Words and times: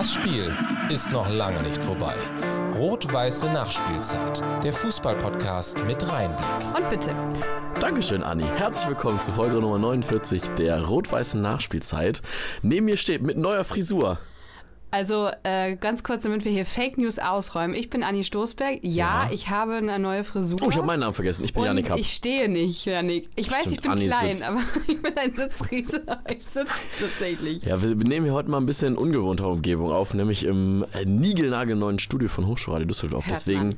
Das 0.00 0.14
Spiel 0.14 0.50
ist 0.88 1.10
noch 1.10 1.28
lange 1.28 1.62
nicht 1.62 1.84
vorbei. 1.84 2.14
Rot-weiße 2.74 3.52
Nachspielzeit. 3.52 4.42
Der 4.64 4.72
Fußballpodcast 4.72 5.84
mit 5.84 6.10
Reinblick. 6.10 6.48
Und 6.74 6.88
bitte. 6.88 7.14
Dankeschön, 7.80 8.22
Anni. 8.22 8.44
Herzlich 8.56 8.88
willkommen 8.88 9.20
zu 9.20 9.30
Folge 9.30 9.60
Nummer 9.60 9.78
49 9.78 10.40
der 10.56 10.82
rot-weißen 10.86 11.42
Nachspielzeit. 11.42 12.22
Neben 12.62 12.86
mir 12.86 12.96
steht 12.96 13.20
mit 13.20 13.36
neuer 13.36 13.62
Frisur. 13.62 14.18
Also 14.90 15.30
äh, 15.44 15.76
ganz 15.76 16.02
kurz, 16.02 16.24
damit 16.24 16.44
wir 16.44 16.50
hier 16.52 16.66
Fake 16.66 16.98
News 16.98 17.18
ausräumen. 17.18 17.76
Ich 17.76 17.90
bin 17.90 18.02
Anni 18.02 18.24
Stoßberg. 18.24 18.80
Ja, 18.82 19.22
Ja. 19.24 19.30
ich 19.32 19.48
habe 19.50 19.74
eine 19.74 19.98
neue 19.98 20.24
Frisur. 20.24 20.58
Oh, 20.62 20.68
ich 20.70 20.76
habe 20.76 20.86
meinen 20.86 21.00
Namen 21.00 21.14
vergessen. 21.14 21.44
Ich 21.44 21.52
bin 21.52 21.62
Janik 21.62 21.90
Happ. 21.90 21.98
ich 21.98 22.12
stehe 22.12 22.48
nicht, 22.48 22.84
Janik. 22.86 23.28
Ich 23.36 23.50
weiß, 23.50 23.60
Stimmt, 23.60 23.76
ich 23.76 23.82
bin 23.82 23.90
Anni 23.92 24.06
klein, 24.06 24.34
sitzt. 24.34 24.48
aber 24.48 24.60
ich 24.88 25.00
bin 25.02 25.16
ein 25.16 25.34
Sitzriese. 25.34 26.02
Ich 26.28 26.44
sitze 26.44 26.66
tatsächlich. 27.00 27.64
Ja, 27.64 27.80
wir 27.82 27.94
nehmen 27.94 28.26
hier 28.26 28.34
heute 28.34 28.50
mal 28.50 28.58
ein 28.58 28.66
bisschen 28.66 28.88
in 28.88 28.96
ungewohnter 28.96 29.46
Umgebung 29.48 29.92
auf, 29.92 30.12
nämlich 30.14 30.44
im 30.44 30.84
äh, 30.94 31.04
niegelnagelneuen 31.04 31.98
Studio 31.98 32.28
von 32.28 32.46
Hochschulradio 32.46 32.86
Düsseldorf. 32.86 33.26
Hört 33.26 33.36
Deswegen 33.36 33.60
man. 33.68 33.74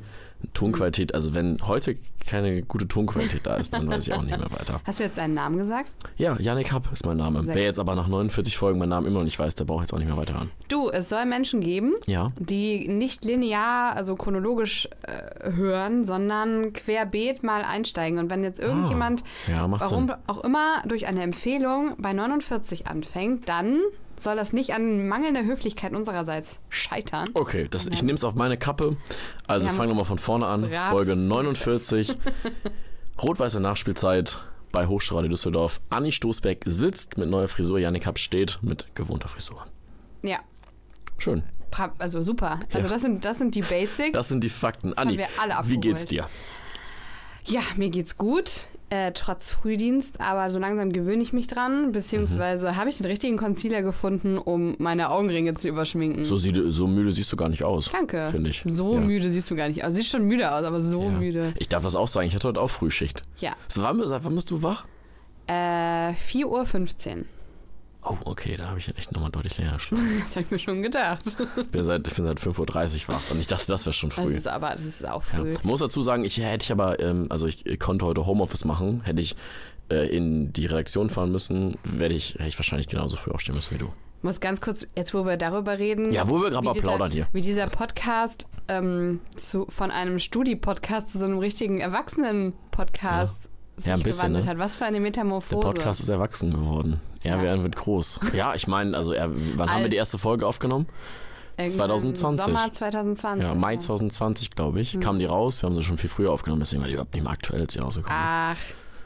Tonqualität, 0.53 1.13
also 1.13 1.33
wenn 1.33 1.59
heute 1.67 1.95
keine 2.25 2.61
gute 2.63 2.87
Tonqualität 2.87 3.41
da 3.45 3.55
ist, 3.55 3.73
dann 3.73 3.87
weiß 3.87 4.07
ich 4.07 4.13
auch 4.13 4.21
nicht 4.21 4.37
mehr 4.39 4.51
weiter. 4.51 4.79
Hast 4.85 4.99
du 4.99 5.03
jetzt 5.03 5.17
deinen 5.17 5.33
Namen 5.33 5.57
gesagt? 5.57 5.89
Ja, 6.17 6.37
Janik 6.39 6.71
Happ 6.71 6.91
ist 6.93 7.05
mein 7.05 7.17
Name. 7.17 7.41
Wer 7.45 7.63
jetzt 7.63 7.79
aber 7.79 7.95
nach 7.95 8.07
49 8.07 8.55
Folgen 8.57 8.79
meinen 8.79 8.89
Namen 8.89 9.07
immer 9.07 9.19
noch 9.19 9.25
nicht 9.25 9.37
weiß, 9.39 9.55
der 9.55 9.65
braucht 9.65 9.81
jetzt 9.81 9.93
auch 9.93 9.97
nicht 9.97 10.07
mehr 10.07 10.15
weiterhören. 10.17 10.49
Du, 10.69 10.89
es 10.89 11.09
soll 11.09 11.25
Menschen 11.25 11.59
geben, 11.59 11.93
Ja. 12.05 12.31
die 12.39 12.87
nicht 12.87 13.25
linear, 13.25 13.95
also 13.95 14.15
chronologisch 14.15 14.87
äh, 15.03 15.51
hören, 15.51 16.03
sondern 16.05 16.71
querbeet 16.73 17.43
mal 17.43 17.63
einsteigen. 17.63 18.19
Und 18.19 18.29
wenn 18.29 18.43
jetzt 18.43 18.59
irgendjemand, 18.59 19.23
Ah, 19.47 19.51
ja, 19.51 19.65
warum 19.71 20.07
Sinn. 20.07 20.15
auch 20.27 20.43
immer, 20.43 20.81
durch 20.87 21.07
eine 21.07 21.23
Empfehlung 21.23 21.95
bei 21.97 22.13
49 22.13 22.87
anfängt, 22.87 23.49
dann 23.49 23.79
soll 24.17 24.35
das 24.35 24.53
nicht 24.53 24.73
an 24.73 25.07
mangelnder 25.07 25.43
Höflichkeit 25.43 25.93
unsererseits 25.93 26.59
scheitern. 26.69 27.29
Okay, 27.33 27.67
das, 27.69 27.87
ich 27.87 28.01
nehme 28.03 28.13
es 28.15 28.23
auf 28.23 28.35
meine 28.35 28.57
Kappe. 28.57 28.97
Also 29.47 29.67
fangen 29.69 29.91
wir 29.91 29.95
mal 29.95 30.03
von 30.05 30.19
vorne 30.19 30.47
an. 30.47 30.69
Folge 30.91 31.15
49. 31.15 32.13
Rot-weiße 33.21 33.59
Nachspielzeit 33.59 34.45
bei 34.71 34.87
Hochschulradio 34.87 35.29
Düsseldorf. 35.29 35.81
Anni 35.89 36.11
Stoßbeck 36.11 36.63
sitzt 36.65 37.17
mit 37.17 37.29
neuer 37.29 37.47
Frisur. 37.47 37.79
Janik 37.79 38.05
Happ 38.05 38.17
steht 38.17 38.59
mit 38.61 38.87
gewohnter 38.95 39.27
Frisur. 39.27 39.65
Ja, 40.23 40.39
Schön. 41.17 41.43
also 41.99 42.21
super. 42.23 42.61
Also 42.73 42.87
Ja. 42.87 42.93
das 42.93 43.01
sind, 43.01 43.23
das 43.25 43.37
sind 43.37 43.55
die 43.55 43.61
Basics. 43.61 44.13
Das 44.13 44.29
sind 44.29 44.43
die 44.43 44.49
Fakten. 44.49 44.93
Anni, 44.93 45.19
wie 45.63 45.77
geht's 45.77 46.05
dir? 46.05 46.27
Ja, 47.45 47.61
mir 47.75 47.89
geht's 47.89 48.17
gut, 48.17 48.67
äh, 48.89 49.11
trotz 49.13 49.51
Frühdienst, 49.51 50.19
aber 50.21 50.51
so 50.51 50.59
langsam 50.59 50.91
gewöhne 50.91 51.23
ich 51.23 51.33
mich 51.33 51.47
dran, 51.47 51.91
beziehungsweise 51.91 52.67
Mhm. 52.71 52.75
habe 52.77 52.89
ich 52.89 52.97
den 52.97 53.05
richtigen 53.07 53.37
Concealer 53.37 53.81
gefunden, 53.81 54.37
um 54.37 54.75
meine 54.77 55.09
Augenringe 55.09 55.53
zu 55.55 55.67
überschminken. 55.67 56.25
So, 56.25 56.37
sieht, 56.37 56.59
so 56.67 56.85
müde 56.87 57.11
siehst 57.11 57.31
du 57.31 57.35
gar 57.35 57.49
nicht 57.49 57.63
aus. 57.63 57.89
Danke. 57.91 58.27
Finde 58.31 58.49
ich. 58.51 58.61
So 58.65 58.95
ja. 58.95 58.99
müde 59.01 59.29
siehst 59.29 59.49
du 59.49 59.55
gar 59.55 59.67
nicht 59.69 59.83
aus. 59.83 59.93
Siehst 59.93 60.09
schon 60.09 60.25
müde 60.25 60.51
aus, 60.51 60.63
aber 60.63 60.79
so 60.81 61.03
Ja. 61.03 61.09
müde. 61.09 61.53
Ich 61.59 61.69
darf 61.69 61.83
das 61.83 61.95
auch 61.95 62.07
sagen. 62.07 62.27
Ich 62.27 62.35
hatte 62.35 62.47
heute 62.49 62.61
auch 62.61 62.69
Frühschicht. 62.69 63.21
Ja. 63.39 63.53
So, 63.67 63.81
wann, 63.83 63.99
seit 64.05 64.23
wann 64.25 64.35
bist 64.35 64.51
du 64.51 64.61
wach? 64.61 64.85
Äh, 65.47 66.13
4.15 66.13 66.45
Uhr. 67.17 67.25
Oh, 68.05 68.17
okay, 68.25 68.57
da 68.57 68.67
habe 68.69 68.79
ich 68.79 68.89
echt 68.97 69.11
nochmal 69.13 69.31
deutlich 69.31 69.57
länger 69.57 69.73
geschlafen. 69.73 70.05
Das 70.21 70.35
habe 70.35 70.45
ich 70.45 70.51
mir 70.51 70.59
schon 70.59 70.81
gedacht. 70.81 71.21
Ich 71.57 71.67
bin 71.67 71.83
seit, 71.83 72.07
ich 72.07 72.13
bin 72.15 72.25
seit 72.25 72.39
5.30 72.39 73.07
Uhr 73.07 73.15
wach 73.15 73.21
und 73.31 73.39
ich 73.39 73.47
dachte, 73.47 73.65
das 73.67 73.85
wäre 73.85 73.93
schon 73.93 74.09
Das 74.09 74.19
früh. 74.19 74.33
ist 74.35 74.47
aber, 74.47 74.71
das 74.71 74.83
ist 74.83 75.07
auch 75.07 75.23
Ja. 75.31 75.39
früh. 75.39 75.55
Muss 75.63 75.79
dazu 75.79 76.01
sagen, 76.01 76.25
ich 76.25 76.37
hätte 76.37 76.63
ich 76.63 76.71
aber, 76.71 76.99
ähm, 76.99 77.27
also 77.29 77.47
ich 77.47 77.63
konnte 77.79 78.05
heute 78.05 78.25
Homeoffice 78.25 78.65
machen, 78.65 79.01
hätte 79.05 79.21
ich 79.21 79.35
äh, 79.89 80.07
in 80.15 80.51
die 80.53 80.65
Redaktion 80.65 81.09
fahren 81.09 81.31
müssen, 81.31 81.77
werde 81.83 82.15
ich, 82.15 82.33
hätte 82.35 82.47
ich 82.47 82.57
wahrscheinlich 82.59 82.87
genauso 82.87 83.15
früh 83.15 83.31
aufstehen 83.31 83.55
müssen 83.55 83.73
wie 83.75 83.79
du. 83.79 83.91
Muss 84.21 84.39
ganz 84.39 84.61
kurz, 84.61 84.87
jetzt 84.95 85.13
wo 85.13 85.25
wir 85.25 85.35
darüber 85.35 85.77
reden. 85.79 86.11
Ja, 86.13 86.29
wo 86.29 86.41
wir 86.41 86.49
gerade 86.49 86.63
mal 86.65 86.71
dieser- 86.73 86.87
plaudern 86.87 87.11
hier. 87.11 87.27
Wie 87.33 87.41
dieser 87.41 87.67
Podcast 87.67 88.47
ähm, 88.69 89.19
zu, 89.35 89.65
von 89.69 89.91
einem 89.91 90.17
Studi-Podcast 90.19 91.09
zu 91.09 91.19
so 91.19 91.25
einem 91.25 91.39
richtigen 91.39 91.79
Erwachsenen-Podcast 91.81 93.49
sich 93.77 93.85
Ja, 93.87 93.93
ein 93.95 94.01
bisschen, 94.03 94.19
gewandelt 94.33 94.45
ne? 94.45 94.51
hat. 94.51 94.57
Was 94.59 94.75
für 94.75 94.85
eine 94.85 94.93
Der 94.97 95.01
Metamorphose. 95.01 95.61
Podcast 95.61 95.99
ist 96.01 96.09
erwachsen 96.09 96.51
geworden. 96.51 96.99
Er 97.23 97.37
Ja. 97.37 97.41
werden 97.43 97.63
wird 97.63 97.75
groß. 97.75 98.19
Ja, 98.33 98.53
ich 98.55 98.67
meine, 98.67 98.95
also 98.95 99.13
er, 99.13 99.29
wann 99.55 99.69
haben 99.69 99.77
wir 99.79 99.83
Alt. 99.85 99.93
die 99.93 99.97
erste 99.97 100.17
Folge 100.17 100.45
aufgenommen? 100.47 100.87
Irgendwann 101.57 101.89
2020. 101.89 102.45
Sommer 102.45 102.71
2020. 102.71 103.47
Ja, 103.47 103.53
Mai 103.55 103.77
2020, 103.77 104.51
glaube 104.51 104.79
ich, 104.81 104.99
kamen 104.99 105.19
die 105.19 105.25
raus. 105.25 105.61
Wir 105.61 105.67
haben 105.69 105.75
sie 105.75 105.83
schon 105.83 105.97
viel 105.97 106.09
früher 106.09 106.31
aufgenommen, 106.31 106.61
deswegen 106.61 106.81
war 106.81 106.87
die 106.87 106.93
überhaupt 106.93 107.13
nicht 107.13 107.23
mehr 107.23 107.31
aktuell, 107.31 107.61
als 107.61 107.73
sie 107.73 107.79
rausgekommen. 107.79 108.17
Ach, 108.19 108.57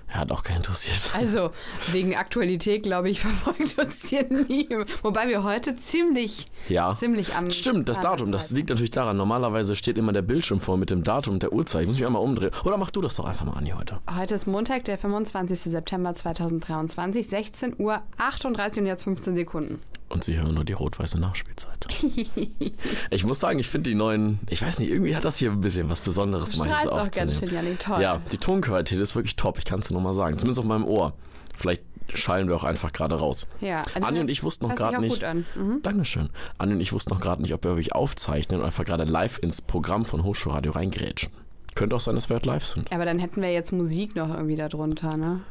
hat 0.07 0.31
auch 0.31 0.43
keinen 0.43 0.57
interessiert. 0.57 1.11
also 1.15 1.51
wegen 1.91 2.15
Aktualität, 2.15 2.83
glaube 2.83 3.09
ich, 3.09 3.19
verfolgt 3.21 3.77
uns 3.77 4.07
hier 4.07 4.25
nie. 4.29 4.67
Wobei 5.03 5.27
wir 5.27 5.43
heute 5.43 5.75
ziemlich, 5.75 6.45
Ja. 6.69 6.95
ziemlich 6.95 7.35
am. 7.35 7.51
Stimmt, 7.51 7.89
das 7.89 7.99
Datum, 7.99 8.31
das 8.31 8.51
liegt 8.51 8.69
natürlich 8.69 8.91
daran. 8.91 9.17
Normalerweise 9.17 9.75
steht 9.75 9.97
immer 9.97 10.13
der 10.13 10.21
Bildschirm 10.21 10.59
vor 10.59 10.77
mit 10.77 10.89
dem 10.89 11.03
Datum 11.03 11.35
und 11.35 11.43
der 11.43 11.53
Uhrzeit. 11.53 11.81
Ich 11.81 11.87
muss 11.87 11.97
mich 11.97 12.05
einmal 12.07 12.21
umdrehen. 12.23 12.51
Oder 12.63 12.77
mach 12.77 12.91
du 12.91 13.01
das 13.01 13.15
doch 13.15 13.25
einfach 13.25 13.45
mal, 13.45 13.53
Anni, 13.53 13.71
heute. 13.77 13.99
Heute 14.15 14.35
ist 14.35 14.47
Montag, 14.47 14.85
der 14.85 14.97
25. 14.97 15.59
September 15.59 16.15
2023, 16.15 17.27
16 17.27 17.75
Uhr 17.77 18.01
38 18.17 18.81
und 18.81 18.87
jetzt 18.87 19.03
15 19.03 19.35
Sekunden. 19.35 19.79
Und 20.09 20.23
sie 20.23 20.37
hören 20.37 20.53
nur 20.53 20.63
die 20.63 20.73
rot-weiße 20.73 21.19
Nachspielzeit. 21.19 21.87
ich 23.09 23.25
muss 23.25 23.39
sagen, 23.39 23.59
ich 23.59 23.67
finde 23.67 23.89
die 23.89 23.95
neuen, 23.95 24.39
ich 24.49 24.61
weiß 24.61 24.79
nicht, 24.79 24.89
irgendwie 24.89 25.15
hat 25.15 25.25
das 25.25 25.37
hier 25.37 25.51
ein 25.51 25.59
bisschen 25.59 25.89
was 25.89 25.99
Besonderes 25.99 26.55
mal 26.55 26.69
so 26.81 26.91
auch 26.91 27.11
ganz 27.11 27.39
schön, 27.39 27.53
Janik. 27.53 27.79
Toll. 27.79 28.01
Ja, 28.01 28.21
die 28.31 28.37
Tonqualität 28.37 28.99
ist 28.99 29.15
wirklich 29.15 29.35
top, 29.35 29.57
ich 29.57 29.65
kann 29.65 29.79
es 29.79 29.87
dir 29.87 29.93
nochmal 29.93 30.13
sagen. 30.13 30.37
Zumindest 30.37 30.59
auf 30.59 30.65
meinem 30.65 30.85
Ohr. 30.85 31.13
Vielleicht 31.53 31.83
schallen 32.13 32.47
wir 32.47 32.55
auch 32.55 32.63
einfach 32.63 32.93
gerade 32.93 33.15
raus. 33.15 33.47
ja. 33.59 33.83
Also 33.93 34.07
Anni 34.07 34.21
und 34.21 34.29
ich 34.29 34.43
wussten 34.43 34.67
noch 34.67 34.75
gerade 34.75 35.01
nicht. 35.01 35.25
Mhm. 35.55 35.81
Dankeschön. 35.83 36.29
Anni 36.57 36.73
und 36.73 36.79
ich 36.79 36.93
wussten 36.93 37.13
noch 37.13 37.19
gerade 37.19 37.41
nicht, 37.41 37.53
ob 37.53 37.63
wir 37.63 37.71
wirklich 37.71 37.93
aufzeichnen 37.93 38.59
oder 38.59 38.67
einfach 38.67 38.85
gerade 38.85 39.03
live 39.03 39.39
ins 39.39 39.61
Programm 39.61 40.05
von 40.05 40.23
Hochschulradio 40.23 40.71
reingrätschen. 40.71 41.31
Könnte 41.75 41.95
auch 41.95 41.99
sein, 41.99 42.15
dass 42.15 42.29
wir 42.29 42.37
heute 42.37 42.47
live 42.47 42.65
sind. 42.65 42.91
Aber 42.93 43.05
dann 43.05 43.19
hätten 43.19 43.41
wir 43.41 43.51
jetzt 43.51 43.71
Musik 43.71 44.15
noch 44.15 44.29
irgendwie 44.29 44.55
darunter, 44.55 45.17
ne? 45.17 45.41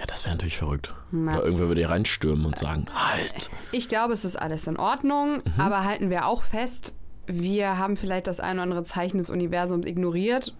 Ja, 0.00 0.06
das 0.06 0.24
wäre 0.24 0.34
natürlich 0.34 0.56
verrückt. 0.56 0.94
Na. 1.10 1.34
Oder 1.34 1.44
irgendwer 1.44 1.68
würde 1.68 1.80
hier 1.82 1.90
reinstürmen 1.90 2.46
und 2.46 2.58
sagen, 2.58 2.86
halt. 2.94 3.50
Ich 3.70 3.86
glaube, 3.88 4.14
es 4.14 4.24
ist 4.24 4.34
alles 4.36 4.66
in 4.66 4.78
Ordnung, 4.78 5.42
Mhm. 5.44 5.60
aber 5.60 5.84
halten 5.84 6.08
wir 6.08 6.26
auch 6.26 6.42
fest, 6.42 6.94
wir 7.26 7.76
haben 7.78 7.96
vielleicht 7.98 8.26
das 8.26 8.40
ein 8.40 8.54
oder 8.56 8.62
andere 8.62 8.82
Zeichen 8.82 9.18
des 9.18 9.28
Universums 9.30 9.84
ignoriert 9.86 10.54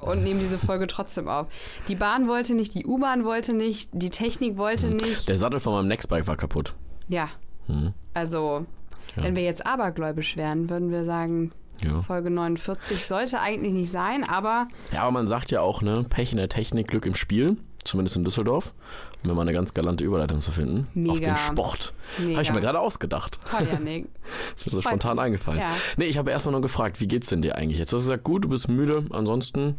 und 0.00 0.24
nehmen 0.24 0.40
diese 0.40 0.58
Folge 0.58 0.86
trotzdem 0.88 1.28
auf. 1.28 1.46
Die 1.86 1.94
Bahn 1.94 2.26
wollte 2.26 2.54
nicht, 2.54 2.74
die 2.74 2.84
U-Bahn 2.84 3.24
wollte 3.24 3.52
nicht, 3.54 3.90
die 3.92 4.10
Technik 4.10 4.56
wollte 4.58 4.88
nicht. 4.90 5.28
Der 5.28 5.38
Sattel 5.38 5.60
von 5.60 5.72
meinem 5.74 5.86
Nextbike 5.88 6.26
war 6.26 6.36
kaputt. 6.36 6.74
Ja. 7.08 7.28
Mhm. 7.68 7.94
Also, 8.12 8.66
wenn 9.14 9.36
wir 9.36 9.44
jetzt 9.44 9.64
abergläubisch 9.66 10.36
wären, 10.36 10.68
würden 10.68 10.90
wir 10.90 11.04
sagen, 11.04 11.52
Ja. 11.80 12.02
Folge 12.02 12.28
49 12.30 13.06
sollte 13.06 13.38
eigentlich 13.40 13.72
nicht 13.72 13.92
sein, 13.92 14.24
aber 14.28 14.66
Ja, 14.92 15.02
aber 15.02 15.12
man 15.12 15.28
sagt 15.28 15.52
ja 15.52 15.60
auch, 15.60 15.80
ne, 15.80 16.04
Pech 16.10 16.32
in 16.32 16.38
der 16.38 16.48
Technik, 16.48 16.88
Glück 16.88 17.06
im 17.06 17.14
Spiel. 17.14 17.56
Zumindest 17.84 18.16
in 18.16 18.24
Düsseldorf. 18.24 18.74
Um 19.22 19.30
mir 19.30 19.34
mal 19.34 19.42
eine 19.42 19.52
ganz 19.52 19.74
galante 19.74 20.04
Überleitung 20.04 20.40
zu 20.40 20.52
finden. 20.52 20.88
Auf 21.08 21.18
Mega. 21.18 21.32
den 21.32 21.36
Sport. 21.36 21.92
Habe 22.18 22.42
ich 22.42 22.52
mir 22.52 22.60
gerade 22.60 22.80
ausgedacht. 22.80 23.38
toll, 23.44 23.66
Janik. 23.70 24.06
ist 24.56 24.66
mir 24.66 24.72
so 24.72 24.80
Freut 24.80 24.90
spontan 24.90 25.18
eingefallen. 25.18 25.60
Ja. 25.60 25.74
Nee, 25.96 26.06
ich 26.06 26.18
habe 26.18 26.30
erstmal 26.30 26.52
nur 26.52 26.60
gefragt, 26.60 27.00
wie 27.00 27.08
geht's 27.08 27.28
denn 27.28 27.42
dir 27.42 27.56
eigentlich 27.56 27.78
jetzt? 27.78 27.92
Du 27.92 27.96
hast 27.96 28.04
gesagt, 28.04 28.24
gut, 28.24 28.44
du 28.44 28.48
bist 28.48 28.68
müde. 28.68 29.04
Ansonsten, 29.10 29.76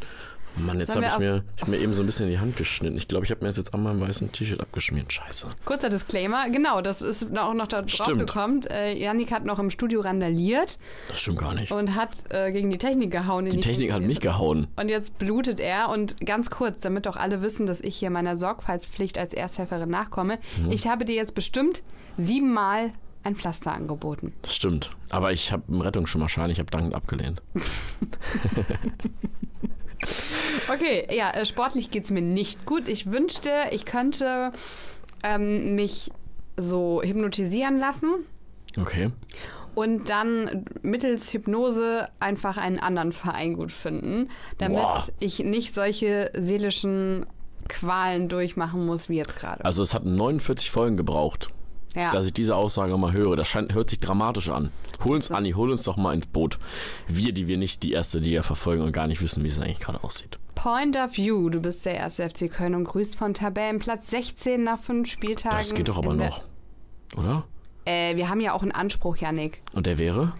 Mann, 0.66 0.80
jetzt 0.80 0.96
habe 0.96 1.06
ich 1.06 1.20
mir, 1.20 1.44
ich 1.58 1.68
mir 1.68 1.78
eben 1.78 1.94
so 1.94 2.04
ein 2.04 2.06
bisschen 2.06 2.26
in 2.26 2.32
die 2.32 2.40
Hand 2.40 2.58
geschnitten. 2.58 2.98
Ich 2.98 3.08
glaube, 3.08 3.26
ich 3.26 3.32
habe 3.32 3.42
mir 3.42 3.48
das 3.48 3.58
jetzt 3.58 3.74
an 3.74 3.84
meinem 3.84 4.02
weißen 4.02 4.32
T-Shirt 4.32 4.60
abgeschmiert. 4.60 5.12
Scheiße. 5.12 5.50
Kurzer 5.66 5.90
Disclaimer, 5.90 6.50
genau, 6.50 6.82
das 6.82 7.02
ist 7.02 7.26
auch 7.38 7.54
noch 7.54 7.68
da 7.68 7.82
drauf 7.82 8.08
gekommen. 8.08 8.62
Äh, 8.70 8.98
Janik 8.98 9.32
hat 9.32 9.46
noch 9.46 9.60
im 9.60 9.70
Studio 9.70 10.02
randaliert 10.02 10.78
Das 11.08 11.20
stimmt 11.20 11.40
gar 11.40 11.54
nicht. 11.54 11.72
und 11.72 11.96
hat 11.96 12.24
äh, 12.30 12.52
gegen 12.52 12.70
die 12.70 12.78
Technik 12.78 13.12
gehauen. 13.12 13.46
Die 13.46 13.60
Technik 13.60 13.92
hat 13.92 14.02
mich 14.02 14.20
gehauen. 14.20 14.68
Und 14.76 14.90
jetzt 14.90 15.18
blutet 15.18 15.60
er 15.60 15.90
und 15.90 16.26
ganz 16.26 16.50
kurz, 16.50 16.82
damit 16.82 17.08
auch 17.08 17.18
alle 17.18 17.42
wissen, 17.42 17.66
dass 17.66 17.82
ich 17.82 17.98
hier 17.98 18.10
meiner 18.10 18.36
Sorgfaltspflicht 18.36 19.18
als 19.18 19.34
Ersthelferin 19.34 19.90
nachkomme. 19.90 20.40
Mhm. 20.64 20.72
Ich 20.72 20.88
habe 20.88 21.06
dir 21.06 21.16
jetzt 21.16 21.36
bestimmt 21.36 21.84
siebenmal 22.18 22.92
ein 23.24 23.36
Pflaster 23.36 23.74
angeboten. 23.74 24.34
Das 24.42 24.56
stimmt. 24.56 24.92
Aber 25.10 25.32
ich 25.32 25.52
habe 25.52 25.64
einen 25.68 25.82
Rettungsschirmschein, 25.82 26.50
ich 26.50 26.60
habe 26.60 26.72
dankend 26.72 26.96
abgelehnt. 26.96 27.42
Okay, 30.72 31.08
ja, 31.12 31.32
äh, 31.32 31.46
sportlich 31.46 31.92
geht 31.92 32.06
es 32.06 32.12
mir 32.12 32.22
nicht 32.22 32.66
gut. 32.66 32.88
Ich 32.88 33.12
wünschte, 33.12 33.52
ich 33.72 33.86
könnte 33.86 34.52
ähm, 35.24 35.76
mich 35.76 36.12
so 36.58 37.02
hypnotisieren 37.04 37.80
lassen 37.80 38.26
Okay. 38.78 39.12
und 39.76 40.10
dann 40.10 40.66
mittels 40.82 41.34
Hypnose 41.34 42.08
einfach 42.20 42.58
einen 42.58 42.80
anderen 42.80 43.12
Verein 43.12 43.56
gut 43.56 43.72
finden, 43.72 44.30
damit 44.58 44.80
Boah. 44.82 45.08
ich 45.20 45.40
nicht 45.40 45.74
solche 45.74 46.32
seelischen 46.38 47.26
Qualen 47.68 48.30
durchmachen 48.30 48.86
muss 48.86 49.10
wie 49.10 49.18
jetzt 49.18 49.36
gerade. 49.38 49.64
Also 49.64 49.84
es 49.84 49.94
hat 49.94 50.06
49 50.06 50.72
Folgen 50.72 50.98
gebraucht, 50.98 51.50
Ja. 51.96 52.12
dass 52.12 52.28
ich 52.28 52.34
diese 52.34 52.56
Aussage 52.56 52.96
mal 52.98 53.14
höre. 53.14 53.36
Das 53.36 53.48
scheint, 53.48 53.74
hört 53.74 53.90
sich 53.90 54.00
dramatisch 54.00 54.50
an. 54.50 54.72
Hol 55.04 55.16
uns, 55.16 55.32
Anni, 55.32 55.52
hol 55.52 55.72
uns 55.72 55.84
doch 55.84 55.98
mal 55.98 56.14
ins 56.14 56.28
Boot. 56.28 56.60
Wir, 57.08 57.34
die 57.34 57.48
wir 57.48 57.58
nicht 57.58 57.82
die 57.84 57.94
erste 57.94 58.20
Liga 58.20 58.44
verfolgen 58.44 58.84
und 58.84 58.92
gar 58.92 59.08
nicht 59.08 59.22
wissen, 59.22 59.44
wie 59.44 59.48
es 59.48 59.60
eigentlich 59.60 59.80
gerade 59.80 60.04
aussieht. 60.04 60.38
Point 60.56 60.98
of 60.98 61.16
View, 61.16 61.50
du 61.50 61.62
bist 61.62 61.86
der 61.86 61.96
erste 61.96 62.30
FC 62.30 62.52
Köln 62.52 62.76
und 62.76 62.84
grüßt 62.84 63.16
von 63.16 63.34
Tabellenplatz 63.34 64.10
16 64.10 64.64
nach 64.64 64.80
fünf 64.80 65.10
Spieltagen. 65.10 65.58
Das 65.58 65.74
geht 65.74 65.88
doch 65.88 65.98
aber 65.98 66.14
noch. 66.14 66.44
Oder? 67.18 67.46
Äh, 67.86 68.18
wir 68.18 68.30
haben 68.30 68.42
ja 68.42 68.54
auch 68.54 68.62
einen 68.62 68.72
Anspruch, 68.72 69.18
Yannick. 69.18 69.62
Und 69.74 69.86
der 69.86 69.98
wäre? 69.98 70.34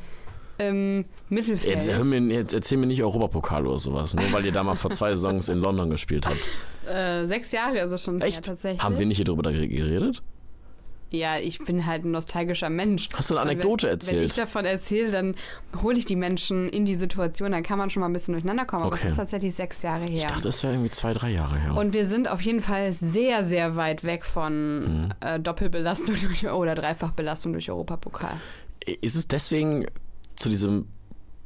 Im 0.58 1.06
Mittelfeld. 1.30 1.86
Jetzt, 1.86 2.04
mir, 2.04 2.20
jetzt 2.20 2.54
erzähl 2.54 2.78
mir 2.78 2.88
nicht 2.88 3.02
Europapokal 3.02 3.66
oder 3.66 3.78
sowas, 3.78 4.14
nur 4.14 4.32
weil 4.34 4.46
ihr 4.46 4.52
da 4.52 4.62
mal 4.62 4.76
vor 4.76 4.92
zwei 4.92 5.12
Saisons 5.12 5.48
in 5.48 5.60
London 5.60 5.90
gespielt 5.90 6.26
habt. 6.28 6.40
Äh, 6.90 7.28
sechs 7.28 7.52
Jahre 7.52 7.78
ist 7.78 7.92
es 7.92 8.02
schon 8.02 8.18
her, 8.18 8.28
Echt? 8.28 8.44
tatsächlich. 8.44 8.82
Haben 8.82 8.98
wir 8.98 9.06
nicht 9.06 9.18
hier 9.18 9.26
drüber 9.26 9.44
geredet? 9.52 10.24
Ja, 11.12 11.38
ich 11.40 11.58
bin 11.60 11.86
halt 11.88 12.06
ein 12.06 12.12
nostalgischer 12.12 12.70
Mensch. 12.70 13.10
Hast 13.16 13.32
du 13.32 13.36
eine 13.38 13.42
Anekdote 13.50 13.88
wenn, 13.88 13.94
erzählt? 13.94 14.20
Wenn 14.20 14.26
ich 14.28 14.36
davon 14.36 14.66
erzähle, 14.66 15.12
dann 15.12 15.36
hole 15.82 15.98
ich 15.98 16.06
die 16.06 16.16
Menschen 16.16 16.70
in 16.70 16.86
die 16.86 16.94
Situation, 16.96 17.52
dann 17.52 17.64
kann 17.64 17.80
man 17.80 17.90
schon 17.90 18.02
mal 18.02 18.08
ein 18.10 18.14
bisschen 18.14 18.34
durcheinander 18.34 18.66
kommen. 18.66 18.84
Aber 18.84 18.94
Okay. 18.94 19.06
es 19.06 19.12
ist 19.12 19.18
tatsächlich 19.18 19.56
sechs 19.56 19.82
Jahre 19.82 20.04
her. 20.06 20.12
Ich 20.12 20.26
dachte, 20.26 20.44
das 20.44 20.62
wäre 20.62 20.74
irgendwie 20.74 20.92
zwei, 20.92 21.14
drei 21.14 21.32
Jahre 21.32 21.58
her. 21.58 21.76
Und 21.76 21.94
wir 21.94 22.06
sind 22.06 22.30
auf 22.30 22.42
jeden 22.42 22.62
Fall 22.62 22.92
sehr, 22.92 23.44
sehr 23.44 23.76
weit 23.76 24.04
weg 24.04 24.24
von 24.26 25.06
Mhm. 25.06 25.10
äh, 25.22 25.40
Doppelbelastung 25.40 26.16
durch, 26.22 26.48
oder 26.48 26.76
Dreifachbelastung 26.76 27.54
durch 27.54 27.72
Europapokal. 27.72 28.34
Ist 29.02 29.16
es 29.16 29.28
deswegen 29.28 29.86
zu 30.36 30.50
diesem 30.50 30.88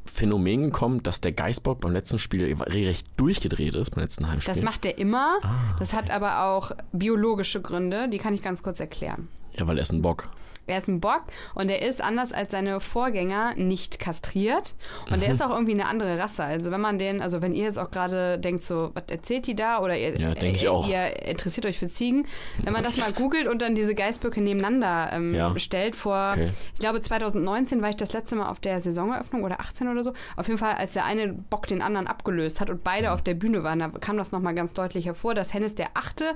Phänomen 0.06 0.64
gekommen, 0.66 1.02
dass 1.02 1.22
der 1.22 1.32
Geißbock 1.32 1.80
beim 1.80 1.94
letzten 1.94 2.20
Spiel 2.20 2.54
recht 2.68 3.08
durchgedreht 3.18 3.74
ist, 3.76 3.92
beim 3.92 4.02
letzten 4.04 4.30
Heimspiel? 4.30 4.54
Das 4.54 4.62
macht 4.62 4.86
er 4.86 4.98
immer. 4.98 5.38
Ah, 5.42 5.76
Das 5.80 5.94
hat 5.94 6.12
aber 6.12 6.44
auch 6.48 6.72
biologische 6.92 7.62
Gründe, 7.62 8.10
die 8.10 8.18
kann 8.18 8.34
ich 8.34 8.42
ganz 8.42 8.62
kurz 8.62 8.80
erklären. 8.82 9.30
Ja, 9.58 9.68
weil 9.68 9.78
er 9.78 9.84
ist 9.84 9.92
ein 9.94 10.02
Bock. 10.02 10.30
Er 10.66 10.78
ist 10.78 10.88
ein 10.88 11.02
Bock 11.02 11.24
und 11.56 11.68
er 11.70 11.82
ist 11.86 12.02
anders 12.02 12.32
als 12.32 12.52
seine 12.52 12.80
Vorgänger 12.80 13.54
nicht 13.56 14.00
kastriert 14.00 14.76
und 15.12 15.18
Mhm. 15.18 15.24
er 15.24 15.32
ist 15.34 15.42
auch 15.44 15.50
irgendwie 15.50 15.74
eine 15.74 15.88
andere 15.88 16.18
Rasse. 16.18 16.46
Also 16.46 16.72
wenn 16.72 16.80
man 16.80 16.98
den, 16.98 17.22
also 17.22 17.42
wenn 17.42 17.54
ihr 17.54 17.66
jetzt 17.66 17.78
auch 17.78 17.92
gerade 17.92 18.40
denkt 18.40 18.64
so, 18.64 18.92
was 18.94 19.04
erzählt 19.12 19.46
die 19.48 19.58
da 19.58 19.82
oder 19.82 19.98
ihr, 19.98 20.18
Ja, 20.18 20.32
äh, 20.32 20.68
auch. 20.70 20.88
ihr 20.88 21.22
interessiert 21.28 21.66
euch 21.66 21.78
für 21.80 21.90
Ziegen, 21.90 22.26
wenn 22.64 22.72
man 22.72 22.82
das 22.82 22.96
mal 22.96 23.12
googelt 23.12 23.48
und 23.48 23.62
dann 23.62 23.76
diese 23.76 23.94
Geißböcke 23.94 24.40
nebeneinander 24.40 25.10
ähm, 25.12 25.36
Ja. 25.36 25.54
stellt 25.60 25.98
vor, 25.98 26.30
Okay. 26.32 26.48
ich 26.76 26.80
glaube 26.80 27.02
2019 27.02 27.82
war 27.82 27.90
ich 27.90 27.98
das 27.98 28.14
letzte 28.14 28.38
Mal 28.38 28.48
auf 28.48 28.62
der 28.62 28.80
Saisoneröffnung 28.80 29.44
oder 29.44 29.60
18 29.60 29.90
oder 29.90 30.02
so. 30.02 30.14
Auf 30.38 30.48
jeden 30.48 30.60
Fall, 30.60 30.76
als 30.76 30.94
der 30.94 31.04
eine 31.04 31.28
Bock 31.34 31.68
den 31.68 31.82
anderen 31.82 32.08
abgelöst 32.08 32.62
hat 32.62 32.70
und 32.70 32.86
beide 32.86 33.12
auf 33.12 33.22
der 33.22 33.34
Bühne 33.34 33.64
waren, 33.64 33.80
da 33.80 33.90
kam 33.90 34.16
das 34.16 34.32
nochmal 34.32 34.56
ganz 34.56 34.72
deutlich 34.72 35.08
hervor, 35.08 35.34
dass 35.34 35.54
Hennes 35.54 35.76
der 35.76 35.90
Achte 35.94 36.36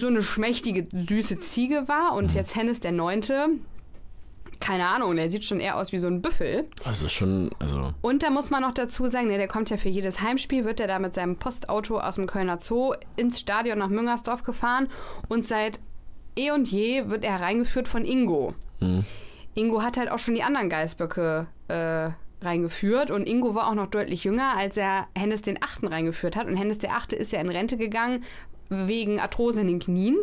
so 0.00 0.06
eine 0.06 0.22
schmächtige, 0.22 0.86
süße 0.92 1.40
Ziege 1.40 1.88
war 1.88 2.14
und 2.14 2.34
jetzt 2.34 2.56
Hennes 2.56 2.80
der 2.80 2.92
Neunte. 2.92 3.48
Keine 4.60 4.86
Ahnung, 4.86 5.16
der 5.16 5.28
sieht 5.30 5.44
schon 5.44 5.58
eher 5.58 5.76
aus 5.76 5.90
wie 5.90 5.98
so 5.98 6.06
ein 6.06 6.22
Büffel. 6.22 6.68
Also 6.84 7.08
schon, 7.08 7.50
also 7.58 7.92
Und 8.00 8.22
da 8.22 8.30
muss 8.30 8.50
man 8.50 8.62
noch 8.62 8.74
dazu 8.74 9.08
sagen, 9.08 9.26
ne, 9.26 9.36
der 9.36 9.48
kommt 9.48 9.70
ja 9.70 9.76
für 9.76 9.88
jedes 9.88 10.20
Heimspiel, 10.20 10.64
wird 10.64 10.78
er 10.78 10.86
da 10.86 11.00
mit 11.00 11.14
seinem 11.14 11.36
Postauto 11.36 11.98
aus 11.98 12.14
dem 12.14 12.26
Kölner 12.26 12.60
Zoo 12.60 12.94
ins 13.16 13.40
Stadion 13.40 13.78
nach 13.78 13.88
Müngersdorf 13.88 14.44
gefahren 14.44 14.88
und 15.28 15.44
seit 15.44 15.80
eh 16.36 16.52
und 16.52 16.70
je 16.70 17.08
wird 17.08 17.24
er 17.24 17.40
reingeführt 17.40 17.88
von 17.88 18.04
Ingo. 18.04 18.54
Ingo 19.54 19.82
hat 19.82 19.96
halt 19.96 20.10
auch 20.10 20.18
schon 20.18 20.34
die 20.34 20.42
anderen 20.42 20.68
Geißböcke 20.68 21.46
äh, 21.68 22.10
reingeführt 22.40 23.10
und 23.10 23.28
Ingo 23.28 23.54
war 23.54 23.68
auch 23.68 23.74
noch 23.74 23.86
deutlich 23.86 24.24
jünger, 24.24 24.56
als 24.56 24.76
er 24.76 25.06
Hennes 25.16 25.42
den 25.42 25.62
Achten 25.62 25.86
reingeführt 25.86 26.36
hat. 26.36 26.46
Und 26.46 26.56
Hennes 26.56 26.78
der 26.78 26.92
Achte 26.92 27.16
ist 27.16 27.32
ja 27.32 27.40
in 27.40 27.50
Rente 27.50 27.76
gegangen 27.76 28.24
wegen 28.86 29.20
Arthrose 29.20 29.60
in 29.60 29.66
den 29.68 29.78
Knien. 29.78 30.16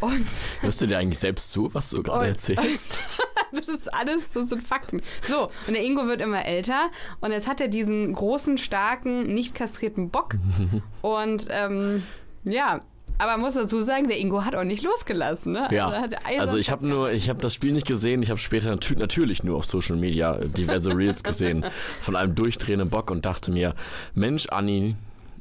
Und 0.00 0.26
hörst 0.60 0.80
du 0.80 0.86
dir 0.86 0.98
eigentlich 0.98 1.18
selbst 1.18 1.50
zu, 1.52 1.72
was 1.74 1.90
du 1.90 2.02
gerade 2.02 2.28
erzählst? 2.28 3.00
das 3.52 3.68
ist 3.68 3.92
alles, 3.92 4.32
das 4.32 4.48
sind 4.48 4.62
Fakten. 4.62 5.02
So, 5.22 5.50
und 5.66 5.74
der 5.74 5.84
Ingo 5.84 6.06
wird 6.06 6.20
immer 6.20 6.44
älter 6.44 6.90
und 7.20 7.32
jetzt 7.32 7.46
hat 7.46 7.60
er 7.60 7.68
diesen 7.68 8.12
großen, 8.14 8.56
starken, 8.56 9.34
nicht 9.34 9.54
kastrierten 9.54 10.10
Bock. 10.10 10.36
Und 11.02 11.48
ähm, 11.50 12.02
ja, 12.44 12.80
aber 13.20 13.32
man 13.32 13.42
muss 13.42 13.54
dazu 13.54 13.82
sagen, 13.82 14.08
der 14.08 14.18
Ingo 14.18 14.46
hat 14.46 14.54
auch 14.54 14.64
nicht 14.64 14.82
losgelassen. 14.82 15.52
Ne? 15.52 15.68
Ja, 15.70 15.88
eisern 15.88 16.40
also 16.40 16.56
ich 16.56 16.70
habe 16.70 16.86
nur, 16.86 17.12
ich 17.12 17.28
habe 17.28 17.38
das 17.38 17.52
Spiel 17.52 17.72
nicht 17.72 17.86
gesehen. 17.86 18.22
Ich 18.22 18.30
habe 18.30 18.40
später 18.40 18.70
natü 18.70 18.94
natürlich 18.94 19.44
nur 19.44 19.58
auf 19.58 19.66
Social 19.66 19.96
Media 19.96 20.38
diverse 20.38 20.96
Reels 20.96 21.22
gesehen 21.22 21.66
von 22.00 22.16
einem 22.16 22.34
durchdrehenden 22.34 22.88
Bock 22.88 23.10
und 23.10 23.26
dachte 23.26 23.52
mir, 23.52 23.74
Mensch, 24.14 24.48
Anni, 24.48 24.96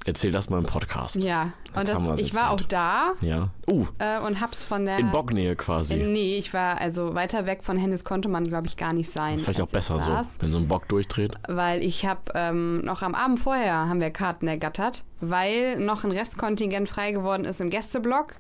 erzähl 0.06 0.32
das 0.32 0.50
mal 0.50 0.58
im 0.60 0.66
Podcast. 0.66 1.16
Ja, 1.22 1.52
und 1.76 1.88
Jetzt 1.88 2.06
das, 2.06 2.20
ich 2.20 2.34
war 2.36 2.52
auch 2.52 2.62
da 2.62 3.14
Ja. 3.22 3.50
Uh, 3.70 3.86
äh, 4.00 4.20
und 4.20 4.42
hab's 4.42 4.64
von 4.64 4.86
der. 4.86 4.98
in 5.00 5.12
Bocknähe 5.12 5.56
quasi. 5.56 5.96
Äh, 5.96 6.08
Nee, 6.08 6.38
ich 6.38 6.54
war 6.54 6.80
also 6.82 7.14
weiter 7.16 7.46
weg 7.46 7.64
von 7.64 7.78
Hennes 7.78 8.04
konnte 8.04 8.28
man, 8.30 8.48
glaube 8.48 8.68
ich, 8.68 8.78
gar 8.78 8.94
nicht 8.94 9.10
sein. 9.10 9.38
Vielleicht 9.38 9.60
auch 9.60 9.64
als 9.66 9.70
ich 9.72 9.74
besser 9.94 10.00
so, 10.02 10.42
wenn 10.42 10.52
so 10.52 10.58
ein 10.58 10.68
Bock 10.68 10.88
durchdreht. 10.88 11.34
weil 11.48 11.84
ich 11.84 12.06
habe 12.06 12.22
ähm, 12.34 12.80
noch 12.86 13.02
am 13.04 13.14
Abend 13.16 13.40
vorher 13.40 13.88
haben 13.88 14.02
wir 14.02 14.10
Karten 14.12 14.48
ergattert, 14.48 15.04
weil 15.22 15.78
noch 15.80 16.04
ein 16.04 16.12
Restkontingent 16.12 16.90
frei 16.90 17.12
geworden 17.12 17.46
ist 17.46 17.62
im 17.62 17.70
Gästeblock. 17.70 18.34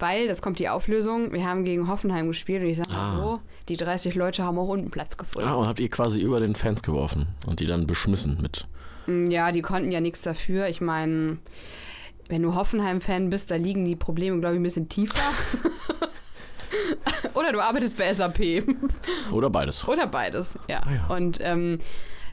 Weil, 0.00 0.28
das 0.28 0.42
kommt 0.42 0.60
die 0.60 0.68
Auflösung, 0.68 1.32
wir 1.32 1.44
haben 1.44 1.64
gegen 1.64 1.88
Hoffenheim 1.88 2.28
gespielt 2.28 2.62
und 2.62 2.68
ich 2.68 2.76
sage 2.76 2.90
Ah. 2.92 3.16
so, 3.16 3.40
die 3.68 3.76
30 3.76 4.14
Leute 4.14 4.44
haben 4.44 4.56
auch 4.56 4.68
unten 4.68 4.92
Platz 4.92 5.16
gefunden. 5.16 5.48
Ah, 5.48 5.54
und 5.54 5.66
habt 5.66 5.80
ihr 5.80 5.88
quasi 5.88 6.20
über 6.20 6.38
den 6.38 6.54
Fans 6.54 6.84
geworfen 6.84 7.26
und 7.48 7.58
die 7.58 7.66
dann 7.66 7.84
beschmissen 7.88 8.38
mit. 8.40 8.68
Ja, 9.30 9.52
die 9.52 9.62
konnten 9.62 9.90
ja 9.90 10.00
nichts 10.00 10.22
dafür. 10.22 10.68
Ich 10.68 10.80
meine, 10.80 11.38
wenn 12.28 12.42
du 12.42 12.54
Hoffenheim-Fan 12.54 13.30
bist, 13.30 13.50
da 13.50 13.56
liegen 13.56 13.84
die 13.84 13.96
Probleme, 13.96 14.38
glaube 14.40 14.54
ich, 14.56 14.60
ein 14.60 14.64
bisschen 14.64 14.88
tiefer. 14.88 15.18
Oder 17.34 17.52
du 17.52 17.60
arbeitest 17.60 17.96
bei 17.96 18.12
SAP. 18.12 18.64
Oder 19.32 19.50
beides. 19.50 19.86
Oder 19.88 20.06
beides, 20.06 20.54
ja. 20.68 20.80
Ah, 20.84 20.92
ja. 21.08 21.16
Und 21.16 21.38
ähm, 21.40 21.78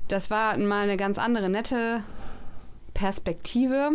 das 0.07 0.29
war 0.29 0.57
mal 0.57 0.83
eine 0.83 0.97
ganz 0.97 1.17
andere, 1.17 1.49
nette 1.49 2.03
Perspektive. 2.93 3.91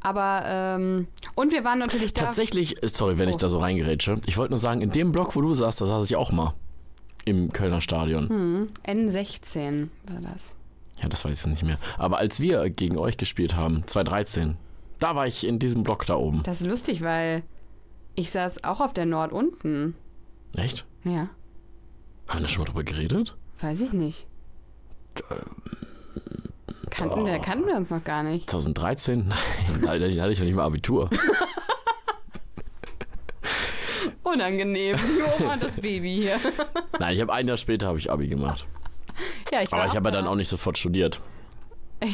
Aber, 0.00 0.42
ähm, 0.46 1.06
und 1.34 1.52
wir 1.52 1.64
waren 1.64 1.78
natürlich 1.78 2.12
da. 2.14 2.22
Tatsächlich, 2.22 2.82
äh, 2.82 2.88
sorry, 2.88 3.18
wenn 3.18 3.28
ich 3.28 3.36
Oh. 3.36 3.38
da 3.38 3.48
so 3.48 3.58
reingerätsche. 3.58 4.20
Ich 4.26 4.36
wollte 4.36 4.52
nur 4.52 4.58
sagen, 4.58 4.80
in 4.82 4.90
dem 4.90 5.12
Block, 5.12 5.36
wo 5.36 5.40
du 5.40 5.54
saßt, 5.54 5.80
da 5.80 5.86
saß 5.86 6.10
ich 6.10 6.16
auch 6.16 6.32
mal. 6.32 6.54
Im 7.24 7.52
Kölner 7.52 7.80
Stadion. 7.80 8.28
Hm. 8.28 8.68
N16 8.84 9.88
war 10.08 10.20
das. 10.22 10.54
Ja, 11.00 11.08
das 11.08 11.24
weiß 11.24 11.40
ich 11.40 11.46
nicht 11.46 11.62
mehr. 11.64 11.78
Aber 11.98 12.18
als 12.18 12.38
wir 12.40 12.68
gegen 12.70 12.96
euch 12.98 13.16
gespielt 13.16 13.56
haben, 13.56 13.84
2013, 13.86 14.56
da 14.98 15.16
war 15.16 15.26
ich 15.26 15.46
in 15.46 15.58
diesem 15.58 15.82
Block 15.82 16.06
da 16.06 16.14
oben. 16.16 16.42
Das 16.44 16.60
ist 16.60 16.66
lustig, 16.68 17.02
weil 17.02 17.42
ich 18.14 18.30
saß 18.30 18.62
auch 18.64 18.80
auf 18.80 18.92
der 18.92 19.06
Nord 19.06 19.32
unten. 19.32 19.94
Echt? 20.56 20.84
Ja, 21.04 21.28
Haben 22.28 22.42
wir 22.42 22.48
schon 22.48 22.62
mal 22.62 22.66
drüber 22.66 22.84
geredet? 22.84 23.36
weiß 23.60 23.80
ich 23.80 23.92
nicht. 23.92 24.26
Kannten, 26.90 27.24
wir, 27.24 27.38
kannten 27.38 27.66
wir 27.66 27.74
uns 27.76 27.90
noch 27.90 28.04
gar 28.04 28.22
nicht. 28.22 28.48
2013? 28.50 29.28
Nein, 29.80 29.88
Alter, 29.88 30.08
da 30.10 30.22
hatte 30.22 30.32
ich 30.32 30.38
ja 30.38 30.44
nicht 30.44 30.54
mal 30.54 30.64
Abitur. 30.64 31.08
Unangenehm. 34.22 34.96
Die 34.96 35.42
Oma 35.42 35.54
und 35.54 35.62
das 35.62 35.76
Baby 35.76 36.14
hier. 36.22 36.38
Nein, 36.98 37.14
ich 37.14 37.20
habe 37.20 37.32
ein 37.32 37.46
Jahr 37.48 37.56
später 37.56 37.86
habe 37.88 37.98
ich 37.98 38.10
Abi 38.10 38.28
gemacht. 38.28 38.66
Ja, 39.52 39.62
ich 39.62 39.72
Aber 39.72 39.86
ich 39.86 39.94
habe 39.94 40.08
ja 40.08 40.10
da. 40.12 40.18
dann 40.18 40.26
auch 40.26 40.34
nicht 40.34 40.48
sofort 40.48 40.78
studiert. 40.78 41.20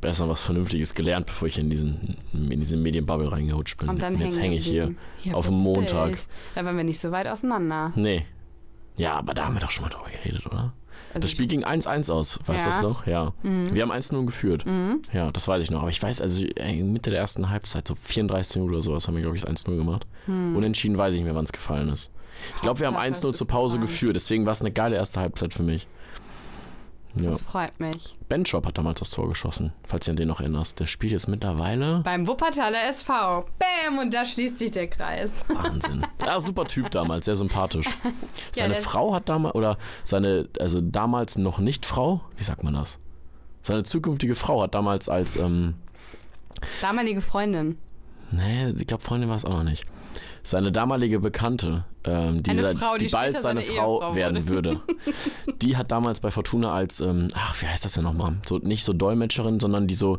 Besser 0.00 0.28
was 0.28 0.42
Vernünftiges 0.42 0.94
gelernt, 0.94 1.26
bevor 1.26 1.48
ich 1.48 1.58
in 1.58 1.70
diesen, 1.70 2.16
in 2.32 2.60
diese 2.60 2.76
Medienbubble 2.76 3.30
reingerutscht 3.32 3.78
bin. 3.78 3.88
Und 3.88 4.02
dann 4.02 4.18
jetzt 4.20 4.38
hänge 4.38 4.56
ich 4.56 4.64
hier. 4.64 4.94
Ja, 5.22 5.34
auf 5.34 5.46
dem. 5.46 5.54
Montag. 5.56 6.18
Da 6.54 6.64
waren 6.64 6.76
wir 6.76 6.84
nicht 6.84 7.00
so 7.00 7.10
weit 7.10 7.26
auseinander. 7.26 7.92
Nee. 7.96 8.26
Ja, 8.96 9.14
aber 9.14 9.34
da 9.34 9.46
haben 9.46 9.54
wir 9.54 9.60
doch 9.60 9.70
schon 9.70 9.84
mal 9.84 9.90
drüber 9.90 10.08
geredet, 10.10 10.46
oder? 10.46 10.72
Also 11.14 11.22
Das 11.24 11.30
Spiel 11.30 11.46
ging 11.46 11.64
1-1 11.64 12.10
aus, 12.10 12.38
weißt 12.46 12.64
du 12.64 12.68
Ja. 12.70 12.74
das 12.76 12.82
noch? 12.84 13.06
Ja. 13.06 13.32
Wir 13.42 13.82
haben 13.82 13.90
1-0 13.92 14.24
geführt. 14.26 14.64
Ja, 15.12 15.30
das 15.30 15.48
weiß 15.48 15.62
ich 15.62 15.70
noch. 15.70 15.80
Aber 15.82 15.90
ich 15.90 16.02
weiß, 16.02 16.20
also 16.20 16.44
ey, 16.44 16.82
Mitte 16.82 17.10
der 17.10 17.18
ersten 17.18 17.50
Halbzeit, 17.50 17.88
so 17.88 17.94
34 18.00 18.56
Minuten 18.56 18.74
oder 18.74 18.82
sowas, 18.82 19.08
haben 19.08 19.14
wir, 19.14 19.22
glaube 19.22 19.36
ich, 19.36 19.44
1-0 19.46 19.76
gemacht. 19.76 20.06
Unentschieden 20.26 20.96
weiß 20.96 21.14
ich 21.14 21.20
nicht 21.20 21.26
mehr, 21.26 21.34
wann 21.34 21.44
es 21.44 21.52
gefallen 21.52 21.88
ist. 21.88 22.12
Ich 22.56 22.62
glaube, 22.62 22.80
wir 22.80 22.86
haben 22.86 22.94
Hauptsache, 22.96 23.26
1-0 23.26 23.30
es 23.32 23.38
zur 23.38 23.46
Pause 23.46 23.78
geführt, 23.78 24.16
deswegen 24.16 24.46
war 24.46 24.52
es 24.52 24.60
eine 24.62 24.70
geile 24.72 24.96
erste 24.96 25.20
Halbzeit 25.20 25.52
für 25.52 25.62
mich. 25.62 25.86
Ja. 27.14 27.30
Das 27.30 27.42
freut 27.42 27.78
mich. 27.78 28.14
Ben 28.28 28.46
Shop 28.46 28.64
hat 28.66 28.78
damals 28.78 29.00
das 29.00 29.10
Tor 29.10 29.28
geschossen, 29.28 29.72
falls 29.84 30.06
du 30.06 30.12
an 30.12 30.16
den 30.16 30.28
noch 30.28 30.40
erinnerst. 30.40 30.80
Der 30.80 30.86
spielt 30.86 31.12
jetzt 31.12 31.28
mittlerweile. 31.28 32.00
Beim 32.04 32.26
Wuppertaler 32.26 32.88
SV. 32.88 33.44
Bäm, 33.58 33.98
und 33.98 34.14
da 34.14 34.24
schließt 34.24 34.58
sich 34.58 34.70
der 34.70 34.88
Kreis. 34.88 35.30
Wahnsinn. 35.48 36.06
Ja, 36.24 36.40
super 36.40 36.66
Typ 36.66 36.90
damals, 36.90 37.26
sehr 37.26 37.36
sympathisch. 37.36 37.86
Seine 38.52 38.74
der- 38.74 38.82
Frau 38.82 39.14
hat 39.14 39.28
damals, 39.28 39.54
oder 39.54 39.76
seine, 40.04 40.48
also 40.58 40.80
damals 40.80 41.36
noch 41.36 41.58
nicht 41.58 41.84
Frau, 41.84 42.22
wie 42.38 42.44
sagt 42.44 42.64
man 42.64 42.72
das? 42.74 42.98
Seine 43.62 43.84
zukünftige 43.84 44.34
Frau 44.34 44.62
hat 44.62 44.74
damals 44.74 45.08
als, 45.10 45.36
ähm, 45.36 45.74
Damalige 46.80 47.20
Freundin. 47.20 47.76
nee, 48.30 48.68
ich 48.78 48.86
glaube, 48.86 49.02
Freundin 49.02 49.28
war 49.28 49.36
es 49.36 49.44
auch 49.44 49.50
noch 49.50 49.64
nicht. 49.64 49.84
Seine 50.42 50.72
damalige 50.72 51.20
Bekannte, 51.20 51.84
ähm, 52.04 52.42
die, 52.42 52.54
Frau, 52.54 52.96
die 52.96 53.08
bald 53.08 53.32
später 53.32 53.42
seine, 53.42 53.62
seine 53.62 53.76
Frau 53.76 54.14
werden 54.14 54.48
würde, 54.48 54.80
die 55.62 55.76
hat 55.76 55.90
damals 55.92 56.20
bei 56.20 56.30
Fortuna 56.30 56.72
als, 56.72 57.00
ähm, 57.00 57.28
ach, 57.34 57.60
wie 57.60 57.66
heißt 57.66 57.84
das 57.84 57.92
denn 57.92 58.04
nochmal? 58.04 58.36
So, 58.48 58.58
nicht 58.58 58.84
so 58.84 58.92
Dolmetscherin, 58.92 59.60
sondern 59.60 59.86
die 59.86 59.94
so 59.94 60.18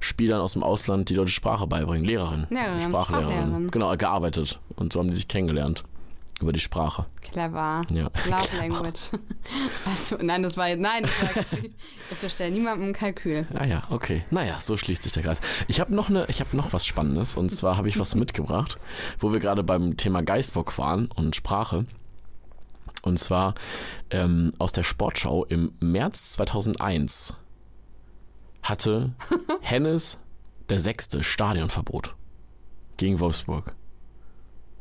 Spielern 0.00 0.40
aus 0.40 0.52
dem 0.52 0.62
Ausland 0.62 1.08
die 1.08 1.14
deutsche 1.14 1.34
Sprache 1.34 1.66
beibringen. 1.66 2.04
Lehrerin. 2.04 2.46
Lehrerin, 2.50 2.80
Sprachlehrerin. 2.80 3.30
Sprachlehrerin. 3.30 3.70
Genau, 3.70 3.96
gearbeitet. 3.96 4.60
Und 4.76 4.92
so 4.92 5.00
haben 5.00 5.08
die 5.08 5.16
sich 5.16 5.28
kennengelernt. 5.28 5.84
Über 6.42 6.52
die 6.52 6.60
Sprache. 6.60 7.06
Clever. 7.20 7.82
Ja. 7.90 8.02
Love 8.02 8.12
Clever. 8.12 8.56
Language. 8.58 9.00
Achso, 9.86 10.16
nein, 10.20 10.42
das 10.42 10.56
war 10.56 10.68
jetzt, 10.68 10.80
nein, 10.80 11.04
das 11.04 11.22
war, 11.22 11.44
ich 11.62 11.70
unterstelle 12.10 12.50
niemandem 12.50 12.88
ein 12.88 12.92
Kalkül. 12.92 13.46
Ah 13.54 13.64
ja, 13.64 13.84
okay. 13.90 14.24
Naja, 14.30 14.60
so 14.60 14.76
schließt 14.76 15.04
sich 15.04 15.12
der 15.12 15.22
Kreis. 15.22 15.40
Ich 15.68 15.78
habe 15.78 15.94
noch, 15.94 16.08
ne, 16.08 16.26
ich 16.28 16.40
hab 16.40 16.52
noch 16.52 16.72
was 16.72 16.84
Spannendes 16.84 17.36
und 17.36 17.50
zwar 17.50 17.76
habe 17.76 17.88
ich 17.88 17.96
was 17.98 18.14
mitgebracht, 18.16 18.76
wo 19.20 19.32
wir 19.32 19.38
gerade 19.38 19.62
beim 19.62 19.96
Thema 19.96 20.22
Geistbock 20.22 20.76
waren 20.78 21.06
und 21.12 21.36
Sprache. 21.36 21.84
Und 23.02 23.20
zwar 23.20 23.54
ähm, 24.10 24.52
aus 24.58 24.72
der 24.72 24.82
Sportschau 24.82 25.44
im 25.44 25.72
März 25.78 26.32
2001 26.32 27.36
hatte 28.64 29.14
Hennes 29.60 30.18
der 30.68 30.80
Sechste 30.80 31.22
Stadionverbot 31.22 32.16
gegen 32.96 33.20
Wolfsburg. 33.20 33.76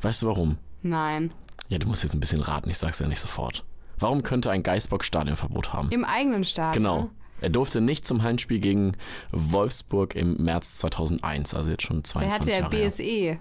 Weißt 0.02 0.24
du 0.24 0.28
warum? 0.28 0.58
Nein. 0.82 1.32
Ja, 1.70 1.78
du 1.78 1.88
musst 1.88 2.04
jetzt 2.04 2.14
ein 2.14 2.20
bisschen 2.20 2.42
raten, 2.42 2.70
ich 2.70 2.78
sag's 2.78 3.00
ja 3.00 3.08
nicht 3.08 3.20
sofort. 3.20 3.64
Warum 3.98 4.24
könnte 4.24 4.50
ein 4.52 4.64
Geistbock 4.64 5.04
Stadionverbot 5.04 5.74
haben? 5.74 5.90
Im 5.92 6.04
eigenen 6.04 6.44
Stadion. 6.44 6.84
Genau. 6.84 7.10
Er 7.40 7.50
durfte 7.50 7.82
nicht 7.82 8.06
zum 8.06 8.22
Heimspiel 8.24 8.60
gegen 8.60 8.96
Wolfsburg 9.32 10.16
im 10.16 10.38
März 10.44 10.78
2001, 10.78 11.54
also 11.54 11.72
jetzt 11.72 11.84
schon 11.84 11.98
Der 11.98 12.04
22 12.04 12.40
hatte 12.40 12.52
ja 12.52 12.60
Jahre 12.60 12.76
her. 12.76 12.90
BSE. 12.90 13.40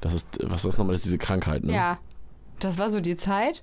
Das 0.00 0.14
ist, 0.14 0.26
was 0.42 0.56
ist 0.64 0.66
das 0.66 0.78
nochmal? 0.78 0.94
Das 0.94 1.00
ist 1.00 1.06
diese 1.06 1.18
Krankheit, 1.18 1.62
ne? 1.64 1.74
Ja, 1.74 1.98
das 2.60 2.78
war 2.78 2.90
so 2.90 3.00
die 3.00 3.16
Zeit. 3.16 3.62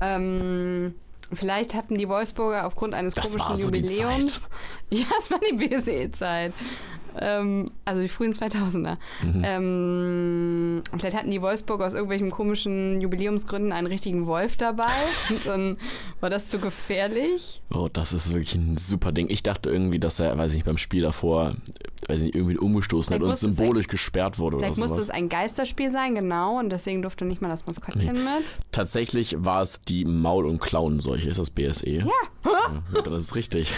Ähm, 0.00 0.94
vielleicht 1.32 1.74
hatten 1.74 1.96
die 1.96 2.08
Wolfsburger 2.08 2.66
aufgrund 2.66 2.94
eines 2.94 3.14
Das 3.14 3.26
komischen 3.26 3.48
war 3.48 3.56
so 3.56 3.70
die 3.70 3.80
Jubiläums. 3.80 4.48
Ja, 4.90 5.06
es 5.18 5.30
war 5.30 5.38
die 5.38 5.56
BSE-Zeit. 5.56 6.52
Ähm, 7.20 7.70
also 7.84 8.00
die 8.00 8.08
frühen 8.08 8.32
2000er. 8.32 8.96
Mhm. 9.22 9.42
Ähm, 9.44 10.82
vielleicht 10.98 11.16
hatten 11.16 11.30
die 11.30 11.42
Wolfsburger 11.42 11.86
aus 11.86 11.92
irgendwelchen 11.92 12.30
komischen 12.30 13.00
Jubiläumsgründen 13.00 13.72
einen 13.72 13.86
richtigen 13.86 14.26
Wolf 14.26 14.56
dabei. 14.56 14.84
Und 15.30 15.46
dann 15.46 15.76
war 16.20 16.30
das 16.30 16.48
zu 16.48 16.58
gefährlich. 16.58 17.60
Oh, 17.72 17.88
das 17.92 18.14
ist 18.14 18.30
wirklich 18.30 18.54
ein 18.54 18.78
super 18.78 19.12
Ding. 19.12 19.28
Ich 19.28 19.42
dachte 19.42 19.70
irgendwie, 19.70 19.98
dass 19.98 20.18
er, 20.18 20.36
weiß 20.38 20.52
ich 20.52 20.58
nicht, 20.58 20.64
beim 20.64 20.78
Spiel 20.78 21.02
davor, 21.02 21.56
weiß 22.08 22.22
nicht, 22.22 22.34
irgendwie 22.34 22.56
umgestoßen 22.56 23.14
hat 23.14 23.20
Vielleicht 23.20 23.22
und 23.22 23.30
musste 23.30 23.46
es 23.48 23.56
symbolisch 23.56 23.88
gesperrt 23.88 24.38
wurde 24.38 24.56
oder 24.56 24.66
Vielleicht 24.66 24.80
musste 24.80 25.00
es 25.00 25.10
ein 25.10 25.28
Geisterspiel 25.28 25.90
sein, 25.90 26.14
genau. 26.14 26.58
Und 26.58 26.70
deswegen 26.70 27.02
durfte 27.02 27.26
nicht 27.26 27.42
mal 27.42 27.48
das 27.48 27.66
Maskottchen 27.66 28.14
mit. 28.14 28.58
Tatsächlich 28.72 29.36
war 29.38 29.60
es 29.60 29.82
die 29.82 30.06
Maul- 30.06 30.46
und 30.46 30.58
Klauenseuche. 30.60 31.28
Ist 31.28 31.38
das 31.38 31.50
BSE? 31.50 31.90
Ja. 31.90 32.06
ja. 32.44 33.02
Das 33.02 33.22
ist 33.22 33.34
richtig. 33.34 33.70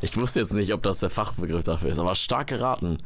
Ich 0.00 0.16
wusste 0.16 0.40
jetzt 0.40 0.52
nicht, 0.52 0.72
ob 0.72 0.82
das 0.82 1.00
der 1.00 1.10
Fachbegriff 1.10 1.64
dafür 1.64 1.90
ist, 1.90 1.98
aber 1.98 2.14
stark 2.14 2.48
geraten. 2.48 2.98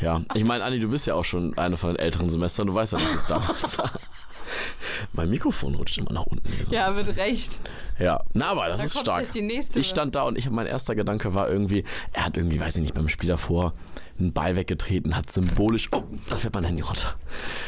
Ja, 0.00 0.22
ich 0.34 0.44
meine, 0.44 0.64
Anni, 0.64 0.78
du 0.78 0.88
bist 0.88 1.06
ja 1.06 1.14
auch 1.14 1.24
schon 1.24 1.56
eine 1.56 1.76
von 1.76 1.90
den 1.90 1.98
älteren 1.98 2.28
Semestern. 2.28 2.66
Du 2.66 2.74
weißt 2.74 2.92
ja, 2.94 2.98
wie 2.98 3.14
es 3.14 3.26
damals 3.26 3.78
war. 3.78 3.90
Mein 5.12 5.30
Mikrofon 5.30 5.74
rutscht 5.74 5.98
immer 5.98 6.12
nach 6.12 6.26
unten. 6.26 6.48
So 6.64 6.72
Ja, 6.72 6.90
mit 6.90 7.16
Recht. 7.16 7.60
Ja, 7.98 8.22
na, 8.34 8.48
aber 8.48 8.68
das 8.68 8.80
Da 8.80 8.86
ist 8.86 8.98
stark. 8.98 9.26
Ich 9.34 9.88
stand 9.88 10.14
da 10.14 10.22
und 10.22 10.36
ich, 10.38 10.48
mein 10.50 10.66
erster 10.66 10.94
Gedanke 10.94 11.34
war 11.34 11.48
irgendwie, 11.48 11.84
er 12.12 12.26
hat 12.26 12.36
irgendwie, 12.36 12.60
weiß 12.60 12.76
ich 12.76 12.82
nicht, 12.82 12.94
beim 12.94 13.08
Spiel 13.08 13.28
davor 13.28 13.72
einen 14.18 14.32
Ball 14.32 14.56
weggetreten, 14.56 15.16
hat 15.16 15.30
symbolisch, 15.30 15.88
oh, 15.92 16.04
da 16.28 16.36
fährt 16.36 16.54
mein 16.54 16.64
Handy 16.64 16.82
runter, 16.82 17.14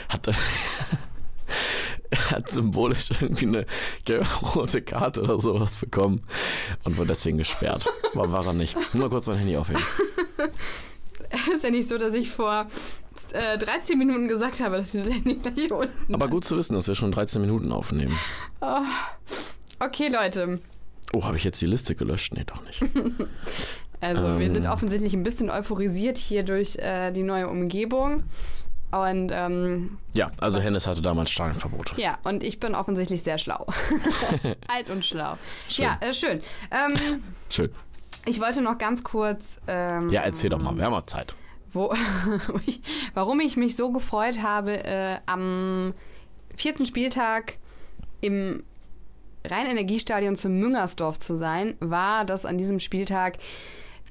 hat, 0.09 0.27
er 2.11 2.31
hat 2.31 2.49
symbolisch 2.51 3.11
irgendwie 3.21 3.47
eine 3.47 3.67
gelb-rote 4.05 4.83
Karte 4.83 5.23
oder 5.23 5.41
sowas 5.41 5.75
bekommen 5.77 6.23
und 6.85 6.97
wurde 6.97 7.09
deswegen 7.09 7.39
gesperrt. 7.39 7.89
Aber 8.15 8.33
war 8.33 8.47
er 8.47 8.53
nicht. 8.53 8.77
Nur 8.95 9.05
mal 9.05 9.11
kurz 9.11 9.27
mein 9.27 9.39
Handy 9.39 9.57
aufheben. 9.57 9.83
ist 11.53 11.65
ja 11.65 11.71
nicht 11.71 11.89
so, 11.89 11.99
dass 11.99 12.15
ich 12.15 12.31
vor 12.31 12.67
äh, 13.33 13.59
13 13.59 13.99
Minuten 13.99 14.29
gesagt 14.29 14.61
habe, 14.61 14.79
dass 14.79 14.93
dieses 14.93 15.13
Handy 15.13 15.35
gleich 15.35 15.71
unten 15.71 16.15
Aber 16.15 16.29
gut 16.29 16.45
zu 16.45 16.57
wissen, 16.57 16.75
dass 16.75 16.89
wir 16.89 16.95
schon 16.95 17.13
13 17.13 17.41
Minuten 17.41 17.73
aufnehmen. 17.73 18.17
Okay, 19.79 20.09
Leute. 20.09 20.61
Oh, 21.13 21.25
habe 21.25 21.37
ich 21.37 21.45
jetzt 21.45 21.61
die 21.61 21.67
Liste 21.67 21.95
gelöscht? 21.95 22.33
Nee, 22.35 22.45
doch 22.45 22.63
nicht. 22.65 22.83
Also, 24.01 24.23
wir 24.39 24.47
Ähm. 24.47 24.55
sind 24.55 24.67
offensichtlich 24.69 25.13
ein 25.13 25.25
bisschen 25.25 25.51
euphorisiert 25.51 26.19
hier 26.19 26.45
durch 26.45 26.77
äh, 26.77 27.11
die 27.11 27.25
neue 27.25 27.49
Umgebung. 27.49 28.23
Und 28.91 29.31
ähm, 29.35 29.99
Ja, 30.15 30.31
also 30.41 30.61
Hennes 30.61 30.87
hatte 30.87 31.03
damals 31.03 31.31
Stadionverbot. 31.31 31.99
ja, 31.99 32.19
und 32.25 32.43
ich 32.43 32.59
bin 32.59 32.75
offensichtlich 32.75 33.23
sehr 33.23 33.37
schlau. 33.39 33.67
Alt 34.69 34.89
und 34.91 35.05
schlau. 35.05 35.37
Schön. 35.69 35.85
Ja, 35.85 35.99
äh, 36.01 36.15
schön. 36.15 36.41
Ähm, 36.71 37.21
Schön. 37.51 37.71
ich 38.25 38.41
wollte 38.41 38.63
noch 38.63 38.79
ganz 38.79 39.05
kurz. 39.05 39.59
Ähm, 39.67 40.09
Ja, 40.11 40.23
erzähl 40.23 40.49
doch 40.51 40.59
mal, 40.61 40.75
wir 40.77 40.85
haben 40.85 40.93
mal 40.93 41.05
Zeit. 41.05 41.35
wo, 41.73 41.93
warum 43.15 43.41
ich 43.41 43.57
mich 43.59 43.77
so 43.77 43.93
gefreut 43.93 44.43
habe, 44.43 44.83
äh, 44.85 45.19
am 45.27 45.93
vierten 46.57 46.87
Spieltag 46.87 47.59
im 48.23 48.63
Rheinenergiestadion 49.47 50.35
zu 50.37 50.49
Müngersdorf 50.49 51.19
zu 51.19 51.37
sein, 51.37 51.77
war, 51.81 52.25
dass 52.25 52.45
an 52.47 52.59
diesem 52.59 52.81
Spieltag 52.81 53.39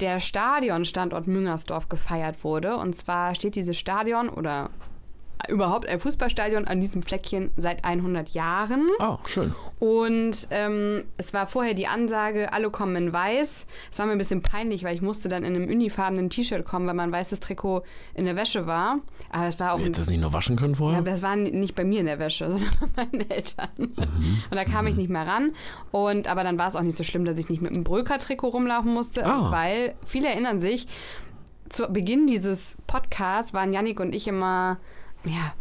der 0.01 0.19
Stadionstandort 0.19 1.27
Müngersdorf 1.27 1.89
gefeiert 1.89 2.43
wurde. 2.43 2.77
Und 2.77 2.95
zwar 2.95 3.35
steht 3.35 3.55
dieses 3.55 3.77
Stadion 3.77 4.29
oder 4.29 4.69
überhaupt 5.49 5.87
ein 5.87 5.99
Fußballstadion 5.99 6.65
an 6.67 6.81
diesem 6.81 7.03
Fleckchen 7.03 7.51
seit 7.57 7.85
100 7.85 8.29
Jahren. 8.29 8.87
Ah, 8.99 9.17
schön. 9.27 9.53
Und 9.79 10.47
ähm, 10.51 11.03
es 11.17 11.33
war 11.33 11.47
vorher 11.47 11.73
die 11.73 11.87
Ansage, 11.87 12.51
alle 12.53 12.69
kommen 12.71 12.95
in 12.95 13.13
weiß. 13.13 13.67
Es 13.91 13.99
war 13.99 14.05
mir 14.05 14.13
ein 14.13 14.17
bisschen 14.17 14.41
peinlich, 14.41 14.83
weil 14.83 14.95
ich 14.95 15.01
musste 15.01 15.29
dann 15.29 15.43
in 15.43 15.55
einem 15.55 15.69
unifarbenen 15.69 16.29
T-Shirt 16.29 16.65
kommen, 16.65 16.87
weil 16.87 16.95
mein 16.95 17.11
weißes 17.11 17.39
Trikot 17.39 17.83
in 18.15 18.25
der 18.25 18.35
Wäsche 18.35 18.65
war. 18.67 18.99
Aber 19.31 19.45
es 19.47 19.59
war 19.59 19.73
auch 19.73 19.79
Hättest 19.79 19.95
du 19.97 20.01
das 20.01 20.09
nicht 20.09 20.21
nur 20.21 20.33
waschen 20.33 20.55
können 20.55 20.73
ja, 20.73 20.77
vorher? 20.77 20.99
aber 20.99 21.11
es 21.11 21.21
war 21.21 21.35
nicht 21.35 21.75
bei 21.75 21.83
mir 21.83 21.99
in 21.99 22.07
der 22.07 22.19
Wäsche, 22.19 22.47
sondern 22.51 22.69
bei 22.95 23.03
meinen 23.05 23.29
Eltern. 23.29 23.69
Und 23.77 23.95
da 24.51 24.65
kam 24.65 24.87
ich 24.87 24.95
nicht 24.95 25.09
mehr 25.09 25.27
ran. 25.27 25.53
Und 25.91 26.27
aber 26.27 26.43
dann 26.43 26.57
war 26.57 26.67
es 26.67 26.75
auch 26.75 26.81
nicht 26.81 26.97
so 26.97 27.03
schlimm, 27.03 27.25
dass 27.25 27.37
ich 27.37 27.49
nicht 27.49 27.61
mit 27.61 27.71
einem 27.73 27.83
Bröker-Trikot 27.83 28.49
rumlaufen 28.49 28.93
musste, 28.93 29.25
Ah. 29.25 29.51
weil 29.51 29.93
viele 30.05 30.27
erinnern 30.29 30.59
sich, 30.59 30.87
zu 31.69 31.85
Beginn 31.91 32.27
dieses 32.27 32.77
Podcasts 32.87 33.53
waren 33.53 33.73
Yannick 33.73 33.99
und 33.99 34.15
ich 34.15 34.27
immer, 34.27 34.77
ja, 35.25 35.53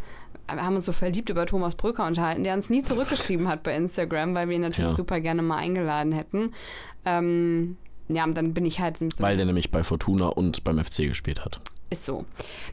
wir 0.53 0.63
haben 0.63 0.75
uns 0.75 0.85
so 0.85 0.91
verliebt 0.93 1.29
über 1.29 1.45
Thomas 1.45 1.75
Bröker 1.75 2.05
unterhalten, 2.07 2.43
der 2.43 2.53
uns 2.53 2.69
nie 2.69 2.83
zurückgeschrieben 2.83 3.47
hat 3.47 3.63
bei 3.63 3.75
Instagram, 3.75 4.33
weil 4.35 4.47
wir 4.49 4.55
ihn 4.55 4.61
natürlich 4.61 4.91
Ja. 4.91 4.95
super 4.95 5.19
gerne 5.19 5.41
mal 5.41 5.57
eingeladen 5.57 6.11
hätten. 6.13 6.53
Ähm, 7.05 7.77
ja, 8.07 8.23
und 8.23 8.35
dann 8.37 8.53
bin 8.53 8.65
ich 8.65 8.79
halt. 8.79 8.97
so- 8.97 9.07
Weil 9.19 9.35
der 9.37 9.45
nämlich 9.45 9.71
bei 9.71 9.83
Fortuna 9.83 10.27
und 10.27 10.63
beim 10.63 10.77
FC 10.79 11.05
gespielt 11.07 11.43
hat. 11.43 11.59
ist 11.89 12.05
so. 12.05 12.25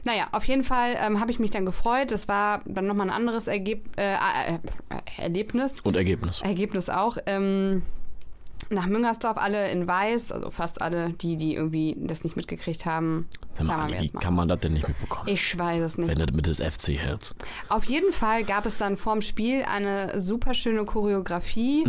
Naja, 0.03 0.27
auf 0.33 0.43
jeden 0.45 0.63
Fall 0.65 0.95
ähm, 0.99 1.21
habe 1.21 1.31
ich 1.31 1.39
mich 1.39 1.49
dann 1.49 1.65
gefreut. 1.65 2.11
Das 2.11 2.27
war 2.27 2.61
dann 2.65 2.85
nochmal 2.85 3.07
ein 3.09 3.15
anderes 3.15 3.47
Ergeb 3.47 3.85
äh, 3.97 4.13
äh, 4.13 4.55
äh, 4.55 5.21
Erlebnis. 5.21 5.79
Und 5.81 5.95
Ergebnis. 5.95 6.41
Ergebnis 6.41 6.89
auch. 6.89 7.17
Ähm, 7.25 7.81
nach 8.69 8.87
Müngersdorf 8.87 9.37
alle 9.37 9.69
in 9.71 9.87
weiß, 9.87 10.31
also 10.33 10.49
fast 10.51 10.81
alle, 10.81 11.11
die, 11.11 11.37
die 11.37 11.55
irgendwie 11.55 11.95
das 11.99 12.23
nicht 12.25 12.35
mitgekriegt 12.35 12.85
haben. 12.85 13.27
Mal, 13.63 14.01
wie 14.01 14.09
kann 14.09 14.35
man 14.35 14.47
das 14.47 14.59
denn 14.59 14.73
nicht 14.73 14.87
mitbekommen? 14.87 15.27
Ich 15.29 15.57
weiß 15.57 15.81
es 15.81 15.97
nicht. 15.97 16.09
wenn 16.09 16.25
du 16.25 16.33
mit 16.33 16.47
des 16.47 16.57
FC 16.57 16.89
hältst. 16.89 17.35
Auf 17.69 17.85
jeden 17.85 18.11
Fall 18.11 18.43
gab 18.43 18.65
es 18.65 18.77
dann 18.77 18.97
vorm 18.97 19.21
Spiel 19.21 19.63
eine 19.63 20.19
super 20.19 20.53
schöne 20.53 20.85
Choreografie. 20.85 21.85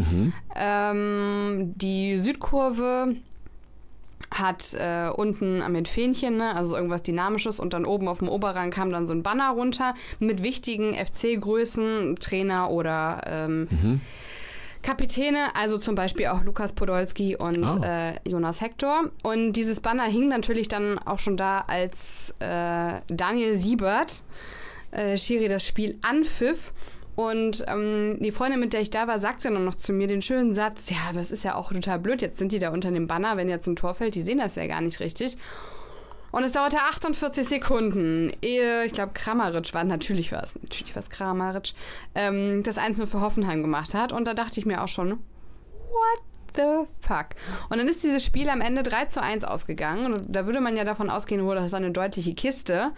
Ähm, 0.55 1.73
die 1.77 2.17
Südkurve 2.19 3.17
hat 4.31 4.75
äh, 4.75 5.09
unten 5.15 5.63
mit 5.73 5.89
Fähnchen, 5.89 6.37
ne, 6.37 6.55
also 6.55 6.75
irgendwas 6.77 7.03
Dynamisches 7.03 7.61
und 7.61 7.73
dann 7.73 7.85
oben 7.87 8.09
auf 8.09 8.19
dem 8.19 8.29
Oberrang 8.29 8.71
kam 8.71 8.91
dann 8.91 9.07
so 9.07 9.15
ein 9.15 9.23
Banner 9.23 9.51
runter 9.51 9.95
mit 10.19 10.43
wichtigen 10.43 10.95
FC-Größen, 10.95 12.17
Trainer 12.17 12.71
oder 12.71 13.23
ähm, 13.27 14.01
Kapitäne, 14.87 15.49
also 15.57 15.79
zum 15.79 15.95
Beispiel 15.97 16.27
auch 16.29 16.43
Lukas 16.45 16.73
Podolski 16.73 17.37
und 17.37 17.65
Ah. 17.65 18.11
äh, 18.11 18.29
Jonas 18.29 18.61
Hector. 18.61 19.11
Und 19.23 19.53
dieses 19.55 19.81
Banner 19.81 20.05
hing 20.05 20.29
natürlich 20.29 20.69
dann 20.69 20.99
auch 20.99 21.19
schon 21.19 21.37
da, 21.37 21.65
als 21.67 22.35
äh, 22.39 23.01
Daniel 23.09 23.57
Siebert, 23.57 24.23
äh, 24.93 25.19
Schiri, 25.19 25.49
das 25.49 25.67
Spiel 25.67 25.99
anpfiff. 26.09 26.73
Und 27.17 27.65
ähm, 27.67 28.19
die 28.21 28.31
Freundin, 28.31 28.61
mit 28.61 28.75
der 28.75 28.81
ich 28.83 28.91
da 28.91 29.09
war, 29.09 29.19
sagte 29.19 29.51
dann 29.51 29.65
noch 29.65 29.75
zu 29.75 29.93
mir 29.93 30.07
den 30.07 30.21
schönen 30.23 30.55
Satz, 30.55 30.91
ja, 30.91 31.19
es 31.19 31.31
ist 31.31 31.45
ja 31.45 31.55
auch 31.55 31.73
total 31.73 31.99
blöd, 31.99 32.21
jetzt 32.23 32.39
sind 32.39 32.53
die 32.53 32.59
da 32.59 32.71
unter 32.71 32.91
dem 32.91 33.07
Banner, 33.07 33.37
wenn 33.39 33.49
jetzt 33.49 33.67
ein 33.67 33.75
Tor 33.77 33.95
fällt, 33.95 34.15
die 34.15 34.21
sehen 34.21 34.39
das 34.39 34.55
ja 34.55 34.67
gar 34.67 34.83
nicht 34.83 35.01
richtig. 35.01 35.37
Und 36.37 36.45
es 36.45 36.53
dauerte 36.53 36.77
48 36.77 37.49
Sekunden, 37.49 38.31
ehe, 38.43 38.85
ich 38.85 38.93
glaube, 38.93 39.13
Kramaric 39.15 39.73
war, 39.73 39.85
natürlich 39.85 40.33
war 40.33 40.43
es, 40.45 40.55
natürlich 40.61 40.95
war 40.95 41.03
es 41.03 41.09
Kramaric, 41.09 41.73
ähm, 42.15 42.63
das 42.63 42.79
1-0 42.79 43.07
für 43.07 43.23
Hoffenheim 43.23 43.63
gemacht 43.63 43.95
hat. 43.95 44.13
Und 44.13 44.27
da 44.27 44.35
dachte 44.35 44.61
ich 44.61 44.67
mir 44.67 44.83
auch 44.83 44.89
schon, 44.89 45.13
what 45.13 46.23
the 46.55 46.87
fuck? 47.01 47.29
Und 47.71 47.79
dann 47.79 47.89
ist 47.89 48.05
dieses 48.05 48.23
Spiel 48.23 48.51
am 48.51 48.61
Ende 48.61 48.83
3 48.83 49.07
zu 49.07 49.23
1 49.23 49.45
ausgegangen. 49.45 50.13
Und 50.13 50.27
da 50.29 50.45
würde 50.45 50.61
man 50.61 50.77
ja 50.77 50.85
davon 50.85 51.09
ausgehen, 51.09 51.41
oh, 51.41 51.55
das 51.55 51.73
war 51.73 51.79
eine 51.79 51.91
deutliche 51.91 52.35
Kiste. 52.35 52.93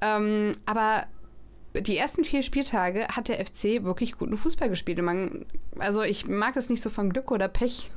Ähm, 0.00 0.52
aber 0.64 1.06
die 1.74 1.96
ersten 1.96 2.22
vier 2.22 2.44
Spieltage 2.44 3.08
hat 3.08 3.26
der 3.26 3.44
FC 3.44 3.84
wirklich 3.84 4.16
guten 4.18 4.36
Fußball 4.36 4.68
gespielt. 4.68 5.02
Man, 5.02 5.46
also 5.80 6.02
ich 6.02 6.28
mag 6.28 6.56
es 6.56 6.68
nicht 6.68 6.82
so 6.82 6.90
von 6.90 7.10
Glück 7.10 7.32
oder 7.32 7.48
Pech 7.48 7.90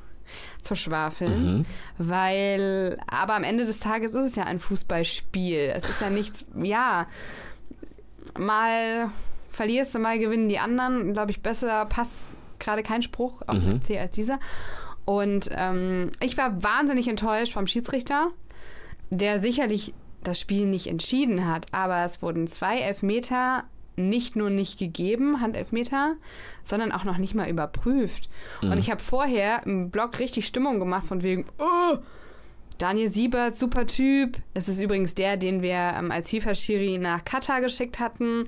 zu 0.62 0.76
schwafeln, 0.76 1.66
weil, 1.98 2.98
aber 3.08 3.36
am 3.36 3.44
Ende 3.44 3.66
des 3.66 3.80
Tages 3.80 4.14
ist 4.14 4.26
es 4.26 4.36
ja 4.36 4.44
ein 4.44 4.60
Fußballspiel. 4.60 5.72
Es 5.76 5.88
ist 5.88 6.02
ja 6.02 6.10
nichts, 6.10 6.46
ja, 6.62 7.08
mal 8.38 9.10
verlierst 9.50 9.94
du 9.96 10.00
mal, 10.00 10.18
gewinnen 10.20 10.50
die 10.50 10.60
anderen. 10.60 11.14
Glaube 11.14 11.32
ich, 11.32 11.42
besser 11.42 11.86
passt 11.86 12.34
gerade 12.60 12.84
kein 12.84 13.02
Spruch 13.02 13.42
auf 13.48 13.58
Mhm. 13.58 13.82
FC 13.82 13.98
als 14.00 14.16
dieser. 14.16 14.40
Und 15.06 15.50
ähm, 15.52 16.12
ich 16.20 16.38
war 16.38 16.64
wahnsinnig 16.64 17.08
enttäuscht 17.08 17.54
vom 17.54 17.68
Schiedsrichter, 17.68 18.28
der 19.10 19.40
sicherlich 19.40 19.94
das 20.24 20.40
Spiel 20.40 20.68
nicht 20.68 20.88
entschieden 20.88 21.48
hat, 21.48 21.66
aber 21.74 22.06
es 22.06 22.22
wurden 22.22 22.46
zwei 22.48 22.78
Elfmeter 22.78 23.64
nicht 24.10 24.36
nur 24.36 24.50
nicht 24.50 24.78
gegeben, 24.80 25.42
Handelfmeter, 25.42 26.16
sondern 26.64 26.92
auch 26.92 27.04
noch 27.04 27.18
nicht 27.18 27.34
mal 27.36 27.50
überprüft. 27.50 28.30
Und 28.62 28.78
ich 28.78 28.92
habe 28.92 29.02
vorher 29.02 29.64
im 29.66 29.90
Blog 29.90 30.20
richtig 30.20 30.46
Stimmung 30.46 30.80
gemacht 30.80 31.06
von 31.08 31.24
wegen, 31.24 31.46
oh, 31.60 31.98
Daniel 32.78 33.08
Siebert, 33.08 33.58
super 33.58 33.86
Typ. 33.86 34.38
Es 34.54 34.68
ist 34.68 34.80
übrigens 34.82 35.14
der, 35.16 35.38
den 35.38 35.62
wir 35.62 35.76
ähm, 35.98 36.12
als 36.12 36.30
FIFA-Schiri 36.32 36.98
nach 36.98 37.24
Katar 37.24 37.62
geschickt 37.62 38.00
hatten. 38.00 38.46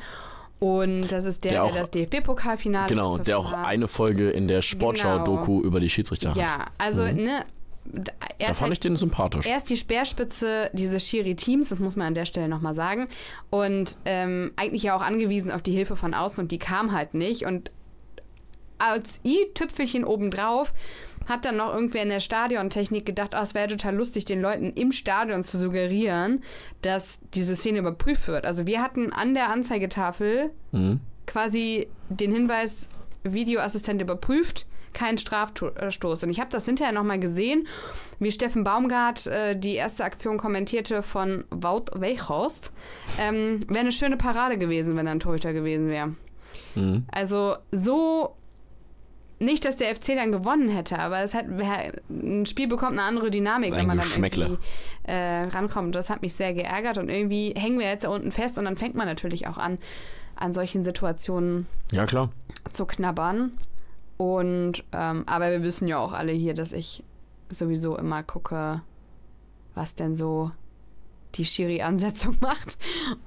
Und 0.60 1.12
das 1.12 1.26
ist 1.26 1.44
der, 1.44 1.52
Der 1.52 1.62
der, 1.64 1.72
auch- 1.72 1.76
das 1.78 1.92
DFB-Pokalfinale. 1.92 2.88
Genau, 2.88 3.18
der 3.18 3.38
auch 3.38 3.52
hat. 3.52 3.66
eine 3.66 3.88
Folge 3.88 4.30
in 4.30 4.48
der 4.48 4.62
Sportschau-Doku 4.62 5.62
über 5.62 5.80
die 5.80 5.90
Schiedsrichter 5.90 6.30
hat. 6.32 6.38
Ja, 6.38 6.66
also, 6.78 7.02
ne, 7.04 7.12
d- 7.12 7.22
er 7.22 7.46
Da 7.86 8.48
fand 8.48 8.62
halt 8.62 8.72
ich 8.74 8.80
den 8.80 8.96
sympathisch. 8.96 9.46
er 9.46 9.58
ist 9.58 9.70
die 9.70 9.78
Speerspitze 9.78 10.70
dieses 10.74 11.08
Schiri-Teams, 11.08 11.70
das 11.70 11.80
muss 11.80 11.96
man 11.96 12.08
an 12.08 12.14
der 12.14 12.26
Stelle 12.26 12.48
nochmal 12.48 12.74
sagen. 12.74 13.08
Und 13.50 13.98
ähm, 14.06 14.52
eigentlich 14.56 14.84
ja 14.84 14.96
auch 14.96 15.02
angewiesen 15.02 15.52
auf 15.52 15.62
die 15.62 15.74
Hilfe 15.74 15.96
von 15.96 16.14
außen 16.14 16.40
und 16.40 16.52
die 16.52 16.60
kam 16.60 16.92
halt 16.94 17.14
nicht. 17.14 17.46
Und 17.46 17.72
als 18.78 19.22
i-Tüpfelchen 19.24 20.04
obendrauf 20.04 20.74
hat 21.26 21.46
dann 21.46 21.56
noch 21.58 21.74
irgendwer 21.74 22.04
in 22.04 22.10
der 22.10 22.20
Stadiontechnik 22.20 23.06
gedacht, 23.06 23.32
oh, 23.34 23.42
es 23.42 23.54
wäre 23.54 23.68
total 23.70 23.96
lustig, 23.96 24.26
den 24.26 24.42
Leuten 24.42 24.74
im 24.74 24.92
Stadion 24.92 25.44
zu 25.44 25.58
suggerieren, 25.58 26.44
dass 26.82 27.20
diese 27.34 27.56
Szene 27.56 27.80
überprüft 27.80 28.28
wird. 28.28 28.46
Also 28.46 28.66
wir 28.66 28.82
hatten 28.82 29.14
an 29.14 29.34
der 29.34 29.50
Anzeigetafel 29.50 30.52
Mhm. 30.72 31.00
quasi 31.26 31.88
den 32.10 32.34
Hinweis, 32.34 32.90
Videoassistent 33.24 34.02
überprüft, 34.02 34.66
kein 34.94 35.18
Strafstoß. 35.18 36.24
Und 36.24 36.30
ich 36.30 36.40
habe 36.40 36.50
das 36.52 36.66
hinterher 36.66 36.94
nochmal 36.94 37.20
gesehen, 37.20 37.68
wie 38.20 38.32
Steffen 38.32 38.64
Baumgart 38.64 39.28
äh, 39.28 39.58
die 39.58 39.76
erste 39.76 40.04
Aktion 40.04 40.38
kommentierte 40.38 41.02
von 41.04 41.46
Wout 41.50 41.86
Weghorst. 41.94 42.72
Ähm, 43.20 43.60
wäre 43.68 43.80
eine 43.82 43.92
schöne 43.92 44.18
Parade 44.18 44.58
gewesen, 44.58 44.96
wenn 44.96 45.06
er 45.08 45.14
ein 45.14 45.20
Torhüter 45.20 45.54
gewesen 45.54 45.88
wäre. 45.88 46.16
Mhm. 46.76 47.06
Also 47.12 47.56
so 47.72 48.36
nicht, 49.40 49.66
dass 49.66 49.78
der 49.78 49.94
FC 49.94 50.16
dann 50.16 50.32
gewonnen 50.32 50.70
hätte, 50.70 51.00
aber 51.00 51.20
es 51.20 51.34
hat 51.34 51.46
ein 51.48 52.46
Spiel 52.46 52.68
bekommt 52.68 52.94
eine 52.94 53.04
andere 53.04 53.30
Dynamik, 53.30 53.74
Ein 53.74 53.80
wenn 53.80 53.88
man 53.88 53.98
dann 54.00 54.08
irgendwie 54.24 54.58
äh, 55.04 55.44
rankommt. 55.44 55.96
Das 55.96 56.10
hat 56.10 56.22
mich 56.22 56.34
sehr 56.34 56.54
geärgert 56.54 56.98
und 56.98 57.10
irgendwie 57.10 57.54
hängen 57.58 57.78
wir 57.80 57.88
jetzt 57.88 58.06
da 58.06 58.10
unten 58.10 58.32
fest 58.32 58.58
und 58.58 58.66
dann 58.66 58.78
fängt 58.78 58.96
man 58.96 59.06
natürlich 59.08 59.48
auch 59.48 59.58
an, 59.58 59.78
an 60.36 60.54
solchen 60.54 60.84
Situationen 60.84 61.68
Ja, 61.92 62.06
klar. 62.06 62.30
zu 62.72 62.86
knabbern. 62.86 63.52
Und 64.18 64.84
ähm, 64.92 65.24
aber 65.26 65.52
wir 65.52 65.64
wissen 65.64 65.88
ja 65.88 65.98
auch 65.98 66.14
alle 66.14 66.34
hier, 66.34 66.54
dass 66.54 66.72
ich 66.72 67.04
sowieso 67.50 67.98
immer 67.98 68.24
gucke, 68.24 68.82
was 69.76 69.96
denn 69.96 70.16
so 70.16 70.52
die 71.36 71.46
Schiri-Ansetzung 71.46 72.38
macht. 72.42 72.78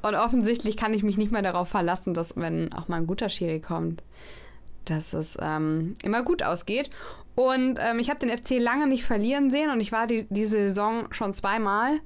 Und 0.02 0.14
offensichtlich 0.14 0.76
kann 0.76 0.94
ich 0.94 1.02
mich 1.02 1.18
nicht 1.18 1.32
mehr 1.32 1.42
darauf 1.42 1.68
verlassen, 1.68 2.14
dass 2.14 2.36
wenn 2.36 2.72
auch 2.72 2.88
mal 2.88 2.96
ein 2.96 3.06
guter 3.06 3.28
Schiri 3.28 3.60
kommt, 3.60 4.02
dass 4.84 5.12
es 5.12 5.36
ähm, 5.40 5.94
immer 6.02 6.22
gut 6.22 6.42
ausgeht. 6.42 6.90
Und 7.34 7.78
ähm, 7.80 7.98
ich 7.98 8.08
habe 8.08 8.18
den 8.18 8.36
FC 8.36 8.58
lange 8.58 8.86
nicht 8.86 9.04
verlieren 9.04 9.50
sehen 9.50 9.70
und 9.70 9.80
ich 9.80 9.92
war 9.92 10.06
die, 10.06 10.26
diese 10.30 10.56
Saison 10.56 11.12
schon 11.12 11.34
zweimal 11.34 12.00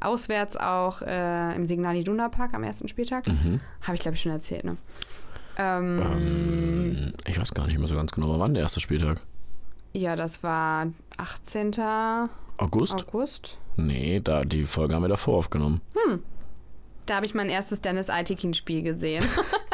auswärts 0.00 0.56
auch 0.56 1.00
äh, 1.02 1.54
im 1.54 1.66
Signal 1.66 1.96
Iduna 1.96 2.28
Park 2.28 2.52
am 2.52 2.64
ersten 2.64 2.88
Spieltag. 2.88 3.26
Mhm. 3.26 3.60
Habe 3.82 3.94
ich 3.94 4.02
glaube 4.02 4.16
ich 4.16 4.20
schon 4.20 4.32
erzählt, 4.32 4.64
ne? 4.64 4.76
Ähm, 5.56 6.02
Ähm, 6.02 7.12
ich 7.26 7.38
weiß 7.40 7.54
gar 7.54 7.66
nicht 7.66 7.78
mehr 7.78 7.88
so 7.88 7.94
ganz 7.94 8.12
genau, 8.12 8.38
wann 8.38 8.54
der 8.54 8.62
erste 8.62 8.80
Spieltag? 8.80 9.20
Ja, 9.92 10.16
das 10.16 10.42
war 10.42 10.86
18. 11.18 11.74
August? 12.56 13.06
August. 13.08 13.58
Nee, 13.76 14.20
da, 14.22 14.44
die 14.44 14.64
Folge 14.64 14.94
haben 14.94 15.02
wir 15.02 15.08
davor 15.08 15.38
aufgenommen. 15.38 15.80
Da 17.06 17.16
habe 17.16 17.26
ich 17.26 17.34
mein 17.34 17.48
erstes 17.50 17.80
Dennis 17.82 18.08
Aitekin-Spiel 18.08 18.82
gesehen. 18.82 19.24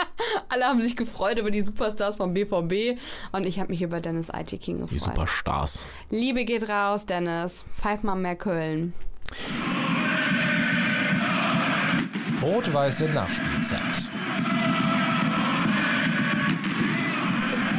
Alle 0.49 0.65
haben 0.65 0.83
sich 0.83 0.97
gefreut 0.97 1.39
über 1.39 1.51
die 1.51 1.61
Superstars 1.61 2.17
vom 2.17 2.35
BVB 2.35 2.99
und 3.33 3.47
ich 3.47 3.61
habe 3.61 3.71
mich 3.71 3.83
über 3.83 4.01
Dennis 4.01 4.31
Aitekin 4.31 4.81
gefreut. 4.81 4.91
Die 4.95 4.99
Superstars. 4.99 5.87
Liebe 6.11 6.45
geht 6.45 6.69
raus, 6.69 7.07
Dennis. 7.07 7.65
Pfeif 7.77 8.03
mal 8.03 8.17
mehr 8.17 8.37
Köln. 8.37 8.93
Rot-weiße 12.43 13.09
Nachspielzeit. 13.11 14.11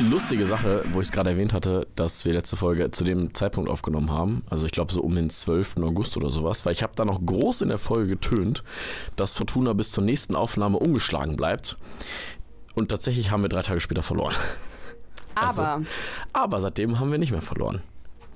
Lustige 0.01 0.45
Sache, 0.45 0.83
wo 0.91 0.99
ich 1.01 1.07
es 1.07 1.11
gerade 1.11 1.29
erwähnt 1.31 1.53
hatte, 1.53 1.87
dass 1.95 2.25
wir 2.25 2.33
letzte 2.33 2.57
Folge 2.57 2.91
zu 2.91 3.03
dem 3.03 3.33
Zeitpunkt 3.33 3.69
aufgenommen 3.69 4.11
haben. 4.11 4.43
Also 4.49 4.65
ich 4.65 4.71
glaube 4.71 4.91
so 4.91 5.01
um 5.01 5.13
den 5.15 5.29
12. 5.29 5.77
August 5.77 6.17
oder 6.17 6.29
sowas. 6.29 6.65
Weil 6.65 6.73
ich 6.73 6.83
habe 6.83 6.93
da 6.95 7.05
noch 7.05 7.23
groß 7.25 7.61
in 7.61 7.69
der 7.69 7.77
Folge 7.77 8.07
getönt, 8.07 8.63
dass 9.15 9.35
Fortuna 9.35 9.73
bis 9.73 9.91
zur 9.91 10.03
nächsten 10.03 10.35
Aufnahme 10.35 10.77
ungeschlagen 10.79 11.35
bleibt. 11.35 11.77
Und 12.73 12.89
tatsächlich 12.89 13.31
haben 13.31 13.41
wir 13.43 13.49
drei 13.49 13.61
Tage 13.61 13.79
später 13.79 14.03
verloren. 14.03 14.33
Also, 15.35 15.61
Aber 15.61 15.85
Aber 16.33 16.61
seitdem 16.61 16.99
haben 16.99 17.11
wir 17.11 17.17
nicht 17.17 17.31
mehr 17.31 17.41
verloren. 17.41 17.81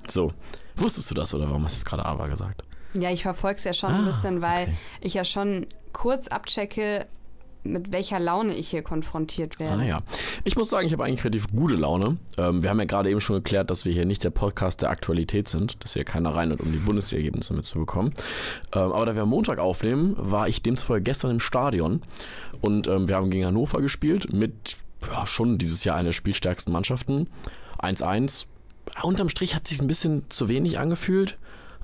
So, 0.08 0.32
wusstest 0.76 1.10
du 1.10 1.14
das 1.14 1.34
oder 1.34 1.48
warum 1.48 1.64
hast 1.64 1.74
du 1.76 1.78
es 1.80 1.84
gerade 1.84 2.04
aber 2.04 2.28
gesagt? 2.28 2.62
ja, 2.94 3.10
ich 3.10 3.22
verfolge 3.22 3.56
es 3.58 3.64
ja 3.64 3.74
schon 3.74 3.90
ein 3.90 4.04
Ah, 4.04 4.06
bisschen, 4.06 4.40
weil 4.40 4.62
okay. 4.64 4.76
ich 5.02 5.12
ja 5.14 5.24
schon 5.26 5.66
kurz 5.92 6.28
abchecke, 6.28 7.06
mit 7.66 7.92
welcher 7.92 8.18
Laune 8.18 8.54
ich 8.54 8.70
hier 8.70 8.82
konfrontiert 8.82 9.58
werde. 9.58 9.82
Ah 9.82 9.84
ja. 9.84 9.98
Ich 10.44 10.56
muss 10.56 10.70
sagen, 10.70 10.86
ich 10.86 10.92
habe 10.92 11.04
eigentlich 11.04 11.24
relativ 11.24 11.48
gute 11.48 11.74
Laune. 11.74 12.16
Ähm, 12.38 12.62
wir 12.62 12.70
haben 12.70 12.78
ja 12.78 12.84
gerade 12.84 13.10
eben 13.10 13.20
schon 13.20 13.36
geklärt, 13.36 13.70
dass 13.70 13.84
wir 13.84 13.92
hier 13.92 14.06
nicht 14.06 14.24
der 14.24 14.30
Podcast 14.30 14.82
der 14.82 14.90
Aktualität 14.90 15.48
sind, 15.48 15.82
dass 15.82 15.94
hier 15.94 16.04
keiner 16.04 16.30
rein 16.30 16.50
hat, 16.50 16.60
um 16.60 16.72
die 16.72 16.78
Bundesergebnisse 16.78 17.54
mitzubekommen. 17.54 18.12
Ähm, 18.72 18.92
aber 18.92 19.06
da 19.06 19.14
wir 19.14 19.22
am 19.22 19.30
Montag 19.30 19.58
aufnehmen, 19.58 20.14
war 20.18 20.48
ich 20.48 20.62
demzufolge 20.62 21.02
gestern 21.02 21.32
im 21.32 21.40
Stadion 21.40 22.02
und 22.60 22.88
ähm, 22.88 23.08
wir 23.08 23.16
haben 23.16 23.30
gegen 23.30 23.46
Hannover 23.46 23.80
gespielt 23.80 24.32
mit 24.32 24.76
ja, 25.06 25.26
schon 25.26 25.58
dieses 25.58 25.84
Jahr 25.84 25.96
einer 25.96 26.08
der 26.08 26.12
spielstärksten 26.12 26.72
Mannschaften. 26.72 27.28
1-1. 27.78 28.46
Unterm 29.02 29.28
Strich 29.28 29.54
hat 29.54 29.64
es 29.64 29.70
sich 29.70 29.80
ein 29.80 29.88
bisschen 29.88 30.24
zu 30.28 30.48
wenig 30.48 30.78
angefühlt. 30.78 31.38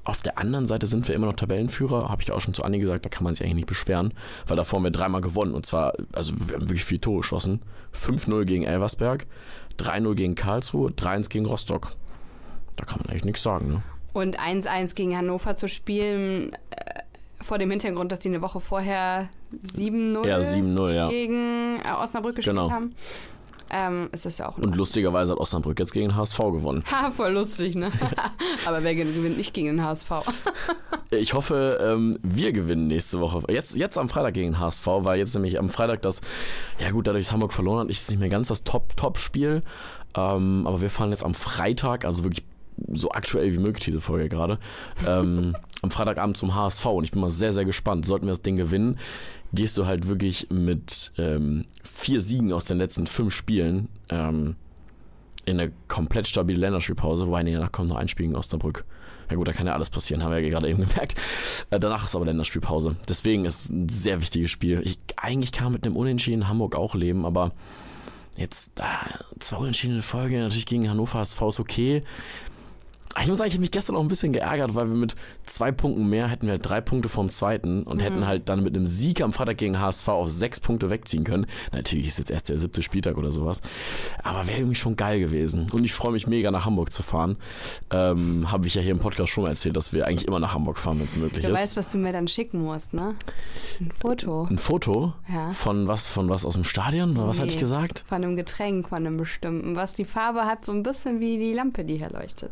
Auf 0.04 0.20
der 0.22 0.38
anderen 0.38 0.66
Seite 0.66 0.86
sind 0.88 1.06
wir 1.06 1.14
immer 1.14 1.26
noch 1.26 1.36
Tabellenführer, 1.36 2.08
habe 2.08 2.22
ich 2.22 2.32
auch 2.32 2.40
schon 2.40 2.54
zu 2.54 2.64
Anni 2.64 2.78
gesagt, 2.80 3.04
da 3.04 3.08
kann 3.08 3.22
man 3.22 3.34
sich 3.34 3.44
eigentlich 3.44 3.56
nicht 3.56 3.68
beschweren, 3.68 4.12
weil 4.48 4.56
davor 4.56 4.78
haben 4.78 4.84
wir 4.84 4.90
dreimal 4.90 5.20
gewonnen 5.20 5.54
und 5.54 5.64
zwar, 5.64 5.92
also 6.12 6.32
wir 6.48 6.56
haben 6.56 6.68
wirklich 6.68 6.84
viel 6.84 6.98
Tore 6.98 7.18
geschossen. 7.18 7.62
5-0 7.94 8.44
gegen 8.44 8.64
Elversberg, 8.64 9.26
3-0 9.78 10.14
gegen 10.14 10.34
Karlsruhe, 10.34 10.90
3-1 10.90 11.28
gegen 11.28 11.46
Rostock. 11.46 11.92
Da 12.76 12.84
kann 12.84 12.98
man 13.00 13.10
eigentlich 13.10 13.24
nichts 13.24 13.42
sagen, 13.42 13.68
ne? 13.68 13.82
Und 14.12 14.40
1-1 14.40 14.94
gegen 14.94 15.16
Hannover 15.16 15.56
zu 15.56 15.68
spielen, 15.68 16.52
äh, 16.70 17.00
vor 17.40 17.58
dem 17.58 17.70
Hintergrund, 17.70 18.10
dass 18.12 18.18
die 18.20 18.28
eine 18.28 18.42
Woche 18.42 18.60
vorher 18.60 19.28
7-0 19.76 20.26
Ja, 20.28 20.38
7-0, 20.38 20.90
ja. 20.94 21.08
gegen 21.08 21.76
äh, 21.80 21.92
Osnabrück 22.02 22.36
gespielt 22.36 22.56
Genau. 22.56 22.70
haben, 22.70 22.94
ähm, 23.72 24.08
ist 24.12 24.26
das 24.26 24.38
ja 24.38 24.48
auch 24.48 24.58
Und 24.58 24.76
lustigerweise 24.76 25.32
hat 25.32 25.38
Osnabrück 25.38 25.78
jetzt 25.78 25.92
gegen 25.92 26.10
den 26.10 26.16
HSV 26.16 26.38
gewonnen. 26.38 26.84
Ha, 26.92 27.10
voll 27.10 27.32
lustig, 27.32 27.74
ne? 27.74 27.90
Aber 28.66 28.82
wer 28.82 28.94
gewinnt 28.94 29.38
nicht 29.38 29.54
gegen 29.54 29.68
den 29.68 29.84
HSV? 29.84 30.10
Ich 31.10 31.34
hoffe, 31.34 31.78
ähm, 31.82 32.16
wir 32.22 32.54
gewinnen 32.54 32.86
nächste 32.86 33.20
Woche. 33.20 33.42
Jetzt, 33.52 33.76
jetzt 33.76 33.98
am 33.98 34.08
Freitag 34.08 34.32
gegen 34.32 34.52
den 34.52 34.60
HSV, 34.60 34.86
weil 34.86 35.18
jetzt 35.18 35.34
nämlich 35.34 35.58
am 35.58 35.68
Freitag 35.68 36.00
das, 36.00 36.22
ja 36.78 36.90
gut, 36.90 37.06
dadurch, 37.06 37.26
dass 37.26 37.32
Hamburg 37.34 37.52
verloren 37.52 37.80
hat, 37.80 37.90
ist 37.90 38.04
es 38.04 38.08
nicht 38.08 38.18
mehr 38.18 38.30
ganz 38.30 38.48
das 38.48 38.64
Top-Top-Spiel. 38.64 39.60
Ähm, 40.14 40.66
aber 40.66 40.80
wir 40.80 40.88
fahren 40.88 41.10
jetzt 41.10 41.22
am 41.22 41.34
Freitag, 41.34 42.06
also 42.06 42.24
wirklich 42.24 42.44
so 42.92 43.10
aktuell 43.10 43.52
wie 43.52 43.58
möglich 43.58 43.84
diese 43.84 44.00
Folge 44.00 44.30
gerade, 44.30 44.58
ähm, 45.06 45.54
am 45.82 45.90
Freitagabend 45.90 46.36
zum 46.36 46.54
HSV 46.54 46.86
und 46.86 47.04
ich 47.04 47.10
bin 47.10 47.20
mal 47.20 47.30
sehr, 47.30 47.52
sehr 47.52 47.64
gespannt. 47.64 48.06
Sollten 48.06 48.26
wir 48.26 48.32
das 48.32 48.42
Ding 48.42 48.56
gewinnen, 48.56 48.98
gehst 49.52 49.76
du 49.76 49.86
halt 49.86 50.08
wirklich 50.08 50.48
mit 50.50 51.12
ähm, 51.18 51.66
vier 51.84 52.20
Siegen 52.20 52.52
aus 52.52 52.64
den 52.64 52.78
letzten 52.78 53.06
fünf 53.06 53.34
Spielen 53.34 53.88
ähm, 54.08 54.56
in 55.44 55.58
eine 55.58 55.72
komplett 55.88 56.28
stabile 56.28 56.60
Länderspielpause, 56.60 57.26
wobei 57.26 57.42
danach 57.42 57.72
kommt 57.72 57.88
noch 57.88 57.96
ein 57.96 58.08
Spiel 58.08 58.26
gegen 58.26 58.38
Osnabrück. 58.38 58.84
Ja 59.28 59.36
gut, 59.36 59.48
da 59.48 59.52
kann 59.52 59.66
ja 59.66 59.74
alles 59.74 59.90
passieren, 59.90 60.22
haben 60.22 60.30
wir 60.30 60.38
ja 60.38 60.48
gerade 60.50 60.68
eben 60.68 60.86
gemerkt. 60.86 61.14
Äh, 61.70 61.80
danach 61.80 62.04
ist 62.04 62.14
aber 62.14 62.26
Länderspielpause. 62.26 62.96
Deswegen 63.08 63.44
ist 63.44 63.64
es 63.64 63.70
ein 63.70 63.88
sehr 63.88 64.20
wichtiges 64.20 64.50
Spiel. 64.50 64.82
Ich, 64.84 64.98
eigentlich 65.16 65.50
kann 65.50 65.72
mit 65.72 65.84
einem 65.84 65.96
Unentschieden 65.96 66.48
Hamburg 66.48 66.76
auch 66.76 66.94
leben, 66.94 67.26
aber 67.26 67.50
jetzt 68.36 68.70
äh, 68.78 69.38
zwei 69.40 69.56
unentschiedene 69.56 70.02
Folge, 70.02 70.38
natürlich 70.38 70.66
gegen 70.66 70.88
Hannover 70.88 71.18
HSV 71.18 71.42
ist 71.42 71.60
okay. 71.60 72.04
Ich 73.20 73.28
muss 73.28 73.38
sagen, 73.38 73.48
ich 73.48 73.54
habe 73.54 73.60
mich 73.60 73.70
gestern 73.70 73.94
auch 73.96 74.00
ein 74.00 74.08
bisschen 74.08 74.32
geärgert, 74.32 74.74
weil 74.74 74.88
wir 74.88 74.96
mit 74.96 75.14
zwei 75.44 75.70
Punkten 75.70 76.08
mehr 76.08 76.28
hätten 76.28 76.46
wir 76.46 76.58
drei 76.58 76.80
Punkte 76.80 77.08
vom 77.08 77.28
zweiten 77.28 77.82
und 77.82 78.02
hätten 78.02 78.26
halt 78.26 78.48
dann 78.48 78.62
mit 78.62 78.74
einem 78.74 78.86
Sieg 78.86 79.20
am 79.20 79.32
Freitag 79.32 79.58
gegen 79.58 79.78
HSV 79.78 80.08
auf 80.08 80.30
sechs 80.30 80.60
Punkte 80.60 80.88
wegziehen 80.90 81.22
können. 81.24 81.46
Natürlich 81.72 82.06
ist 82.06 82.18
jetzt 82.18 82.30
erst 82.30 82.48
der 82.48 82.58
siebte 82.58 82.82
Spieltag 82.82 83.18
oder 83.18 83.30
sowas. 83.30 83.60
Aber 84.22 84.46
wäre 84.46 84.58
irgendwie 84.58 84.76
schon 84.76 84.96
geil 84.96 85.20
gewesen. 85.20 85.70
Und 85.72 85.84
ich 85.84 85.92
freue 85.92 86.12
mich 86.12 86.26
mega 86.26 86.50
nach 86.50 86.64
Hamburg 86.64 86.90
zu 86.92 87.02
fahren. 87.02 87.36
Ähm, 87.90 88.50
habe 88.50 88.66
ich 88.66 88.74
ja 88.74 88.82
hier 88.82 88.92
im 88.92 88.98
Podcast 88.98 89.30
schon 89.30 89.44
mal 89.44 89.50
erzählt, 89.50 89.76
dass 89.76 89.92
wir 89.92 90.06
eigentlich 90.06 90.26
immer 90.26 90.40
nach 90.40 90.54
Hamburg 90.54 90.78
fahren, 90.78 90.98
wenn 90.98 91.04
es 91.04 91.14
möglich 91.16 91.42
Du 91.44 91.50
ist. 91.50 91.58
weißt, 91.58 91.76
was 91.76 91.88
du 91.90 91.98
mir 91.98 92.12
dann 92.12 92.28
schicken 92.28 92.62
musst, 92.62 92.94
ne? 92.94 93.14
Ein 93.80 93.90
Foto. 94.00 94.46
Ein 94.50 94.58
Foto 94.58 95.12
Ja. 95.32 95.52
von 95.52 95.86
was, 95.86 96.08
von 96.08 96.28
was 96.30 96.44
aus 96.46 96.54
dem 96.54 96.64
Stadion? 96.64 97.16
Oder 97.16 97.28
was 97.28 97.38
hatte 97.38 97.48
ich 97.48 97.54
Nee, 97.56 97.60
gesagt? 97.60 98.04
Von 98.08 98.24
einem 98.24 98.36
Getränk, 98.36 98.88
von 98.88 98.98
einem 98.98 99.16
bestimmten, 99.18 99.76
was 99.76 99.94
die 99.94 100.04
Farbe 100.06 100.46
hat, 100.46 100.64
so 100.64 100.72
ein 100.72 100.82
bisschen 100.82 101.20
wie 101.20 101.36
die 101.38 101.52
Lampe, 101.52 101.84
die 101.84 101.98
hier 101.98 102.10
leuchtet. 102.10 102.50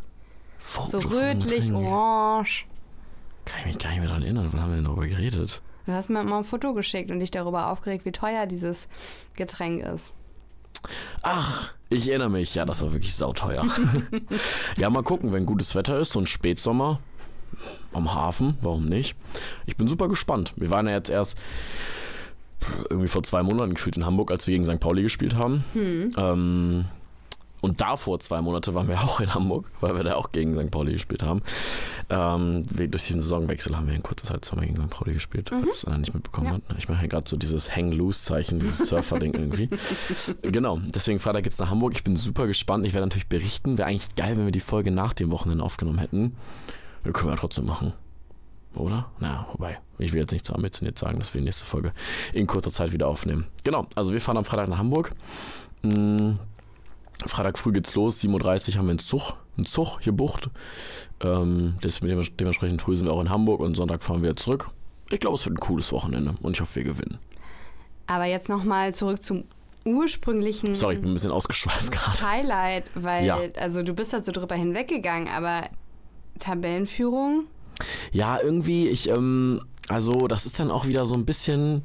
Foto 0.70 1.00
So 1.00 1.08
rötlich, 1.08 1.72
orange. 1.72 2.64
Kann 3.44 3.58
ich 3.60 3.66
mich 3.66 3.78
gar 3.78 3.90
nicht 3.90 3.98
mehr 3.98 4.08
daran 4.08 4.22
erinnern. 4.22 4.48
Wann 4.52 4.62
haben 4.62 4.70
wir 4.70 4.76
denn 4.76 4.84
darüber 4.84 5.06
geredet? 5.06 5.62
Du 5.86 5.92
hast 5.92 6.10
mir 6.10 6.22
mal 6.22 6.38
ein 6.38 6.44
Foto 6.44 6.74
geschickt 6.74 7.10
und 7.10 7.18
dich 7.18 7.32
darüber 7.32 7.72
aufgeregt, 7.72 8.04
wie 8.04 8.12
teuer 8.12 8.46
dieses 8.46 8.86
Getränk 9.34 9.82
ist. 9.82 10.12
Ach, 11.22 11.72
ich 11.88 12.08
erinnere 12.08 12.30
mich. 12.30 12.54
Ja, 12.54 12.66
das 12.66 12.82
war 12.82 12.92
wirklich 12.92 13.16
sauteuer. 13.16 13.66
ja, 14.78 14.90
mal 14.90 15.02
gucken, 15.02 15.32
wenn 15.32 15.44
gutes 15.44 15.74
Wetter 15.74 15.98
ist, 15.98 16.12
so 16.12 16.20
ein 16.20 16.26
Spätsommer 16.26 17.00
am 17.92 18.14
Hafen, 18.14 18.56
warum 18.60 18.86
nicht? 18.86 19.16
Ich 19.66 19.76
bin 19.76 19.88
super 19.88 20.06
gespannt. 20.06 20.52
Wir 20.54 20.70
waren 20.70 20.86
ja 20.86 20.92
jetzt 20.92 21.10
erst 21.10 21.36
irgendwie 22.88 23.08
vor 23.08 23.24
zwei 23.24 23.42
Monaten 23.42 23.74
gefühlt 23.74 23.96
in 23.96 24.06
Hamburg, 24.06 24.30
als 24.30 24.46
wir 24.46 24.54
gegen 24.54 24.66
St. 24.66 24.78
Pauli 24.78 25.02
gespielt 25.02 25.34
haben. 25.34 25.64
Ähm, 26.16 26.84
und 27.60 27.80
davor 27.80 28.20
zwei 28.20 28.40
Monate 28.40 28.74
waren 28.74 28.88
wir 28.88 29.00
auch 29.00 29.20
in 29.20 29.34
Hamburg, 29.34 29.70
weil 29.80 29.94
wir 29.96 30.04
da 30.04 30.14
auch 30.16 30.32
gegen 30.32 30.54
St. 30.54 30.70
Pauli 30.70 30.92
gespielt 30.92 31.22
haben. 31.22 31.42
Ähm, 32.08 32.62
durch 32.64 33.08
den 33.08 33.20
Saisonwechsel 33.20 33.76
haben 33.76 33.86
wir 33.86 33.94
in 33.94 34.02
kurzer 34.02 34.26
Zeit 34.26 34.44
zweimal 34.44 34.66
gegen 34.66 34.82
St. 34.82 34.90
Pauli 34.90 35.12
gespielt, 35.12 35.50
falls 35.50 35.76
es 35.78 35.84
einer 35.84 35.98
nicht 35.98 36.14
mitbekommen 36.14 36.46
Ja. 36.48 36.52
hat. 36.54 36.62
Ich 36.78 36.88
mache 36.88 37.02
ja 37.02 37.06
gerade 37.08 37.28
so 37.28 37.36
dieses 37.36 37.74
Hang-Loose-Zeichen, 37.76 38.58
dieses 38.60 38.88
Surfer-Ding 38.88 39.34
irgendwie. 39.34 39.68
genau, 40.42 40.78
deswegen 40.94 41.18
Freitag 41.18 41.44
geht's 41.44 41.58
nach 41.58 41.70
Hamburg. 41.70 41.92
Ich 41.94 42.04
bin 42.04 42.16
super 42.16 42.46
gespannt. 42.46 42.86
Ich 42.86 42.94
werde 42.94 43.06
natürlich 43.06 43.28
berichten. 43.28 43.78
Wäre 43.78 43.88
eigentlich 43.88 44.14
geil, 44.16 44.36
wenn 44.36 44.44
wir 44.44 44.52
die 44.52 44.60
Folge 44.60 44.90
nach 44.90 45.12
dem 45.12 45.30
Wochenende 45.30 45.62
aufgenommen 45.64 45.98
hätten. 45.98 46.36
Ja, 47.04 47.12
können 47.12 47.30
wir 47.30 47.36
trotzdem 47.36 47.66
machen. 47.66 47.92
Oder? 48.74 49.10
Na, 49.18 49.46
wobei, 49.52 49.78
ich 49.98 50.12
will 50.12 50.20
jetzt 50.20 50.30
nicht 50.32 50.46
zu 50.46 50.54
ambitioniert 50.54 50.96
sagen, 50.98 51.18
dass 51.18 51.34
wir 51.34 51.40
die 51.40 51.44
nächste 51.44 51.66
Folge 51.66 51.92
in 52.32 52.46
kurzer 52.46 52.70
Zeit 52.70 52.92
wieder 52.92 53.08
aufnehmen. 53.08 53.46
Genau, 53.64 53.86
also 53.96 54.12
wir 54.12 54.20
fahren 54.20 54.36
am 54.36 54.44
Freitag 54.44 54.68
nach 54.68 54.78
Hamburg. 54.78 55.12
Mm, 55.82 56.32
Freitag 57.26 57.58
früh 57.58 57.72
geht's 57.72 57.94
los, 57.94 58.20
7.30 58.22 58.28
Uhr 58.72 58.78
haben 58.78 58.86
wir 58.86 58.90
einen 58.90 58.98
Zug, 58.98 59.34
einen 59.56 59.66
Zug 59.66 60.00
gebucht. 60.00 60.48
Ähm, 61.20 61.74
das, 61.82 62.00
dementsprechend 62.00 62.82
früh 62.82 62.96
sind 62.96 63.06
wir 63.06 63.12
auch 63.12 63.20
in 63.20 63.30
Hamburg 63.30 63.60
und 63.60 63.76
Sonntag 63.76 64.02
fahren 64.02 64.22
wir 64.22 64.36
zurück. 64.36 64.70
Ich 65.10 65.20
glaube, 65.20 65.36
es 65.36 65.44
wird 65.44 65.56
ein 65.56 65.60
cooles 65.60 65.92
Wochenende 65.92 66.34
und 66.42 66.52
ich 66.56 66.60
hoffe, 66.60 66.76
wir 66.76 66.84
gewinnen. 66.84 67.18
Aber 68.06 68.24
jetzt 68.24 68.48
nochmal 68.48 68.94
zurück 68.94 69.22
zum 69.22 69.44
ursprünglichen 69.84 70.74
Sorry, 70.74 70.94
ich 70.96 71.00
bin 71.00 71.10
ein 71.10 71.14
bisschen 71.14 71.30
ausgeschweift 71.32 71.90
gerade. 71.90 72.20
Highlight, 72.22 72.84
weil, 72.94 73.24
Ja. 73.26 73.38
also 73.58 73.82
du 73.82 73.94
bist 73.94 74.12
da 74.12 74.22
so 74.22 74.30
drüber 74.32 74.54
hinweggegangen, 74.54 75.28
aber 75.28 75.68
Tabellenführung, 76.38 77.44
Ja, 78.12 78.38
irgendwie, 78.42 78.88
ich, 78.88 79.08
ähm, 79.08 79.62
also 79.88 80.28
das 80.28 80.44
ist 80.46 80.58
dann 80.60 80.70
auch 80.70 80.86
wieder 80.86 81.06
so 81.06 81.14
ein 81.14 81.24
bisschen, 81.24 81.82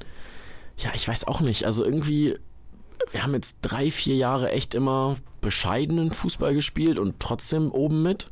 ja, 0.77 0.91
ich 0.93 1.07
weiß 1.07 1.25
auch 1.27 1.39
nicht, 1.39 1.65
also 1.65 1.85
irgendwie, 1.85 2.35
wir 3.11 3.23
haben 3.23 3.33
jetzt 3.33 3.59
drei, 3.61 3.91
vier 3.91 4.15
Jahre 4.15 4.51
echt 4.51 4.73
immer 4.73 5.17
bescheidenen 5.41 6.11
Fußball 6.11 6.53
gespielt 6.53 6.99
und 6.99 7.19
trotzdem 7.19 7.71
oben 7.71 8.01
mit. 8.03 8.27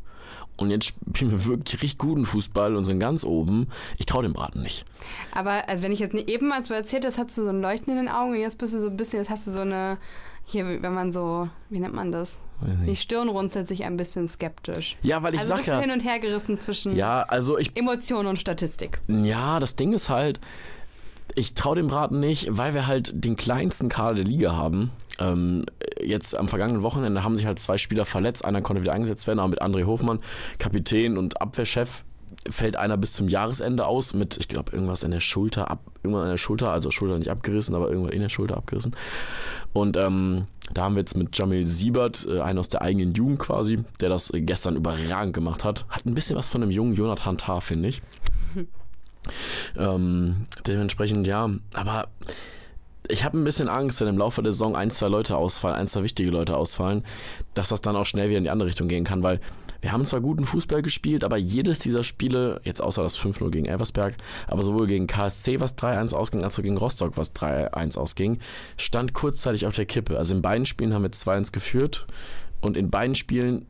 Und 0.57 0.69
jetzt 0.69 0.93
spielen 1.13 1.31
wir 1.31 1.45
wirklich 1.45 1.81
richtig 1.81 1.97
guten 1.97 2.25
Fußball 2.25 2.75
und 2.75 2.85
sind 2.85 2.99
ganz 2.99 3.23
oben. 3.23 3.67
Ich 3.97 4.05
traue 4.05 4.23
dem 4.23 4.33
Braten 4.33 4.61
nicht. 4.61 4.85
aber 5.33 5.67
also 5.67 5.83
wenn 5.83 5.91
ich 5.91 5.99
jetzt 5.99 6.13
nicht 6.13 6.29
eben, 6.29 6.51
als 6.51 6.67
du 6.67 6.75
erzählt 6.75 7.05
hast, 7.05 7.17
hast 7.17 7.37
du 7.37 7.43
so 7.43 7.49
ein 7.49 7.61
Leuchten 7.61 7.91
in 7.91 8.05
den 8.05 8.09
Augen 8.09 8.31
und 8.31 8.39
jetzt 8.39 8.57
bist 8.59 8.73
du 8.73 8.79
so 8.79 8.87
ein 8.87 8.97
bisschen, 8.97 9.19
jetzt 9.19 9.29
hast 9.29 9.47
du 9.47 9.51
so 9.51 9.61
eine, 9.61 9.97
hier, 10.45 10.81
wenn 10.81 10.93
man 10.93 11.11
so, 11.11 11.49
wie 11.69 11.79
nennt 11.79 11.95
man 11.95 12.11
das? 12.11 12.37
Die 12.85 12.95
Stirn 12.95 13.27
runzelt 13.27 13.67
sich 13.67 13.83
ein 13.83 13.97
bisschen 13.97 14.29
skeptisch. 14.29 14.95
Ja, 15.01 15.21
weil 15.21 15.33
ich 15.33 15.41
also 15.41 15.49
sag 15.49 15.57
bist 15.57 15.67
du 15.67 15.71
ja. 15.73 15.81
hin 15.81 15.91
und 15.91 16.05
her 16.05 16.19
gerissen 16.19 16.57
zwischen 16.57 16.95
Ja, 16.95 17.23
also 17.23 17.57
ich 17.57 17.75
Emotion 17.75 18.25
und 18.25 18.39
Statistik. 18.39 18.99
Ja, 19.07 19.59
das 19.59 19.75
Ding 19.75 19.91
ist 19.91 20.09
halt, 20.09 20.39
ich 21.35 21.53
traue 21.53 21.75
dem 21.75 21.87
Braten 21.87 22.19
nicht, 22.19 22.47
weil 22.57 22.73
wir 22.73 22.87
halt 22.87 23.11
den 23.13 23.35
kleinsten 23.35 23.89
Kader 23.89 24.15
der 24.15 24.25
Liga 24.25 24.53
haben. 24.53 24.91
Ähm, 25.19 25.65
jetzt 26.01 26.37
am 26.37 26.47
vergangenen 26.47 26.81
Wochenende 26.81 27.23
haben 27.23 27.35
sich 27.37 27.45
halt 27.45 27.59
zwei 27.59 27.77
Spieler 27.77 28.05
verletzt. 28.05 28.45
Einer 28.45 28.61
konnte 28.61 28.81
wieder 28.81 28.93
eingesetzt 28.93 29.27
werden, 29.27 29.39
aber 29.39 29.49
mit 29.49 29.61
André 29.61 29.85
Hofmann, 29.85 30.19
Kapitän 30.59 31.17
und 31.17 31.41
Abwehrchef, 31.41 32.03
fällt 32.49 32.75
einer 32.75 32.97
bis 32.97 33.13
zum 33.13 33.29
Jahresende 33.29 33.85
aus 33.85 34.13
mit, 34.13 34.37
ich 34.37 34.47
glaube, 34.47 34.71
irgendwas 34.71 35.03
in 35.03 35.11
der 35.11 35.19
Schulter 35.19 35.69
ab, 35.69 35.79
irgendwas 36.03 36.23
in 36.23 36.31
der 36.31 36.37
Schulter, 36.37 36.71
also 36.71 36.91
Schulter 36.91 37.17
nicht 37.17 37.29
abgerissen, 37.29 37.75
aber 37.75 37.89
irgendwas 37.89 38.13
in 38.13 38.21
der 38.21 38.29
Schulter 38.29 38.57
abgerissen. 38.57 38.95
Und 39.71 39.97
ähm, 39.97 40.47
da 40.73 40.83
haben 40.83 40.95
wir 40.95 41.01
jetzt 41.01 41.15
mit 41.15 41.37
Jamil 41.37 41.65
Siebert, 41.65 42.27
äh, 42.29 42.41
einen 42.41 42.59
aus 42.59 42.69
der 42.69 42.81
eigenen 42.81 43.13
Jugend 43.13 43.39
quasi, 43.39 43.83
der 44.01 44.09
das 44.09 44.31
gestern 44.33 44.75
überragend 44.75 45.33
gemacht 45.33 45.63
hat. 45.63 45.85
Hat 45.89 46.05
ein 46.05 46.15
bisschen 46.15 46.35
was 46.35 46.49
von 46.49 46.61
einem 46.61 46.71
jungen 46.71 46.95
Jonathan 46.95 47.37
Tah, 47.37 47.61
finde 47.61 47.89
ich. 47.89 48.01
Ähm, 49.77 50.47
dementsprechend, 50.65 51.27
ja, 51.27 51.49
aber 51.73 52.07
ich 53.07 53.23
habe 53.23 53.37
ein 53.37 53.43
bisschen 53.43 53.69
Angst, 53.69 53.99
wenn 54.01 54.07
im 54.07 54.17
Laufe 54.17 54.41
der 54.41 54.53
Saison 54.53 54.75
ein, 54.75 54.89
zwei 54.89 55.07
Leute 55.07 55.35
ausfallen, 55.35 55.75
ein, 55.75 55.87
zwei 55.87 56.03
wichtige 56.03 56.31
Leute 56.31 56.55
ausfallen, 56.55 57.03
dass 57.53 57.69
das 57.69 57.81
dann 57.81 57.95
auch 57.95 58.05
schnell 58.05 58.29
wieder 58.29 58.37
in 58.37 58.45
die 58.45 58.49
andere 58.49 58.69
Richtung 58.69 58.87
gehen 58.87 59.03
kann, 59.03 59.23
weil 59.23 59.39
wir 59.81 59.91
haben 59.91 60.05
zwar 60.05 60.21
guten 60.21 60.45
Fußball 60.45 60.81
gespielt, 60.81 61.25
aber 61.25 61.35
jedes 61.35 61.77
dieser 61.79 62.05
Spiele, 62.05 62.61
jetzt 62.63 62.81
außer 62.81 63.03
das 63.03 63.17
5-0 63.19 63.49
gegen 63.49 63.65
Elversberg, 63.65 64.15
aber 64.47 64.63
sowohl 64.63 64.87
gegen 64.87 65.07
KSC, 65.07 65.59
was 65.59 65.77
3-1 65.77 66.13
ausging, 66.13 66.43
als 66.45 66.57
auch 66.57 66.63
gegen 66.63 66.77
Rostock, 66.77 67.17
was 67.17 67.35
3-1 67.35 67.97
ausging, 67.97 68.39
stand 68.77 69.13
kurzzeitig 69.13 69.67
auf 69.67 69.73
der 69.73 69.85
Kippe. 69.85 70.17
Also 70.17 70.33
in 70.33 70.41
beiden 70.41 70.65
Spielen 70.65 70.93
haben 70.93 71.03
wir 71.03 71.11
2-1 71.11 71.51
geführt 71.51 72.07
und 72.61 72.77
in 72.77 72.91
beiden 72.91 73.15
Spielen 73.15 73.65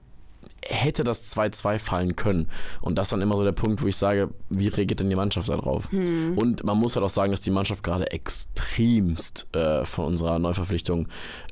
hätte 0.66 1.04
das 1.04 1.36
2-2 1.36 1.80
fallen 1.80 2.16
können. 2.16 2.50
Und 2.82 2.98
das 2.98 3.08
ist 3.08 3.12
dann 3.12 3.22
immer 3.22 3.36
so 3.36 3.44
der 3.44 3.52
Punkt, 3.52 3.82
wo 3.82 3.88
ich 3.88 3.96
sage, 3.96 4.30
wie 4.50 4.68
reagiert 4.68 5.00
denn 5.00 5.10
die 5.10 5.16
Mannschaft 5.16 5.50
da 5.50 5.58
drauf? 5.58 5.90
Und 6.36 6.64
man 6.64 6.78
muss 6.78 6.96
halt 6.96 7.06
auch 7.06 7.10
sagen, 7.10 7.32
dass 7.32 7.42
die 7.42 7.52
Mannschaft 7.52 7.84
gerade 7.84 8.12
extremst 8.12 9.48
äh, 9.54 9.86
von 9.86 10.06
unserer 10.06 10.40
Neuverpflichtung 10.40 11.08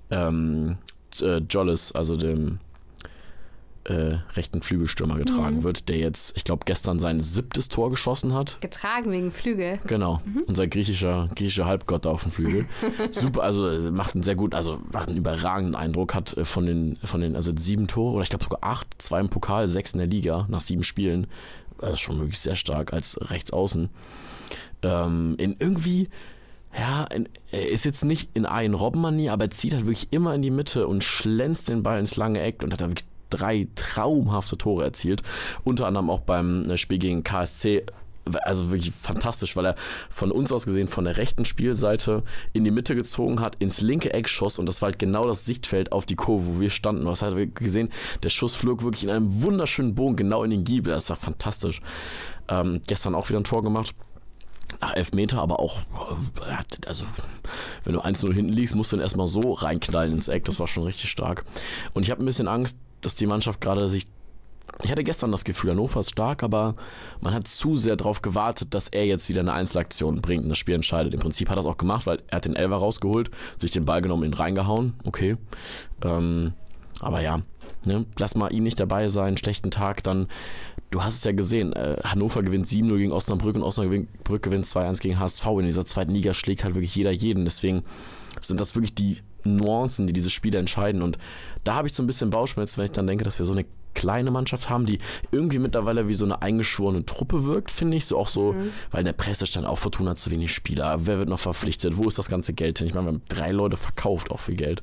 ähm, 0.10 0.78
äh, 1.21 1.38
Jollis, 1.38 1.91
also 1.91 2.15
dem 2.15 2.60
äh, 3.86 4.17
rechten 4.36 4.62
Flügelstürmer 4.62 5.17
getragen 5.17 5.63
wird, 5.63 5.89
der 5.89 5.98
jetzt, 5.98 6.38
ich 6.38 6.44
glaube, 6.44 6.65
gestern 6.65 7.00
sein 7.00 7.20
siebtes 7.20 7.67
Tor 7.67 7.89
geschossen 7.89 8.34
hat. 8.34 8.60
Getragen 8.62 9.12
wegen 9.12 9.32
Flügel. 9.32 9.80
Genau, 9.88 10.22
unser 10.48 10.67
griechischer, 10.67 11.30
griechischer 11.36 11.65
Halbgott 11.65 12.06
da 12.06 12.12
auf 12.12 12.24
dem 12.24 12.32
Flügel. 12.32 12.67
Super, 13.12 13.44
also 13.44 13.67
äh, 13.67 13.91
macht 13.91 14.13
einen 14.13 14.24
sehr 14.24 14.36
gut, 14.36 14.54
also 14.54 14.80
macht 14.91 15.08
einen 15.08 15.17
überragenden 15.17 15.76
Eindruck, 15.76 16.13
hat 16.13 16.38
äh, 16.38 16.46
von 16.46 16.65
den, 16.65 16.98
von 16.98 17.22
den, 17.22 17.36
also 17.36 17.52
sieben 17.56 17.88
Tore 17.88 18.13
oder 18.13 18.24
ich 18.24 18.30
glaube 18.30 18.44
sogar 18.44 18.60
acht, 18.62 18.88
zwei 19.00 19.20
im 19.20 19.30
Pokal, 19.30 19.67
sechs 19.67 19.94
in 19.94 20.00
der 20.00 20.08
Liga 20.08 20.46
nach 20.50 20.62
sieben 20.62 20.84
Spielen. 20.84 21.28
Das 21.80 21.94
ist 21.94 22.00
schon 22.02 22.20
wirklich 22.20 22.39
sehr 22.39 22.56
stark 22.56 22.94
als 22.94 23.17
Rechtsaußen. 23.32 23.89
Ähm, 24.84 25.36
in 25.39 25.56
irgendwie, 25.58 26.10
ja, 26.78 27.08
er 27.52 27.70
ist 27.70 27.86
jetzt 27.86 28.06
nicht 28.06 28.30
in 28.36 28.46
einen 28.46 28.76
Robbenmanier, 28.76 29.34
aber 29.34 29.46
er 29.46 29.50
zieht 29.50 29.74
halt 29.74 29.86
wirklich 29.86 30.08
immer 30.12 30.36
in 30.36 30.44
die 30.44 30.52
Mitte 30.52 30.88
und 30.88 31.04
schlänzt 31.04 31.70
den 31.70 31.82
Ball 31.82 32.00
ins 32.00 32.15
lange 32.15 32.41
Eck 32.41 32.62
und 32.63 32.72
hat 32.72 32.82
da 32.82 32.88
wirklich 32.88 33.08
drei 33.32 33.67
traumhafte 33.76 34.58
Tore 34.58 34.84
erzielt. 34.84 35.24
Unter 35.63 35.88
anderem 35.88 36.10
auch 36.12 36.20
beim 36.20 36.70
äh, 36.70 36.78
Spiel 36.78 37.00
gegen 37.00 37.24
KSC. 37.24 37.84
Also 38.44 38.70
wirklich 38.70 38.91
fantastisch, 38.91 39.56
weil 39.56 39.65
er 39.65 39.76
von 40.12 40.32
uns 40.32 40.52
aus 40.52 40.67
gesehen 40.67 40.88
von 40.88 41.06
der 41.06 41.17
rechten 41.17 41.44
Spielseite 41.44 42.22
in 42.54 42.63
die 42.63 42.70
Mitte 42.72 42.96
gezogen 42.96 43.39
hat, 43.41 43.56
ins 43.56 43.82
linke 43.82 44.13
Eck 44.13 44.30
schoss 44.30 44.60
und 44.60 44.70
das 44.70 44.80
war 44.84 44.89
halt 44.89 45.00
genau 45.00 45.26
das 45.26 45.44
Sichtfeld 45.46 45.91
auf 45.91 46.06
die 46.06 46.13
Kurve, 46.15 46.46
wo 46.46 46.60
wir 46.60 46.70
standen. 46.70 47.04
Du 47.06 47.10
hast 47.10 47.24
halt 47.24 47.56
gesehen, 47.56 47.89
der 48.22 48.30
Schuss 48.30 48.56
flog 48.56 48.84
wirklich 48.84 49.06
in 49.06 49.10
einem 49.10 49.41
wunderschönen 49.41 49.96
Bogen 49.96 50.17
genau 50.17 50.44
in 50.44 50.52
den 50.52 50.63
Giebel. 50.63 50.94
Das 50.94 51.10
war 51.10 51.17
fantastisch. 51.17 51.82
Ähm, 52.48 52.82
gestern 52.86 53.15
auch 53.15 53.28
wieder 53.30 53.39
ein 53.39 53.44
Tor 53.44 53.63
gemacht 53.63 53.96
nach 54.80 54.96
elf 54.96 55.12
Meter, 55.13 55.39
aber 55.41 55.60
auch, 55.60 55.80
äh, 56.48 56.52
hat- 56.52 56.88
also 56.88 57.06
wenn 57.84 57.94
du 57.94 58.02
1-0 58.02 58.32
hinten 58.34 58.54
liegst, 58.54 58.76
musst 58.76 58.91
du 58.91 58.98
dann 58.98 59.04
erstmal 59.04 59.28
so 59.28 59.52
reinknallen 59.54 60.13
ins 60.13 60.28
Eck. 60.28 60.46
Das 60.46 60.60
war 60.60 60.67
schon 60.67 60.84
richtig 60.84 61.10
stark. 61.10 61.44
Und 61.94 62.04
ich 62.04 62.12
habe 62.12 62.22
ein 62.24 62.26
bisschen 62.26 62.48
Angst, 62.48 62.78
dass 63.02 63.16
die 63.16 63.28
Mannschaft 63.28 63.62
gerade 63.62 63.88
sich. 63.88 64.08
Ich 64.84 64.92
hatte 64.92 65.04
gestern 65.04 65.32
das 65.32 65.44
Gefühl, 65.44 65.72
Hannover 65.72 66.00
ist 66.00 66.12
stark, 66.12 66.44
aber 66.44 66.76
man 67.20 67.34
hat 67.34 67.48
zu 67.48 67.76
sehr 67.76 67.98
darauf 67.98 68.22
gewartet, 68.22 68.74
dass 68.74 68.88
er 68.88 69.06
jetzt 69.06 69.28
wieder 69.28 69.42
eine 69.42 69.54
Einzelaktion 69.54 70.22
bringt 70.22 70.44
und 70.44 70.50
das 70.50 70.58
Spiel 70.58 70.76
entscheidet. 70.76 71.14
Im 71.14 71.20
Prinzip 71.20 71.50
hat 71.50 71.58
er 71.58 71.62
es 71.62 71.66
auch 71.66 71.78
gemacht, 71.78 72.06
weil 72.06 72.20
er 72.28 72.38
hat 72.38 72.46
den 72.46 72.56
Elfer 72.56 72.78
rausgeholt, 72.78 73.30
sich 73.60 73.72
den 73.72 73.86
Ball 73.86 74.02
genommen, 74.02 74.24
ihn 74.24 74.34
reingehauen. 74.34 74.94
Okay. 75.04 75.36
Ähm, 76.04 76.54
aber 77.02 77.22
ja, 77.22 77.42
ne, 77.84 78.06
lass 78.18 78.36
mal 78.36 78.54
ihn 78.54 78.64
nicht 78.64 78.80
dabei 78.80 79.10
sein, 79.10 79.38
schlechten 79.38 79.72
Tag, 79.72 80.04
dann 80.04 80.28
du 80.92 81.02
hast 81.04 81.16
es 81.16 81.24
ja 81.24 81.32
gesehen, 81.32 81.74
äh, 81.74 81.98
Hannover 82.04 82.44
gewinnt 82.44 82.68
7-0 82.68 82.98
gegen 82.98 83.12
Osnabrück 83.12 83.56
und 83.56 83.64
Osnabrück 83.64 84.44
gewinnt 84.44 84.66
2-1 84.66 85.02
gegen 85.02 85.20
HSV. 85.20 85.46
In 85.60 85.66
dieser 85.66 85.86
zweiten 85.86 86.12
Liga 86.12 86.34
schlägt 86.34 86.64
halt 86.64 86.76
wirklich 86.76 86.96
jeder 86.96 87.12
jeden. 87.12 87.46
Deswegen 87.46 87.84
sind 88.42 88.60
das 88.60 88.76
wirklich 88.76 88.94
die 88.94 89.22
Nuancen, 89.43 90.08
die 90.08 90.13
diese 90.13 90.30
Spiele 90.30 90.60
entscheiden. 90.60 91.01
Und 91.01 91.17
da 91.63 91.75
habe 91.75 91.88
ich 91.88 91.93
so 91.93 92.04
ein 92.04 92.08
bisschen 92.08 92.30
Bauchschmerzen, 92.30 92.77
wenn 92.77 92.86
ich 92.86 92.91
dann 92.91 93.08
denke, 93.08 93.23
dass 93.23 93.39
wir 93.39 93.45
so 93.45 93.54
eine 93.54 93.65
kleine 93.93 94.32
Mannschaft 94.32 94.69
haben, 94.69 94.86
die 94.86 94.99
irgendwie 95.32 95.60
mittlerweile 95.60 96.08
wie 96.08 96.13
so 96.13 96.23
eine 96.23 96.41
eingeschworene 96.41 97.06
Truppe 97.06 97.45
wirkt, 97.45 97.71
finde 97.71 97.97
ich. 97.97 98.06
So 98.06 98.17
auch 98.17 98.30
so, 98.30 98.56
weil 98.89 99.01
in 99.01 99.06
der 99.06 99.13
Presse 99.13 99.45
stand 99.45 99.65
auch 99.65 99.77
Fortuna 99.77 100.12
hat 100.12 100.19
zu 100.19 100.32
wenig 100.32 100.54
Spieler. 100.54 101.06
Wer 101.06 101.17
wird 101.17 101.27
noch 101.27 101.39
verpflichtet? 101.39 101.97
Wo 101.97 102.08
ist 102.08 102.17
das 102.17 102.30
ganze 102.30 102.54
Geld 102.54 102.77
hin? 102.77 102.88
Ich 102.88 102.93
meine, 102.93 103.08
wir 103.08 103.13
haben 103.13 103.21
drei 103.27 103.51
Leute 103.51 103.75
verkauft, 103.75 104.32
auch 104.32 104.39
für 104.39 104.54
Geld. 104.54 104.82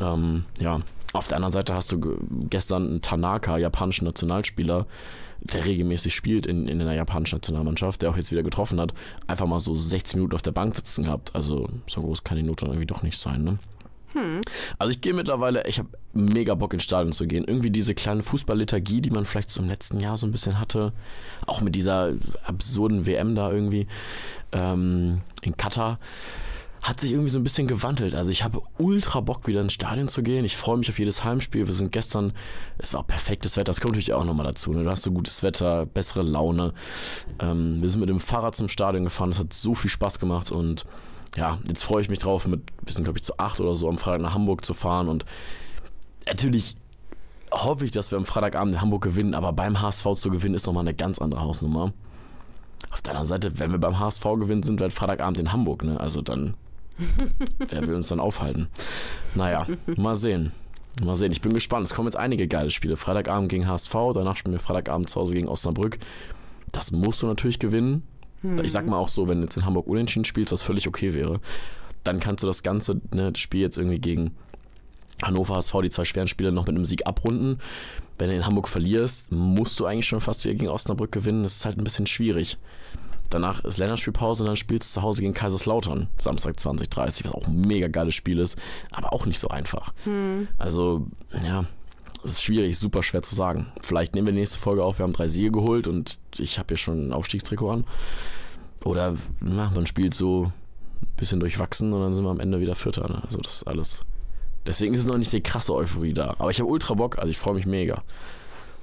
Ähm, 0.00 0.44
ja, 0.60 0.80
auf 1.12 1.28
der 1.28 1.36
anderen 1.36 1.52
Seite 1.52 1.74
hast 1.74 1.92
du 1.92 2.00
ge- 2.00 2.16
gestern 2.50 2.88
einen 2.88 3.00
Tanaka, 3.00 3.58
japanischen 3.58 4.06
Nationalspieler, 4.06 4.86
der 5.52 5.64
regelmäßig 5.64 6.14
spielt 6.14 6.46
in, 6.46 6.68
in 6.68 6.78
der 6.78 6.92
japanischen 6.94 7.36
Nationalmannschaft, 7.36 8.02
der 8.02 8.10
auch 8.10 8.16
jetzt 8.16 8.32
wieder 8.32 8.42
getroffen 8.42 8.80
hat, 8.80 8.94
einfach 9.26 9.46
mal 9.46 9.60
so 9.60 9.74
60 9.74 10.16
Minuten 10.16 10.34
auf 10.34 10.42
der 10.42 10.52
Bank 10.52 10.74
sitzen 10.74 11.04
gehabt. 11.04 11.34
Also 11.34 11.68
so 11.86 12.00
groß 12.00 12.24
kann 12.24 12.36
die 12.36 12.42
Not 12.42 12.62
dann 12.62 12.70
irgendwie 12.70 12.86
doch 12.86 13.02
nicht 13.02 13.18
sein, 13.18 13.44
ne? 13.44 13.58
Also 14.78 14.90
ich 14.90 15.00
gehe 15.00 15.12
mittlerweile, 15.12 15.66
ich 15.66 15.78
habe 15.78 15.88
mega 16.12 16.54
Bock 16.54 16.72
ins 16.72 16.84
Stadion 16.84 17.12
zu 17.12 17.26
gehen. 17.26 17.44
Irgendwie 17.46 17.70
diese 17.70 17.94
kleine 17.94 18.22
Fußballliturgie, 18.22 19.00
die 19.00 19.10
man 19.10 19.24
vielleicht 19.24 19.50
so 19.50 19.60
im 19.60 19.68
letzten 19.68 19.98
Jahr 20.00 20.16
so 20.16 20.26
ein 20.26 20.32
bisschen 20.32 20.60
hatte, 20.60 20.92
auch 21.46 21.60
mit 21.60 21.74
dieser 21.74 22.14
absurden 22.44 23.06
WM 23.06 23.34
da 23.34 23.50
irgendwie 23.50 23.86
ähm, 24.52 25.20
in 25.42 25.56
Katar, 25.56 25.98
hat 26.84 27.00
sich 27.00 27.12
irgendwie 27.12 27.30
so 27.30 27.38
ein 27.38 27.42
bisschen 27.42 27.66
gewandelt. 27.66 28.14
Also 28.14 28.30
ich 28.30 28.44
habe 28.44 28.60
ultra 28.76 29.22
Bock, 29.22 29.46
wieder 29.46 29.62
ins 29.62 29.72
Stadion 29.72 30.06
zu 30.06 30.22
gehen. 30.22 30.44
Ich 30.44 30.54
freue 30.54 30.76
mich 30.76 30.90
auf 30.90 30.98
jedes 30.98 31.24
Heimspiel. 31.24 31.66
Wir 31.66 31.72
sind 31.72 31.92
gestern, 31.92 32.34
es 32.76 32.92
war 32.92 33.02
perfektes 33.04 33.56
Wetter, 33.56 33.64
das 33.64 33.80
kommt 33.80 33.92
natürlich 33.92 34.12
auch 34.12 34.24
nochmal 34.24 34.44
dazu. 34.44 34.70
Ne? 34.74 34.84
Du 34.84 34.90
hast 34.90 35.02
so 35.02 35.10
gutes 35.10 35.42
Wetter, 35.42 35.86
bessere 35.86 36.22
Laune. 36.22 36.74
Ähm, 37.40 37.80
wir 37.80 37.88
sind 37.88 38.00
mit 38.00 38.10
dem 38.10 38.20
Fahrrad 38.20 38.54
zum 38.54 38.68
Stadion 38.68 39.04
gefahren, 39.04 39.30
das 39.30 39.38
hat 39.38 39.54
so 39.54 39.74
viel 39.74 39.90
Spaß 39.90 40.18
gemacht 40.18 40.52
und 40.52 40.84
ja, 41.36 41.58
jetzt 41.66 41.82
freue 41.82 42.02
ich 42.02 42.10
mich 42.10 42.18
drauf, 42.18 42.46
mit, 42.46 42.60
wir 42.82 42.92
sind 42.92 43.04
glaube 43.04 43.18
ich 43.18 43.24
zu 43.24 43.38
acht 43.38 43.60
oder 43.60 43.74
so 43.74 43.88
am 43.88 43.96
Freitag 43.96 44.20
nach 44.20 44.34
Hamburg 44.34 44.62
zu 44.62 44.74
fahren 44.74 45.08
und 45.08 45.24
natürlich 46.26 46.76
hoffe 47.50 47.86
ich, 47.86 47.92
dass 47.92 48.10
wir 48.10 48.18
am 48.18 48.26
Freitagabend 48.26 48.74
in 48.74 48.80
Hamburg 48.82 49.02
gewinnen, 49.02 49.32
aber 49.32 49.54
beim 49.54 49.80
HSV 49.80 50.06
zu 50.16 50.28
gewinnen 50.28 50.54
ist 50.54 50.66
nochmal 50.66 50.82
eine 50.82 50.94
ganz 50.94 51.18
andere 51.18 51.40
Hausnummer. 51.40 51.94
Auf 52.90 53.00
der 53.00 53.12
anderen 53.12 53.26
Seite, 53.26 53.58
wenn 53.58 53.72
wir 53.72 53.78
beim 53.78 53.98
HSV 53.98 54.22
gewinnen, 54.22 54.62
sind 54.62 54.78
wir 54.78 54.84
halt 54.84 54.92
Freitagabend 54.92 55.38
in 55.40 55.52
Hamburg, 55.52 55.82
ne? 55.82 55.98
Also 55.98 56.20
dann, 56.20 56.54
wer 57.58 57.86
will 57.86 57.94
uns 57.94 58.08
dann 58.08 58.20
aufhalten? 58.20 58.68
Naja, 59.34 59.66
mal 59.96 60.16
sehen. 60.16 60.52
Mal 61.02 61.16
sehen, 61.16 61.32
ich 61.32 61.40
bin 61.40 61.52
gespannt. 61.52 61.86
Es 61.86 61.94
kommen 61.94 62.06
jetzt 62.06 62.16
einige 62.16 62.46
geile 62.46 62.70
Spiele. 62.70 62.96
Freitagabend 62.96 63.48
gegen 63.48 63.66
HSV, 63.66 63.94
danach 64.14 64.36
spielen 64.36 64.54
wir 64.54 64.60
Freitagabend 64.60 65.10
zu 65.10 65.20
Hause 65.20 65.34
gegen 65.34 65.48
Osnabrück. 65.48 65.98
Das 66.70 66.92
musst 66.92 67.22
du 67.22 67.26
natürlich 67.26 67.58
gewinnen. 67.58 68.04
Ich 68.62 68.72
sag 68.72 68.86
mal 68.86 68.98
auch 68.98 69.08
so, 69.08 69.26
wenn 69.26 69.38
du 69.38 69.44
jetzt 69.44 69.56
in 69.56 69.64
Hamburg 69.64 69.86
unentschieden 69.86 70.26
spielst, 70.26 70.52
was 70.52 70.62
völlig 70.62 70.86
okay 70.86 71.14
wäre, 71.14 71.40
dann 72.04 72.20
kannst 72.20 72.42
du 72.42 72.46
das 72.46 72.62
ganze 72.62 73.00
ne, 73.10 73.32
das 73.32 73.40
Spiel 73.40 73.62
jetzt 73.62 73.78
irgendwie 73.78 73.98
gegen 73.98 74.32
Hannover 75.22 75.54
HSV, 75.54 75.74
die 75.82 75.90
zwei 75.90 76.04
schweren 76.04 76.28
Spiele, 76.28 76.52
noch 76.52 76.66
mit 76.66 76.74
einem 76.74 76.84
Sieg 76.84 77.06
abrunden. 77.06 77.58
Wenn 78.18 78.30
du 78.30 78.36
in 78.36 78.46
Hamburg 78.46 78.68
verlierst, 78.68 79.32
musst 79.32 79.80
du 79.80 79.86
eigentlich 79.86 80.06
schon 80.06 80.20
fast 80.20 80.44
wieder 80.44 80.54
gegen 80.54 80.68
Osnabrück 80.68 81.10
gewinnen. 81.10 81.42
Das 81.42 81.56
ist 81.56 81.64
halt 81.64 81.78
ein 81.78 81.84
bisschen 81.84 82.06
schwierig. 82.06 82.58
Danach 83.34 83.64
ist 83.64 83.78
Länderspielpause 83.78 84.44
und 84.44 84.46
dann 84.46 84.56
spielst 84.56 84.90
du 84.90 85.00
zu 85.00 85.02
Hause 85.02 85.22
gegen 85.22 85.34
Kaiserslautern, 85.34 86.06
Samstag 86.18 86.60
2030, 86.60 87.26
was 87.26 87.32
auch 87.32 87.48
ein 87.48 87.62
mega 87.62 87.88
geiles 87.88 88.14
Spiel 88.14 88.38
ist, 88.38 88.56
aber 88.92 89.12
auch 89.12 89.26
nicht 89.26 89.40
so 89.40 89.48
einfach. 89.48 89.92
Also, 90.56 91.08
ja, 91.44 91.64
es 92.22 92.30
ist 92.30 92.44
schwierig, 92.44 92.78
super 92.78 93.02
schwer 93.02 93.22
zu 93.22 93.34
sagen. 93.34 93.72
Vielleicht 93.80 94.14
nehmen 94.14 94.28
wir 94.28 94.32
die 94.32 94.38
nächste 94.38 94.60
Folge 94.60 94.84
auf, 94.84 95.00
wir 95.00 95.02
haben 95.02 95.14
drei 95.14 95.26
Siege 95.26 95.50
geholt 95.50 95.88
und 95.88 96.20
ich 96.38 96.60
habe 96.60 96.68
hier 96.68 96.76
schon 96.76 97.08
ein 97.08 97.12
Aufstiegstrikot 97.12 97.70
an. 97.70 97.84
Oder 98.84 99.16
na, 99.40 99.68
man 99.74 99.86
spielt 99.86 100.14
so 100.14 100.52
ein 101.02 101.16
bisschen 101.16 101.40
durchwachsen 101.40 101.92
und 101.92 102.02
dann 102.02 102.14
sind 102.14 102.22
wir 102.22 102.30
am 102.30 102.38
Ende 102.38 102.60
wieder 102.60 102.76
Vierter. 102.76 103.08
Ne? 103.08 103.20
Also 103.24 103.38
das 103.38 103.56
ist 103.56 103.66
alles. 103.66 104.04
Deswegen 104.64 104.94
ist 104.94 105.00
es 105.00 105.08
noch 105.08 105.18
nicht 105.18 105.32
die 105.32 105.40
krasse 105.40 105.74
Euphorie 105.74 106.12
da. 106.12 106.36
Aber 106.38 106.52
ich 106.52 106.60
habe 106.60 106.70
ultra 106.70 106.94
Bock, 106.94 107.18
also 107.18 107.32
ich 107.32 107.38
freue 107.38 107.54
mich 107.54 107.66
mega. 107.66 108.04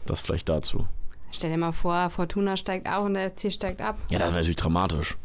Das 0.05 0.19
vielleicht 0.19 0.49
dazu. 0.49 0.87
Stell 1.31 1.49
dir 1.51 1.57
mal 1.57 1.71
vor, 1.71 2.09
Fortuna 2.09 2.57
steigt 2.57 2.87
auf 2.87 3.05
und 3.05 3.13
der 3.15 3.29
FC 3.29 3.51
steigt 3.51 3.81
ab. 3.81 3.97
Ja, 4.09 4.19
das 4.19 4.27
wäre 4.27 4.31
natürlich 4.39 4.55
dramatisch. 4.57 5.17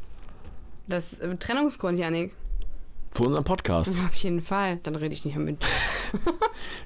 Das 0.89 1.15
ist 1.15 1.19
äh, 1.21 1.37
Trennungsgrund, 1.37 1.99
Janik. 1.99 2.33
Für 3.11 3.25
unseren 3.25 3.45
Podcast. 3.45 3.99
Auf 4.07 4.15
jeden 4.17 4.41
Fall. 4.41 4.77
Dann 4.83 4.95
rede 4.95 5.15
ich 5.15 5.25
nicht 5.25 5.37
mehr 5.37 5.45
mit. 5.45 5.63
dir. 5.63 5.69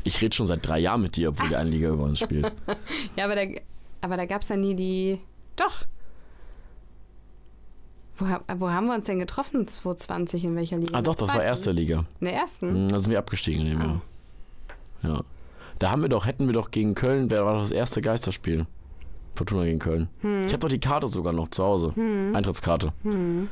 Ich 0.04 0.20
rede 0.22 0.34
schon 0.34 0.46
seit 0.46 0.66
drei 0.66 0.78
Jahren 0.78 1.02
mit 1.02 1.16
dir, 1.16 1.28
obwohl 1.28 1.48
die 1.48 1.56
eine 1.56 1.68
Liga 1.70 1.90
über 1.90 2.04
uns 2.04 2.18
spielt. 2.18 2.50
Ja, 3.16 3.24
aber 3.26 3.36
da, 3.36 3.42
aber 4.00 4.16
da 4.16 4.24
gab 4.24 4.42
es 4.42 4.48
ja 4.48 4.56
nie 4.56 4.74
die. 4.74 5.20
Doch. 5.56 5.84
Wo, 8.16 8.26
wo 8.58 8.70
haben 8.70 8.86
wir 8.86 8.94
uns 8.94 9.06
denn 9.06 9.18
getroffen 9.18 9.66
2020? 9.66 10.44
In 10.44 10.56
welcher 10.56 10.76
Liga? 10.78 10.96
Ah, 10.96 11.02
doch, 11.02 11.14
das 11.14 11.28
war 11.28 11.36
Zweiten? 11.36 11.46
erste 11.46 11.72
Liga. 11.72 12.04
In 12.20 12.26
der 12.26 12.34
ersten? 12.34 12.84
Mhm, 12.84 12.88
Da 12.88 12.98
sind 13.00 13.10
wir 13.10 13.18
abgestiegen 13.18 13.66
in 13.66 13.70
dem 13.70 13.80
Ah. 13.80 13.84
Jahr. 13.84 14.02
Ja. 15.02 15.20
Da 15.78 15.90
haben 15.90 16.02
wir 16.02 16.08
doch, 16.10 16.26
hätten 16.26 16.46
wir 16.46 16.52
doch 16.52 16.70
gegen 16.70 16.94
Köln, 16.94 17.30
wer 17.30 17.44
war 17.44 17.54
doch 17.54 17.62
das 17.62 17.70
erste 17.70 18.00
Geisterspiel? 18.02 18.66
Fortuna 19.34 19.64
gegen 19.64 19.78
Köln. 19.78 20.08
Hm. 20.20 20.46
Ich 20.46 20.52
habe 20.52 20.58
doch 20.58 20.68
die 20.68 20.80
Karte 20.80 21.08
sogar 21.08 21.32
noch 21.32 21.48
zu 21.48 21.64
Hause. 21.64 21.94
Eintrittskarte. 22.34 22.92
Hm. 23.02 23.48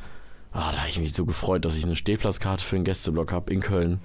Ah, 0.51 0.71
da 0.71 0.79
habe 0.79 0.89
ich 0.89 0.99
mich 0.99 1.13
so 1.13 1.25
gefreut, 1.25 1.65
dass 1.65 1.75
ich 1.75 1.85
eine 1.85 1.95
Stehplatzkarte 1.95 2.63
für 2.63 2.75
den 2.75 2.83
Gästeblock 2.83 3.31
habe 3.31 3.53
in 3.53 3.59
Köln. 3.59 3.99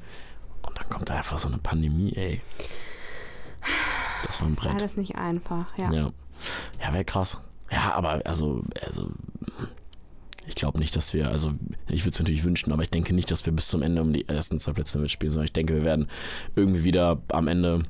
Und 0.63 0.79
dann 0.79 0.89
kommt 0.89 1.09
da 1.09 1.17
einfach 1.17 1.39
so 1.39 1.49
eine 1.49 1.59
Pandemie, 1.59 2.13
ey. 2.15 2.41
Das 4.27 4.41
war 4.41 4.49
ein 4.49 4.55
Brett. 4.55 4.73
Alles 4.73 4.97
nicht 4.97 5.17
einfach, 5.17 5.67
ja. 5.79 5.93
Ja, 5.93 6.11
ja 6.83 6.93
wäre 6.93 7.05
krass. 7.05 7.39
Ja, 7.71 7.95
aber 7.95 8.23
also, 8.25 8.63
also 8.83 9.11
ich 10.47 10.55
glaube 10.55 10.79
nicht, 10.79 10.95
dass 10.97 11.15
wir, 11.15 11.29
also 11.29 11.53
ich 11.89 12.05
würde 12.05 12.11
es 12.11 12.19
natürlich 12.19 12.45
wünschen, 12.45 12.73
aber 12.73 12.83
ich 12.83 12.91
denke 12.91 13.15
nicht, 13.15 13.31
dass 13.31 13.47
wir 13.47 13.53
bis 13.53 13.69
zum 13.69 13.83
Ende 13.83 14.03
um 14.03 14.13
die 14.13 14.29
ersten 14.29 14.59
zwei 14.59 14.73
Plätze 14.73 14.99
mitspielen, 14.99 15.33
sondern 15.33 15.47
ich 15.47 15.53
denke, 15.53 15.75
wir 15.75 15.85
werden 15.85 16.09
irgendwie 16.57 16.85
wieder 16.85 17.21
am 17.29 17.49
Ende 17.49 17.85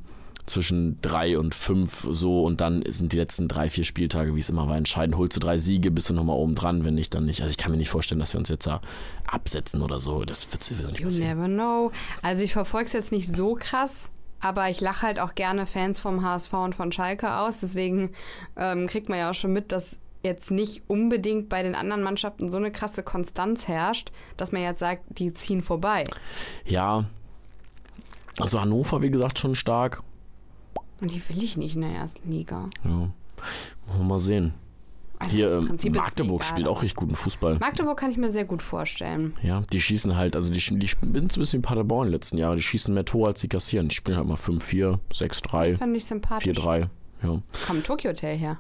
zwischen 0.47 1.01
drei 1.01 1.39
und 1.39 1.55
fünf 1.55 2.07
so 2.11 2.43
und 2.43 2.61
dann 2.61 2.83
sind 2.87 3.13
die 3.13 3.17
letzten 3.17 3.49
drei, 3.49 3.71
vier 3.71 3.85
Spieltage, 3.85 4.35
wie 4.35 4.41
es 4.41 4.49
immer 4.49 4.69
war, 4.69 4.77
entscheidend. 4.77 5.17
Holst 5.17 5.37
du 5.37 5.41
drei 5.41 5.57
Siege, 5.59 5.91
bist 5.91 6.11
du 6.11 6.15
nochmal 6.15 6.37
oben 6.37 6.55
dran, 6.55 6.85
wenn 6.85 6.95
nicht, 6.95 7.15
dann 7.15 7.25
nicht. 7.25 7.41
Also 7.41 7.51
ich 7.51 7.57
kann 7.57 7.71
mir 7.73 7.79
nicht 7.79 7.91
vorstellen, 7.91 8.19
dass 8.19 8.35
wir 8.35 8.39
uns 8.39 8.49
jetzt 8.51 8.67
da 8.67 8.81
absetzen 9.27 9.81
oder 9.83 10.01
so. 10.01 10.25
Das 10.25 10.51
wird 10.53 10.63
sowieso 10.63 10.89
nicht 10.89 11.01
You 11.01 11.07
passieren. 11.07 11.39
never 11.39 11.49
know. 11.49 11.93
Also 12.23 12.43
ich 12.43 12.53
verfolge 12.53 12.87
es 12.87 12.93
jetzt 12.93 13.13
nicht 13.13 13.29
so 13.29 13.55
krass, 13.59 14.11
aber 14.41 14.69
ich 14.69 14.81
lache 14.81 15.03
halt 15.07 15.19
auch 15.19 15.35
gerne 15.35 15.67
Fans 15.67 15.99
vom 15.99 16.23
HSV 16.23 16.53
und 16.53 16.75
von 16.75 16.93
Schalke 16.93 17.37
aus. 17.39 17.61
Deswegen 17.61 18.11
ähm, 18.57 18.87
kriegt 18.87 19.09
man 19.09 19.19
ja 19.19 19.31
auch 19.31 19.35
schon 19.35 19.53
mit, 19.53 19.73
dass 19.73 19.99
jetzt 20.23 20.51
nicht 20.51 20.83
unbedingt 20.89 21.49
bei 21.49 21.63
den 21.63 21.75
anderen 21.75 22.03
Mannschaften 22.03 22.49
so 22.49 22.57
eine 22.59 22.71
krasse 22.73 23.03
Konstanz 23.03 23.69
herrscht, 23.69 24.11
dass 24.37 24.53
man 24.53 24.63
jetzt 24.63 24.79
sagt, 24.79 25.03
die 25.19 25.33
ziehen 25.33 25.63
vorbei. 25.63 26.05
Ja, 26.65 27.05
also 28.39 28.61
Hannover, 28.61 29.01
wie 29.03 29.11
gesagt, 29.11 29.39
schon 29.39 29.55
stark. 29.55 30.03
Und 31.01 31.11
die 31.11 31.23
will 31.29 31.43
ich 31.43 31.57
nicht 31.57 31.75
in 31.75 31.83
der 31.83 31.91
ersten 31.91 32.31
Liga. 32.31 32.69
Ja. 32.85 32.91
Wollen 32.91 33.13
wir 33.99 34.05
mal 34.05 34.19
sehen. 34.19 34.55
Also 35.19 35.37
Hier, 35.37 35.59
im 35.59 35.79
ähm, 35.83 35.93
Magdeburg 35.93 36.45
spielt 36.45 36.67
auch 36.67 36.83
richtig 36.83 36.97
guten 36.97 37.15
Fußball. 37.15 37.59
Magdeburg 37.59 37.99
kann 37.99 38.11
ich 38.11 38.17
mir 38.17 38.31
sehr 38.31 38.45
gut 38.45 38.63
vorstellen. 38.63 39.35
Ja, 39.43 39.63
die 39.73 39.81
schießen 39.81 40.17
halt, 40.17 40.35
also 40.37 40.53
die, 40.53 40.59
die 40.59 40.87
sind 40.87 41.33
so 41.33 41.39
ein 41.39 41.43
bisschen 41.43 41.63
Paderborn 41.63 42.07
in 42.07 42.11
den 42.11 42.17
letzten 42.17 42.37
Jahren. 42.37 42.57
Die 42.57 42.63
schießen 42.63 42.93
mehr 42.93 43.05
Tore, 43.05 43.29
als 43.29 43.41
sie 43.41 43.49
kassieren. 43.49 43.89
Die 43.89 43.95
spielen 43.95 44.17
halt 44.17 44.27
mal 44.27 44.37
5-4, 44.37 44.99
6-3, 45.13 45.77
Fand 45.77 45.97
ich 45.97 46.05
sympathisch. 46.05 46.59
4-3. 46.59 46.89
Ja. 47.23 47.43
Komm, 47.67 47.83
Tokyo 47.83 48.11
Hotel 48.11 48.37
her. 48.37 48.59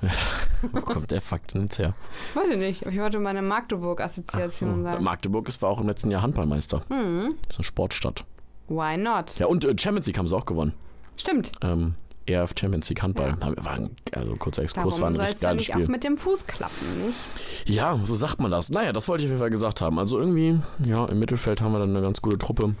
Wo 0.72 0.80
kommt 0.80 1.10
der 1.10 1.20
Fakt 1.20 1.54
denn 1.54 1.62
jetzt 1.62 1.78
her? 1.78 1.94
Weiß 2.34 2.48
ich 2.50 2.56
nicht. 2.56 2.86
Ich 2.86 2.98
wollte 2.98 3.18
meine 3.18 3.42
Magdeburg-Assoziation 3.42 4.76
So. 4.76 4.82
sagen. 4.82 5.04
Magdeburg 5.04 5.46
ist, 5.48 5.60
war 5.60 5.68
auch 5.68 5.80
im 5.80 5.86
letzten 5.86 6.10
Jahr 6.10 6.22
Handballmeister. 6.22 6.82
Hm. 6.88 7.34
Das 7.42 7.56
ist 7.56 7.58
eine 7.58 7.64
Sportstadt. 7.64 8.24
Why 8.68 8.96
not? 8.96 9.38
Ja, 9.38 9.46
und 9.46 9.64
äh, 9.64 9.76
Champions 9.78 10.06
League 10.06 10.16
haben 10.18 10.26
sie 10.28 10.36
auch 10.36 10.46
gewonnen. 10.46 10.72
Stimmt. 11.20 11.52
Ähm, 11.62 11.94
ERF 12.26 12.54
Champions 12.58 12.88
League 12.88 13.02
Handball. 13.02 13.36
War 13.40 13.72
ein, 13.72 13.90
also 14.12 14.36
kurzer 14.36 14.62
Exkurs, 14.62 15.00
war 15.00 15.10
Darum 15.10 15.14
ein 15.14 15.16
soll 15.16 15.24
richtig 15.24 15.34
es 15.36 15.40
ja 15.42 15.48
geiles 15.48 15.60
nicht 15.60 15.72
Spiel. 15.74 15.84
auch 15.84 15.88
mit 15.88 16.04
dem 16.04 16.16
Fuß 16.18 16.46
klappen, 16.46 17.06
nicht? 17.06 17.18
Ja, 17.66 18.00
so 18.04 18.14
sagt 18.14 18.40
man 18.40 18.50
das. 18.50 18.70
Naja, 18.70 18.92
das 18.92 19.08
wollte 19.08 19.22
ich 19.22 19.26
auf 19.28 19.32
jeden 19.32 19.40
Fall 19.40 19.50
gesagt 19.50 19.80
haben. 19.80 19.98
Also 19.98 20.18
irgendwie, 20.18 20.58
ja, 20.84 21.04
im 21.06 21.18
Mittelfeld 21.18 21.60
haben 21.60 21.72
wir 21.72 21.78
dann 21.80 21.90
eine 21.90 22.02
ganz 22.02 22.22
gute 22.22 22.38
Truppe. 22.38 22.74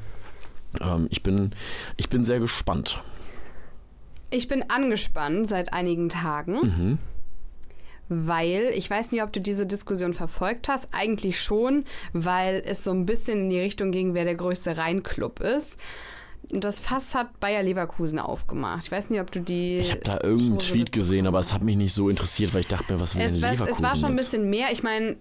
Ähm, 0.80 1.06
ich, 1.10 1.22
bin, 1.22 1.50
ich 1.96 2.08
bin 2.08 2.22
sehr 2.24 2.38
gespannt. 2.40 3.02
Ich 4.30 4.46
bin 4.46 4.70
angespannt 4.70 5.48
seit 5.48 5.72
einigen 5.72 6.08
Tagen, 6.08 6.54
Mhm. 6.62 6.98
weil 8.08 8.72
ich 8.74 8.88
weiß 8.88 9.12
nicht, 9.12 9.22
ob 9.22 9.32
du 9.32 9.40
diese 9.40 9.66
Diskussion 9.66 10.14
verfolgt 10.14 10.68
hast. 10.68 10.88
Eigentlich 10.92 11.40
schon, 11.40 11.84
weil 12.12 12.62
es 12.64 12.84
so 12.84 12.92
ein 12.92 13.06
bisschen 13.06 13.40
in 13.42 13.50
die 13.50 13.60
Richtung 13.60 13.90
ging, 13.92 14.14
wer 14.14 14.24
der 14.24 14.34
größte 14.36 14.76
Rheinclub 14.78 15.40
ist. 15.40 15.76
Und 16.52 16.64
das 16.64 16.80
Fass 16.80 17.14
hat 17.14 17.38
Bayer 17.38 17.62
Leverkusen 17.62 18.18
aufgemacht. 18.18 18.84
Ich 18.84 18.90
weiß 18.90 19.10
nicht, 19.10 19.20
ob 19.20 19.30
du 19.30 19.40
die. 19.40 19.78
Ich 19.78 19.92
habe 19.92 20.00
da 20.02 20.18
irgendeinen 20.22 20.58
Tweet 20.58 20.90
gesehen, 20.90 21.26
aber 21.26 21.38
es 21.38 21.52
hat 21.52 21.62
mich 21.62 21.76
nicht 21.76 21.94
so 21.94 22.08
interessiert, 22.08 22.52
weil 22.54 22.60
ich 22.60 22.66
dachte 22.66 22.92
mir, 22.92 23.00
was 23.00 23.14
will 23.14 23.22
Es, 23.22 23.32
denn 23.32 23.40
Leverkusen 23.40 23.68
es 23.68 23.82
war 23.82 23.96
schon 23.96 24.10
ein 24.10 24.16
bisschen 24.16 24.50
mehr. 24.50 24.68
Ich 24.72 24.82
meine, 24.82 25.16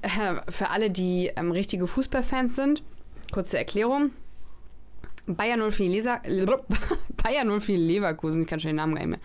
für 0.49 0.69
alle, 0.71 0.89
die 0.89 1.31
ähm, 1.35 1.51
richtige 1.51 1.85
Fußballfans 1.85 2.55
sind, 2.55 2.83
kurze 3.31 3.57
Erklärung. 3.57 4.11
Bayer 5.35 5.57
04 5.71 5.89
Leser, 5.89 6.21
Bayern 7.23 7.59
04 7.59 7.77
Leverkusen, 7.77 8.41
ich 8.43 8.47
kann 8.47 8.59
schon 8.59 8.69
den 8.69 8.75
Namen 8.77 8.95
gar 8.95 9.01
nicht 9.05 9.09
mehr. 9.11 9.19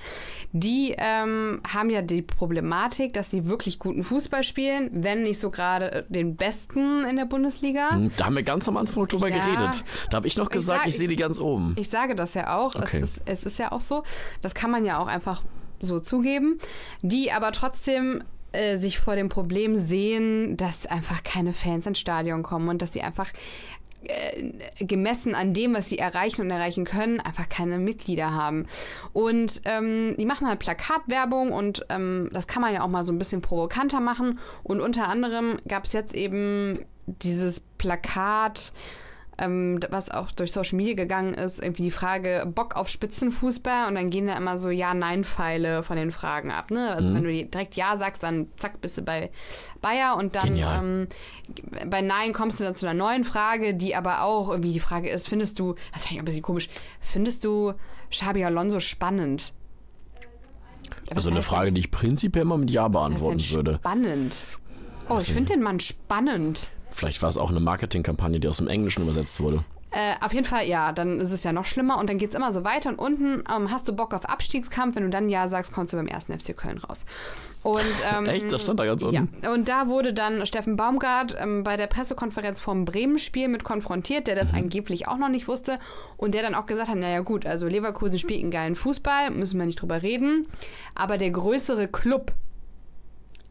Die 0.52 0.94
ähm, 0.98 1.60
haben 1.66 1.90
ja 1.90 2.02
die 2.02 2.22
Problematik, 2.22 3.12
dass 3.12 3.30
sie 3.30 3.46
wirklich 3.46 3.78
guten 3.78 4.02
Fußball 4.02 4.42
spielen, 4.44 4.90
wenn 4.92 5.22
nicht 5.22 5.38
so 5.40 5.50
gerade 5.50 6.04
den 6.08 6.36
besten 6.36 7.04
in 7.04 7.16
der 7.16 7.24
Bundesliga. 7.24 7.90
Hm, 7.90 8.10
Da 8.16 8.26
haben 8.26 8.36
wir 8.36 8.42
ganz 8.42 8.68
am 8.68 8.76
Anfang 8.76 9.06
drüber 9.08 9.28
Ja. 9.28 9.38
geredet. 9.44 9.84
Da 10.10 10.16
habe 10.16 10.26
ich 10.26 10.36
noch 10.36 10.50
gesagt, 10.50 10.80
sag- 10.82 10.88
ich, 10.88 10.96
sehe 10.96 11.08
die 11.08 11.16
ganz 11.16 11.38
oben. 11.38 11.74
Ich 11.78 11.88
sage 11.88 12.14
das 12.14 12.34
ja 12.34 12.56
auch. 12.56 12.74
Okay. 12.74 13.00
Es, 13.00 13.16
ist, 13.18 13.22
es 13.26 13.44
ist 13.44 13.58
ja 13.58 13.72
auch 13.72 13.80
so. 13.80 14.02
Das 14.42 14.54
kann 14.54 14.70
man 14.70 14.84
ja 14.84 14.98
auch 14.98 15.06
einfach 15.08 15.42
so 15.80 16.00
zugeben. 16.00 16.58
Die 17.02 17.32
aber 17.32 17.52
trotzdem 17.52 18.22
äh, 18.52 18.76
sich 18.76 18.98
vor 18.98 19.16
dem 19.16 19.28
Problem 19.28 19.76
sehen, 19.78 20.56
dass 20.56 20.86
einfach 20.86 21.22
keine 21.24 21.52
Fans 21.52 21.86
ins 21.86 21.98
Stadion 21.98 22.42
kommen 22.42 22.68
und 22.68 22.80
dass 22.82 22.90
die 22.92 23.02
einfach 23.02 23.30
äh, 24.06 24.84
gemessen 24.84 25.34
an 25.34 25.54
dem, 25.54 25.74
was 25.74 25.88
sie 25.88 25.98
erreichen 25.98 26.42
und 26.42 26.50
erreichen 26.50 26.84
können, 26.84 27.20
einfach 27.20 27.48
keine 27.48 27.78
Mitglieder 27.78 28.32
haben. 28.32 28.66
Und 29.12 29.62
ähm, 29.64 30.14
die 30.18 30.26
machen 30.26 30.48
halt 30.48 30.58
Plakatwerbung 30.58 31.52
und 31.52 31.86
ähm, 31.88 32.30
das 32.32 32.46
kann 32.46 32.62
man 32.62 32.74
ja 32.74 32.82
auch 32.82 32.88
mal 32.88 33.04
so 33.04 33.12
ein 33.12 33.18
bisschen 33.18 33.40
provokanter 33.40 34.00
machen. 34.00 34.38
Und 34.62 34.80
unter 34.80 35.08
anderem 35.08 35.58
gab 35.68 35.84
es 35.84 35.92
jetzt 35.92 36.14
eben 36.14 36.84
dieses 37.06 37.60
Plakat, 37.60 38.72
ähm, 39.38 39.80
was 39.90 40.10
auch 40.10 40.30
durch 40.32 40.52
Social 40.52 40.76
Media 40.76 40.94
gegangen 40.94 41.34
ist, 41.34 41.60
irgendwie 41.60 41.84
die 41.84 41.90
Frage 41.90 42.50
Bock 42.54 42.76
auf 42.76 42.88
Spitzenfußball 42.88 43.88
und 43.88 43.96
dann 43.96 44.10
gehen 44.10 44.26
da 44.26 44.36
immer 44.36 44.56
so 44.56 44.70
Ja-Nein-Pfeile 44.70 45.82
von 45.82 45.96
den 45.96 46.12
Fragen 46.12 46.50
ab. 46.50 46.70
Ne? 46.70 46.90
Also 46.90 47.12
wenn 47.12 47.24
du 47.24 47.32
direkt 47.32 47.74
Ja 47.74 47.96
sagst, 47.96 48.22
dann 48.22 48.48
zack, 48.56 48.80
bist 48.80 48.98
du 48.98 49.02
bei 49.02 49.30
Bayer 49.80 50.16
und 50.16 50.34
dann 50.36 50.56
ähm, 50.56 51.08
bei 51.88 52.00
Nein 52.00 52.32
kommst 52.32 52.60
du 52.60 52.64
dann 52.64 52.74
zu 52.74 52.86
einer 52.86 52.98
neuen 52.98 53.24
Frage, 53.24 53.74
die 53.74 53.96
aber 53.96 54.22
auch 54.22 54.50
irgendwie 54.50 54.72
die 54.72 54.80
Frage 54.80 55.08
ist, 55.08 55.28
findest 55.28 55.58
du, 55.58 55.74
das 55.92 56.02
finde 56.06 56.14
ich 56.14 56.18
ein 56.20 56.24
bisschen 56.24 56.42
komisch, 56.42 56.68
findest 57.00 57.44
du 57.44 57.74
Xabi 58.10 58.44
Alonso 58.44 58.80
spannend? 58.80 59.52
Was 61.08 61.16
Also 61.16 61.30
eine 61.30 61.42
Frage, 61.42 61.72
die 61.72 61.80
ich 61.80 61.90
prinzipiell 61.90 62.42
immer 62.42 62.56
mit 62.56 62.70
Ja 62.70 62.88
beantworten 62.88 63.42
würde. 63.50 63.74
Spannend. 63.74 64.46
Oh, 65.08 65.18
ich 65.18 65.32
finde 65.32 65.52
den 65.52 65.62
Mann 65.62 65.80
spannend. 65.80 66.70
Vielleicht 66.94 67.22
war 67.22 67.28
es 67.28 67.36
auch 67.36 67.50
eine 67.50 67.60
Marketingkampagne, 67.60 68.40
die 68.40 68.48
aus 68.48 68.58
dem 68.58 68.68
Englischen 68.68 69.02
übersetzt 69.02 69.40
wurde. 69.40 69.64
Äh, 69.90 70.14
auf 70.24 70.32
jeden 70.34 70.44
Fall, 70.44 70.66
ja, 70.66 70.90
dann 70.90 71.20
ist 71.20 71.30
es 71.30 71.44
ja 71.44 71.52
noch 71.52 71.64
schlimmer 71.64 71.98
und 71.98 72.10
dann 72.10 72.18
geht 72.18 72.30
es 72.30 72.34
immer 72.34 72.52
so 72.52 72.64
weiter 72.64 72.88
und 72.90 72.98
unten 72.98 73.44
ähm, 73.54 73.70
hast 73.70 73.86
du 73.86 73.92
Bock 73.92 74.12
auf 74.12 74.24
Abstiegskampf, 74.28 74.96
wenn 74.96 75.04
du 75.04 75.10
dann 75.10 75.28
Ja 75.28 75.46
sagst, 75.48 75.72
kommst 75.72 75.92
du 75.92 75.96
beim 75.96 76.08
ersten 76.08 76.36
FC 76.36 76.56
Köln 76.56 76.78
raus. 76.78 77.06
Und, 77.62 77.80
ähm, 78.12 78.26
Echt? 78.26 78.50
Das 78.52 78.62
stand 78.62 78.80
da 78.80 78.86
ganz 78.86 79.02
ja, 79.02 79.08
unten? 79.20 79.46
und 79.46 79.68
da 79.68 79.86
wurde 79.86 80.12
dann 80.12 80.46
Steffen 80.46 80.74
Baumgart 80.76 81.36
ähm, 81.40 81.62
bei 81.62 81.76
der 81.76 81.86
Pressekonferenz 81.86 82.60
vom 82.60 82.84
Bremen-Spiel 82.84 83.46
mit 83.46 83.62
konfrontiert, 83.62 84.26
der 84.26 84.34
das 84.34 84.50
Mhm. 84.50 84.58
angeblich 84.58 85.06
auch 85.06 85.16
noch 85.16 85.28
nicht 85.28 85.46
wusste 85.46 85.78
und 86.16 86.34
der 86.34 86.42
dann 86.42 86.56
auch 86.56 86.66
gesagt 86.66 86.88
hat, 86.88 86.96
naja 86.96 87.20
gut, 87.20 87.46
also 87.46 87.68
Leverkusen 87.68 88.18
spielt 88.18 88.40
einen 88.42 88.50
geilen 88.50 88.74
Fußball, 88.74 89.30
müssen 89.30 89.60
wir 89.60 89.66
nicht 89.66 89.80
drüber 89.80 90.02
reden, 90.02 90.46
aber 90.96 91.18
der 91.18 91.30
größere 91.30 91.86
Club 91.86 92.32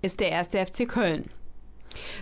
ist 0.01 0.19
der 0.19 0.29
erste 0.29 0.57
FC 0.65 0.89
Köln. 0.89 1.29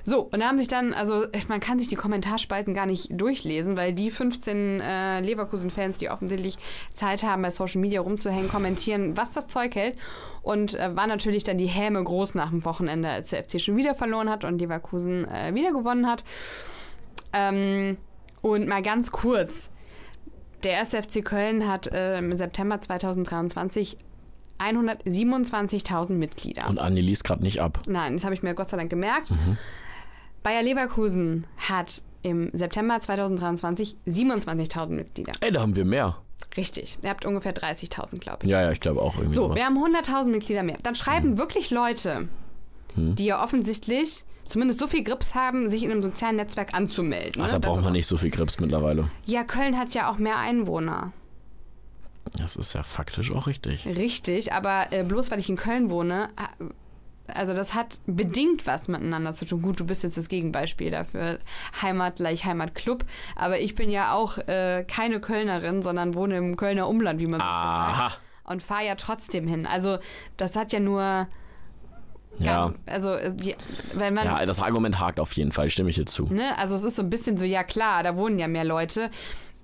So, 0.03 0.21
und 0.21 0.39
da 0.39 0.47
haben 0.47 0.57
sich 0.57 0.67
dann, 0.67 0.93
also 0.93 1.25
man 1.47 1.59
kann 1.59 1.79
sich 1.79 1.87
die 1.87 1.95
Kommentarspalten 1.95 2.73
gar 2.73 2.85
nicht 2.85 3.09
durchlesen, 3.11 3.77
weil 3.77 3.93
die 3.93 4.11
15 4.11 4.81
äh, 4.81 5.19
Leverkusen-Fans, 5.21 5.97
die 5.97 6.09
offensichtlich 6.09 6.57
Zeit 6.93 7.23
haben, 7.23 7.41
bei 7.41 7.49
Social 7.49 7.81
Media 7.81 8.01
rumzuhängen, 8.01 8.49
kommentieren, 8.49 9.17
was 9.17 9.33
das 9.33 9.47
Zeug 9.47 9.75
hält. 9.75 9.97
Und 10.41 10.75
äh, 10.75 10.95
war 10.95 11.07
natürlich 11.07 11.43
dann 11.43 11.57
die 11.57 11.67
Häme 11.67 12.03
groß 12.03 12.35
nach 12.35 12.49
dem 12.49 12.65
Wochenende, 12.65 13.09
als 13.09 13.29
der 13.29 13.43
FC 13.43 13.61
schon 13.61 13.75
wieder 13.77 13.95
verloren 13.95 14.29
hat 14.29 14.43
und 14.43 14.59
Leverkusen 14.59 15.27
äh, 15.27 15.53
wieder 15.53 15.71
gewonnen 15.71 16.07
hat. 16.07 16.23
Ähm, 17.33 17.97
und 18.41 18.67
mal 18.67 18.81
ganz 18.81 19.11
kurz. 19.11 19.71
Der 20.63 20.73
erste 20.73 21.01
FC 21.01 21.23
Köln 21.25 21.67
hat 21.67 21.87
äh, 21.87 22.19
im 22.19 22.35
September 22.35 22.79
2023 22.79 23.97
127.000 24.61 26.13
Mitglieder. 26.13 26.69
Und 26.69 26.79
Andi 26.79 27.01
liest 27.01 27.23
gerade 27.23 27.43
nicht 27.43 27.61
ab. 27.61 27.81
Nein, 27.87 28.13
das 28.13 28.23
habe 28.23 28.33
ich 28.33 28.43
mir 28.43 28.53
Gott 28.53 28.69
sei 28.69 28.77
Dank 28.77 28.89
gemerkt. 28.89 29.29
Bayer 30.43 30.63
Leverkusen 30.63 31.45
hat 31.57 32.01
im 32.23 32.49
September 32.53 32.99
2023 32.99 33.95
27.000 34.07 34.87
Mitglieder. 34.89 35.33
Ey, 35.41 35.51
da 35.51 35.61
haben 35.61 35.75
wir 35.75 35.85
mehr. 35.85 36.17
Richtig. 36.57 36.97
Ihr 37.03 37.09
habt 37.09 37.25
ungefähr 37.25 37.53
30.000, 37.53 38.19
glaube 38.19 38.39
ich. 38.43 38.49
Ja, 38.49 38.61
ja, 38.61 38.71
ich 38.71 38.79
glaube 38.79 39.01
auch 39.01 39.15
irgendwie. 39.17 39.35
So, 39.35 39.43
sowas. 39.43 39.55
wir 39.55 39.65
haben 39.65 39.77
100.000 39.77 40.29
Mitglieder 40.29 40.63
mehr. 40.63 40.77
Dann 40.83 40.95
schreiben 40.95 41.37
wirklich 41.37 41.71
Leute, 41.71 42.27
die 42.95 43.25
ja 43.25 43.43
offensichtlich 43.43 44.25
zumindest 44.47 44.79
so 44.79 44.87
viel 44.87 45.03
Grips 45.03 45.33
haben, 45.33 45.69
sich 45.69 45.83
in 45.83 45.91
einem 45.91 46.01
sozialen 46.01 46.35
Netzwerk 46.35 46.73
anzumelden. 46.73 47.41
Ach, 47.41 47.47
ne? 47.47 47.53
da 47.53 47.59
braucht 47.59 47.83
man 47.83 47.93
nicht 47.93 48.07
so 48.07 48.17
viel 48.17 48.31
Grips 48.31 48.59
mittlerweile. 48.59 49.09
Ja, 49.25 49.43
Köln 49.43 49.77
hat 49.77 49.93
ja 49.93 50.11
auch 50.11 50.17
mehr 50.17 50.37
Einwohner. 50.37 51.13
Das 52.37 52.55
ist 52.55 52.73
ja 52.73 52.83
faktisch 52.83 53.31
auch 53.31 53.47
richtig. 53.47 53.85
Richtig, 53.85 54.53
aber 54.53 54.87
äh, 54.91 55.03
bloß 55.03 55.31
weil 55.31 55.39
ich 55.39 55.49
in 55.49 55.55
Köln 55.55 55.89
wohne, 55.89 56.29
also 57.33 57.53
das 57.53 57.73
hat 57.73 57.99
bedingt 58.05 58.67
was 58.67 58.87
miteinander 58.87 59.33
zu 59.33 59.45
tun. 59.45 59.61
Gut, 59.61 59.79
du 59.79 59.85
bist 59.85 60.03
jetzt 60.03 60.17
das 60.17 60.27
Gegenbeispiel 60.27 60.91
dafür. 60.91 61.39
Heimat 61.81 62.17
gleich 62.17 62.45
Heimatclub. 62.45 63.05
Aber 63.35 63.59
ich 63.59 63.75
bin 63.75 63.89
ja 63.89 64.13
auch 64.13 64.37
äh, 64.37 64.85
keine 64.87 65.19
Kölnerin, 65.19 65.81
sondern 65.81 66.15
wohne 66.15 66.37
im 66.37 66.57
Kölner 66.57 66.87
Umland, 66.87 67.19
wie 67.19 67.27
man 67.27 67.39
so 67.39 67.45
Aha. 67.45 68.09
sagt. 68.09 68.21
Und 68.43 68.63
fahre 68.63 68.85
ja 68.85 68.95
trotzdem 68.95 69.47
hin. 69.47 69.65
Also 69.65 69.99
das 70.37 70.55
hat 70.55 70.73
ja 70.73 70.79
nur... 70.79 71.27
Ja. 72.39 72.73
Also, 72.85 73.13
äh, 73.13 73.33
die, 73.33 73.55
wenn 73.95 74.13
man... 74.13 74.25
Ja, 74.25 74.45
das 74.45 74.61
Argument 74.61 74.99
hakt 74.99 75.19
auf 75.19 75.33
jeden 75.33 75.51
Fall, 75.51 75.69
stimme 75.69 75.89
ich 75.89 75.97
dir 75.97 76.05
zu. 76.05 76.25
Ne? 76.25 76.57
Also 76.57 76.75
es 76.75 76.83
ist 76.83 76.95
so 76.95 77.01
ein 77.01 77.09
bisschen 77.09 77.37
so, 77.37 77.45
ja 77.45 77.63
klar, 77.63 78.03
da 78.03 78.15
wohnen 78.15 78.39
ja 78.39 78.47
mehr 78.47 78.63
Leute. 78.63 79.11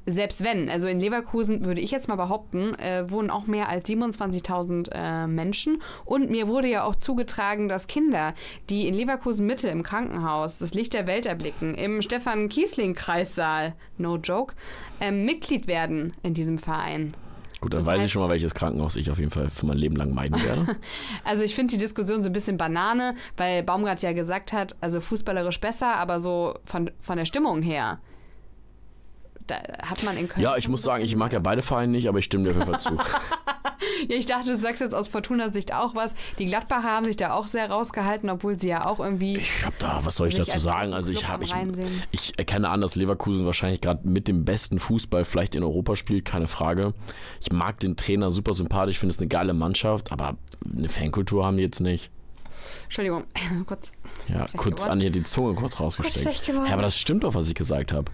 Selbst 0.10 0.42
wenn, 0.42 0.70
also 0.70 0.88
in 0.88 1.02
Leverkusen 1.02 1.66
würde 1.66 1.82
ich 1.82 1.92
jetzt 1.92 2.08
mal 2.08 2.16
behaupten, 2.16 2.74
äh, 2.76 3.12
wohnen 3.12 3.30
auch 3.30 3.46
mehr 3.46 3.68
als 3.68 3.90
27.000 3.90 4.90
äh, 4.94 5.28
Menschen. 5.28 5.82
Und 6.06 6.30
mir 6.30 6.48
wurde 6.48 6.70
ja 6.70 6.84
auch 6.86 6.96
zugetragen, 6.96 7.68
dass 7.68 7.88
Kinder, 7.88 8.34
die 8.70 8.88
in 8.88 8.94
Leverkusen 8.94 9.46
Mitte 9.46 9.68
im 9.68 9.84
Krankenhaus 9.84 10.60
das 10.60 10.74
Licht 10.74 10.94
der 10.94 11.08
Welt 11.08 11.26
erblicken, 11.26 11.76
im 11.76 12.02
Stefan 12.02 12.48
Kiesling 12.48 12.96
Kreissaal, 12.96 13.74
no 13.98 14.16
joke, 14.16 14.56
ähm, 15.02 15.26
Mitglied 15.26 15.68
werden 15.68 16.14
in 16.24 16.34
diesem 16.34 16.58
Verein. 16.58 17.14
Gut, 17.60 17.74
dann 17.74 17.80
Das 17.82 17.88
weiß 17.88 17.98
ich 17.98 18.04
heißt- 18.06 18.10
schon 18.10 18.22
mal, 18.22 18.30
welches 18.32 18.54
Krankenhaus 18.54 18.96
ich 18.96 19.12
auf 19.12 19.18
jeden 19.20 19.32
Fall 19.32 19.50
für 19.50 19.66
mein 19.66 19.78
Leben 19.78 19.96
lang 19.98 20.14
meiden 20.14 20.42
werde. 20.42 20.78
Also 21.26 21.44
ich 21.44 21.54
finde 21.54 21.72
die 21.74 21.80
Diskussion 21.80 22.24
so 22.24 22.30
ein 22.30 22.34
bisschen 22.34 22.58
Banane, 22.58 23.16
weil 23.36 23.62
Baumgart 23.64 24.02
ja 24.04 24.14
gesagt 24.14 24.54
hat, 24.54 24.76
also 24.80 25.02
fußballerisch 25.02 25.60
besser, 25.60 25.96
aber 25.96 26.20
so 26.20 26.56
von, 26.66 26.92
von 27.02 27.18
der 27.18 27.26
Stimmung 27.26 27.62
her. 27.62 28.00
Da 29.48 29.56
hat 29.86 30.04
man 30.04 30.18
in 30.18 30.28
Köln. 30.28 30.44
ja, 30.44 30.58
ich 30.58 30.68
muss 30.68 30.82
sagen, 30.82 31.04
ich 31.04 31.16
mag 31.16 31.34
ja 31.34 31.40
beide 31.40 31.62
Vereine 31.62 31.92
nicht, 31.92 32.08
aber 32.08 32.20
ich 32.20 32.26
stimme 32.26 32.44
dir 32.44 32.52
auf 32.52 32.58
jeden 32.58 32.70
Fall 32.72 32.80
zu. 32.80 32.98
Ja, 34.08 34.16
ich 34.16 34.26
dachte, 34.26 34.50
du 34.50 34.56
sagst 34.58 34.82
jetzt 34.82 34.94
aus 34.94 35.08
Fortunas 35.08 35.54
Sicht 35.54 35.74
auch 35.74 35.96
was. 35.96 36.14
Die 36.38 36.46
Gladbacher 36.46 36.92
haben 36.92 37.06
sich 37.06 37.18
da 37.18 37.34
auch 37.34 37.48
sehr 37.48 37.70
rausgehalten, 37.70 38.30
obwohl 38.30 38.60
sie 38.60 38.70
ja 38.70 38.86
auch 38.86 39.00
irgendwie. 39.00 39.38
Ich 39.38 39.66
hab 39.66 39.78
da, 39.80 40.02
was 40.04 40.16
soll 40.16 40.28
ich 40.28 40.36
dazu 40.36 40.60
sagen? 40.60 40.94
Also 40.94 41.12
ich 41.12 41.28
habe 41.28 41.46
ich, 41.46 41.54
ich 42.12 42.38
erkenne 42.38 42.70
an, 42.70 42.82
dass 42.82 42.96
Leverkusen 42.96 43.46
wahrscheinlich 43.46 43.82
gerade 43.82 44.08
mit 44.08 44.28
dem 44.28 44.46
besten 44.46 44.80
Fußball 44.80 45.26
vielleicht 45.26 45.56
in 45.56 45.64
Europa 45.64 45.96
spielt, 45.96 46.26
keine 46.26 46.48
Frage. 46.48 46.94
Ich 47.42 47.52
mag 47.52 47.80
den 47.80 47.96
Trainer 47.96 48.32
super 48.32 48.54
sympathisch, 48.54 49.00
finde 49.00 49.14
es 49.14 49.20
eine 49.20 49.28
geile 49.28 49.54
Mannschaft, 49.54 50.12
aber 50.12 50.38
eine 50.72 50.90
Fankultur 50.90 51.46
haben 51.46 51.58
die 51.58 51.64
jetzt 51.64 51.80
nicht. 51.80 52.12
Entschuldigung, 52.84 53.24
kurz. 53.66 53.92
Ja, 54.28 54.48
kurz 54.56 54.78
geworden. 54.78 54.92
an 54.92 55.00
hier 55.02 55.12
die 55.12 55.24
Zunge 55.24 55.56
kurz 55.56 55.80
rausgesteckt. 55.80 56.46
geworden. 56.46 56.68
Ja, 56.68 56.74
aber 56.74 56.84
das 56.84 56.98
stimmt 56.98 57.24
doch, 57.24 57.34
was 57.34 57.48
ich 57.48 57.56
gesagt 57.56 57.94
habe. 57.94 58.12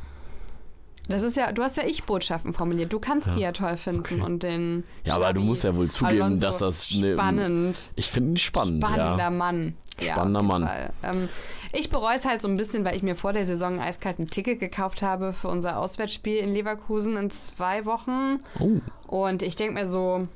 Das 1.10 1.22
ist 1.22 1.36
ja, 1.36 1.52
du 1.52 1.62
hast 1.62 1.76
ja 1.76 1.84
Ich-Botschaften 1.86 2.54
formuliert. 2.54 2.94
Du 2.94 3.00
kannst 3.00 3.28
die 3.36 3.42
ja 3.42 3.52
toll 3.52 3.76
finden 3.76 4.22
und 4.22 4.42
den. 4.42 4.86
Ja, 5.04 5.16
aber 5.16 5.34
du 5.34 5.42
musst 5.42 5.64
ja 5.66 5.76
wohl 5.76 5.90
zugeben, 5.92 6.22
Alonso 6.22 6.46
dass 6.46 6.58
das 6.58 6.90
eine- 6.96 7.14
spannend. 7.16 7.92
Ich 7.96 8.10
finde 8.10 8.32
ihn 8.32 8.38
spannend. 8.38 8.84
Spannender 8.84 9.18
ja. 9.18 9.30
Mann. 9.30 9.76
Ja, 10.00 10.14
Spannender 10.14 10.40
jeden 10.42 10.48
Mann. 10.48 10.70
Ähm, 11.04 11.30
ich 11.74 11.90
bereue 11.90 12.16
es 12.16 12.26
halt 12.26 12.42
so 12.42 12.48
ein 12.48 12.56
bisschen, 12.56 12.86
weil 12.86 12.96
ich 12.96 13.04
mir 13.04 13.16
vor 13.16 13.34
der 13.34 13.46
Saison 13.46 13.80
eiskalt 13.80 14.20
ein 14.20 14.30
Ticket 14.30 14.60
gekauft 14.60 15.02
habe 15.02 15.34
für 15.34 15.50
unser 15.50 15.78
Auswärtsspiel 15.78 16.38
in 16.38 16.54
Leverkusen 16.54 17.18
in 17.18 17.30
zwei 17.32 17.86
Wochen. 17.86 18.40
Oh. 18.60 18.80
Und 19.08 19.44
ich 19.44 19.56
denke 19.58 19.74
mir 19.74 19.86
so, 19.86 20.28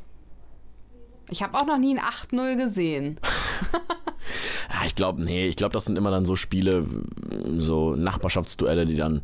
ich 1.29 1.43
habe 1.43 1.57
auch 1.57 1.65
noch 1.65 1.77
nie 1.77 1.97
ein 1.97 2.01
8-0 2.03 2.57
gesehen. 2.57 3.19
Ja, 4.69 4.85
ich 4.85 4.95
glaube, 4.95 5.21
nee, 5.23 5.47
ich 5.47 5.55
glaube, 5.55 5.73
das 5.73 5.85
sind 5.85 5.95
immer 5.95 6.11
dann 6.11 6.25
so 6.25 6.35
Spiele, 6.35 6.85
so 7.57 7.95
Nachbarschaftsduelle, 7.95 8.85
die 8.85 8.95
dann. 8.97 9.21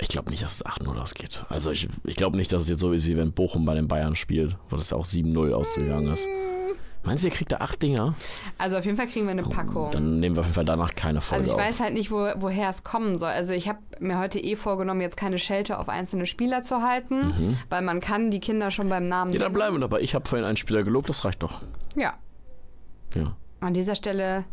Ich 0.00 0.08
glaube 0.08 0.30
nicht, 0.30 0.42
dass 0.42 0.54
es 0.54 0.64
8-0 0.66 0.98
ausgeht. 0.98 1.44
Also 1.50 1.70
ich, 1.70 1.88
ich 2.04 2.16
glaube 2.16 2.36
nicht, 2.36 2.52
dass 2.52 2.62
es 2.62 2.68
jetzt 2.68 2.80
so 2.80 2.92
ist, 2.92 3.06
wie 3.06 3.16
wenn 3.16 3.32
Bochum 3.32 3.64
bei 3.66 3.74
den 3.74 3.86
Bayern 3.86 4.16
spielt, 4.16 4.56
wo 4.70 4.76
das 4.76 4.90
ja 4.90 4.96
auch 4.96 5.04
7-0 5.04 5.52
ausgegangen 5.52 6.12
ist. 6.12 6.26
Meinst 7.02 7.24
du, 7.24 7.28
ihr 7.28 7.32
kriegt 7.34 7.50
da 7.52 7.58
8 7.58 7.80
Dinger? 7.80 8.14
Also 8.58 8.76
auf 8.76 8.84
jeden 8.84 8.96
Fall 8.98 9.06
kriegen 9.06 9.24
wir 9.24 9.30
eine 9.32 9.42
Packung. 9.42 9.88
Oh, 9.88 9.90
Dann 9.90 10.20
nehmen 10.20 10.36
wir 10.36 10.40
auf 10.40 10.46
jeden 10.46 10.54
Fall 10.54 10.66
danach 10.66 10.94
keine 10.94 11.20
Folge 11.22 11.44
Also 11.44 11.52
ich 11.56 11.60
auf. 11.60 11.66
weiß 11.66 11.80
halt 11.80 11.94
nicht, 11.94 12.10
wo, 12.10 12.28
woher 12.36 12.68
es 12.68 12.84
kommen 12.84 13.16
soll. 13.16 13.30
Also 13.30 13.54
ich 13.54 13.68
habe 13.68 13.78
mir 14.00 14.18
heute 14.18 14.38
eh 14.38 14.54
vorgenommen, 14.56 15.00
jetzt 15.00 15.16
keine 15.16 15.38
Schelte 15.38 15.78
auf 15.78 15.88
einzelne 15.88 16.26
Spieler 16.26 16.62
zu 16.62 16.82
halten, 16.82 17.56
weil 17.70 17.80
man 17.82 18.00
kann 18.00 18.30
die 18.30 18.40
Kinder 18.40 18.70
schon 18.70 18.88
beim 18.90 19.08
Namen 19.08 19.30
Mhm. 19.30 19.36
ja, 19.36 19.42
dann 19.42 19.52
bleiben 19.54 19.76
wir 19.76 19.80
dabei. 19.80 20.00
Ich 20.02 20.14
habe 20.14 20.28
vorhin 20.28 20.46
einen 20.46 20.58
Spieler 20.58 20.82
gelobt, 20.82 21.08
das 21.08 21.24
reicht 21.24 21.42
doch. 21.42 21.60
Ja, 21.96 22.14
Ja. 23.14 23.34
an 23.60 23.72
dieser 23.74 23.94
Stelle 23.94 24.44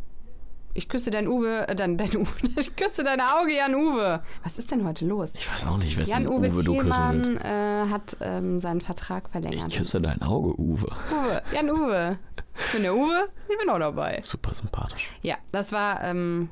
Ich 0.77 0.87
küsse 0.89 1.09
dein 1.09 1.27
Uwe, 1.27 1.67
äh, 1.67 1.75
dein, 1.75 1.97
dein 1.97 2.15
Uwe, 2.15 2.27
ich 2.59 2.75
küsse 2.75 3.03
dein 3.03 3.19
Auge, 3.19 3.55
Jan 3.57 3.73
Uwe. 3.73 4.21
Was 4.43 4.59
ist 4.59 4.69
denn 4.69 4.85
heute 4.85 5.05
los? 5.07 5.31
Ich 5.33 5.51
weiß 5.51 5.65
auch 5.65 5.77
nicht, 5.79 5.97
wessen 5.97 6.11
Jan 6.11 6.27
Uwe, 6.27 6.51
Uwe, 6.51 6.63
du 6.63 6.77
küssen 6.77 7.25
willst. 7.25 7.43
äh, 7.43 7.85
hat 7.89 8.17
ähm, 8.21 8.59
seinen 8.59 8.81
Vertrag 8.81 9.27
verlängert. 9.31 9.65
Ich 9.71 9.77
küsse 9.79 9.99
dein 9.99 10.21
Auge, 10.21 10.49
Uwe. 10.61 10.85
Uwe, 11.11 11.41
Jan 11.51 11.69
Uwe. 11.71 12.19
Ich 12.67 12.71
bin 12.73 12.83
der 12.83 12.93
Uwe, 12.95 13.27
ich 13.49 13.57
bin 13.57 13.67
auch 13.71 13.79
dabei. 13.79 14.19
Super 14.23 14.53
sympathisch. 14.53 15.09
Ja, 15.23 15.37
das 15.51 15.71
war 15.71 16.03
ähm, 16.03 16.49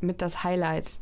mit 0.00 0.22
das 0.22 0.44
Highlight. 0.44 1.00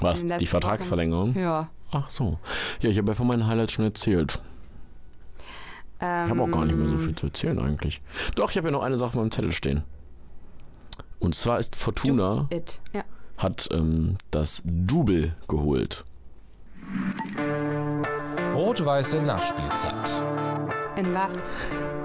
Was, 0.00 0.26
die 0.26 0.46
Vertragsverlängerung? 0.46 1.36
Ja. 1.38 1.68
Ach 1.92 2.10
so. 2.10 2.38
Ja, 2.80 2.90
ich 2.90 2.98
habe 2.98 3.08
ja 3.12 3.14
von 3.14 3.28
meinen 3.28 3.46
Highlights 3.46 3.72
schon 3.74 3.84
erzählt. 3.84 4.40
Ähm, 6.00 6.24
Ich 6.24 6.30
habe 6.30 6.42
auch 6.42 6.50
gar 6.50 6.64
nicht 6.64 6.76
mehr 6.76 6.88
so 6.88 6.98
viel 6.98 7.14
zu 7.14 7.26
erzählen 7.26 7.58
eigentlich. 7.60 8.00
Doch, 8.34 8.50
ich 8.50 8.56
habe 8.56 8.66
ja 8.68 8.72
noch 8.72 8.82
eine 8.82 8.96
Sache 8.96 9.10
auf 9.10 9.14
meinem 9.14 9.30
Zettel 9.30 9.52
stehen. 9.52 9.84
Und 11.18 11.34
zwar 11.34 11.58
ist 11.58 11.76
Fortuna 11.76 12.48
It. 12.50 12.80
Ja. 12.92 13.04
hat 13.36 13.68
ähm, 13.72 14.16
das 14.30 14.62
Double 14.64 15.34
geholt. 15.48 16.04
Rot-weiße 18.54 19.22
Nachspielzeit. 19.22 20.22
In 20.96 21.14
was? 21.14 21.36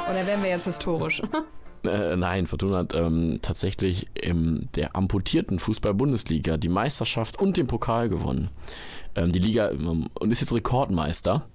Oder 0.10 0.28
werden 0.28 0.44
wir 0.44 0.50
jetzt 0.50 0.66
historisch? 0.66 1.22
Äh, 1.86 2.16
nein, 2.16 2.48
Fortuna 2.48 2.78
hat 2.78 2.94
ähm, 2.94 3.40
tatsächlich 3.42 4.08
in 4.14 4.70
der 4.76 4.96
amputierten 4.96 5.60
Fußball-Bundesliga 5.60 6.56
die 6.56 6.70
Meisterschaft 6.70 7.42
und 7.42 7.58
den 7.58 7.68
Pokal 7.68 8.08
gewonnen. 8.08 8.50
Ähm, 9.16 9.34
die 9.34 9.40
Liga 9.40 9.70
ähm, 9.70 10.08
und 10.14 10.32
ist 10.32 10.40
jetzt 10.40 10.54
Rekordmeister. 10.54 11.46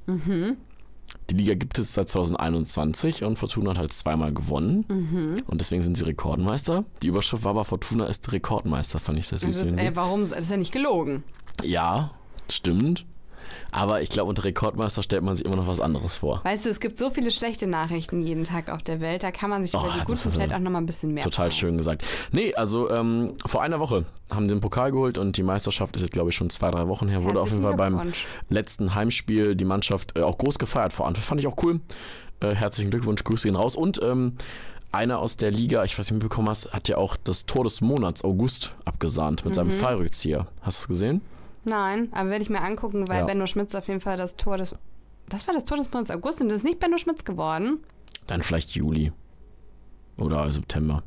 Die 1.30 1.34
Liga 1.36 1.54
gibt 1.54 1.78
es 1.78 1.92
seit 1.92 2.08
2021 2.08 3.22
und 3.22 3.36
Fortuna 3.38 3.70
hat 3.70 3.78
halt 3.78 3.92
zweimal 3.92 4.32
gewonnen. 4.32 5.42
Und 5.46 5.60
deswegen 5.60 5.82
sind 5.82 5.96
sie 5.96 6.04
Rekordmeister. 6.04 6.84
Die 7.02 7.08
Überschrift 7.08 7.44
war 7.44 7.50
aber 7.50 7.64
Fortuna 7.66 8.06
ist 8.06 8.32
Rekordmeister, 8.32 8.98
fand 8.98 9.18
ich 9.18 9.28
sehr 9.28 9.38
süß. 9.38 9.58
Das 9.58 9.66
ist, 9.68 9.78
ey, 9.78 9.94
warum? 9.94 10.30
Das 10.30 10.40
ist 10.40 10.50
ja 10.50 10.56
nicht 10.56 10.72
gelogen. 10.72 11.22
Ja, 11.62 12.12
stimmt. 12.48 13.04
Aber 13.70 14.02
ich 14.02 14.08
glaube, 14.08 14.28
unter 14.28 14.44
Rekordmeister 14.44 15.02
stellt 15.02 15.22
man 15.22 15.36
sich 15.36 15.44
immer 15.44 15.56
noch 15.56 15.66
was 15.66 15.80
anderes 15.80 16.16
vor. 16.16 16.40
Weißt 16.44 16.64
du, 16.66 16.70
es 16.70 16.80
gibt 16.80 16.98
so 16.98 17.10
viele 17.10 17.30
schlechte 17.30 17.66
Nachrichten 17.66 18.20
jeden 18.20 18.44
Tag 18.44 18.70
auf 18.70 18.82
der 18.82 19.00
Welt, 19.00 19.22
da 19.22 19.30
kann 19.30 19.50
man 19.50 19.64
sich 19.64 19.74
Oh, 19.74 19.80
über 19.80 19.92
die 19.92 20.04
guten 20.04 20.30
vielleicht 20.30 20.52
auch 20.54 20.58
nochmal 20.58 20.82
ein 20.82 20.86
bisschen 20.86 21.12
mehr 21.14 21.24
Total 21.24 21.50
schön 21.52 21.76
gesagt. 21.76 22.04
Nee, 22.32 22.54
also 22.54 22.90
ähm, 22.90 23.34
vor 23.46 23.62
einer 23.62 23.80
Woche 23.80 24.06
haben 24.30 24.48
sie 24.48 24.54
den 24.54 24.60
Pokal 24.60 24.92
geholt 24.92 25.18
und 25.18 25.36
die 25.36 25.42
Meisterschaft 25.42 25.96
ist 25.96 26.02
jetzt, 26.02 26.12
glaube 26.12 26.30
ich, 26.30 26.36
schon 26.36 26.50
zwei, 26.50 26.70
drei 26.70 26.88
Wochen 26.88 27.08
her. 27.08 27.24
Wurde 27.24 27.40
auf 27.40 27.50
jeden 27.50 27.62
Fall 27.62 27.74
beim 27.74 28.12
letzten 28.48 28.94
Heimspiel 28.94 29.54
die 29.56 29.64
Mannschaft 29.64 30.16
äh, 30.16 30.22
auch 30.22 30.38
groß 30.38 30.58
gefeiert 30.58 30.92
vor 30.92 31.06
Anfang. 31.06 31.22
Fand 31.24 31.40
ich 31.40 31.46
auch 31.46 31.56
cool. 31.62 31.80
Äh, 32.40 32.54
herzlichen 32.54 32.90
Glückwunsch, 32.90 33.24
Grüße 33.24 33.48
ihn 33.48 33.56
raus. 33.56 33.74
Und 33.76 34.00
ähm, 34.02 34.34
einer 34.92 35.18
aus 35.18 35.36
der 35.36 35.50
Liga, 35.50 35.84
ich 35.84 35.98
weiß 35.98 36.06
nicht, 36.06 36.16
ob 36.16 36.20
du 36.20 36.24
mitbekommen 36.26 36.48
hast, 36.48 36.72
hat 36.72 36.88
ja 36.88 36.96
auch 36.96 37.16
das 37.16 37.46
Tor 37.46 37.64
des 37.64 37.80
Monats 37.80 38.24
August 38.24 38.74
abgesahnt 38.84 39.44
mit 39.44 39.52
Mhm. 39.52 39.56
seinem 39.56 39.70
Fallrückzieher. 39.72 40.46
Hast 40.62 40.80
du 40.80 40.84
es 40.84 40.88
gesehen? 40.88 41.20
Nein, 41.68 42.08
aber 42.12 42.30
werde 42.30 42.42
ich 42.42 42.50
mir 42.50 42.62
angucken, 42.62 43.08
weil 43.08 43.20
Ja. 43.20 43.26
Benno 43.26 43.46
Schmitz 43.46 43.74
auf 43.74 43.88
jeden 43.88 44.00
Fall 44.00 44.16
das 44.16 44.36
Tor 44.36 44.56
des. 44.56 44.74
Das 45.28 45.46
war 45.46 45.54
das 45.54 45.64
Tor 45.64 45.76
des 45.76 45.92
Monats 45.92 46.10
August 46.10 46.40
und 46.40 46.48
das 46.48 46.58
ist 46.58 46.64
nicht 46.64 46.80
Benno 46.80 46.96
Schmitz 46.98 47.24
geworden. 47.24 47.78
Dann 48.26 48.42
vielleicht 48.42 48.70
Juli. 48.70 49.12
Oder 50.18 50.50
September. 50.52 51.02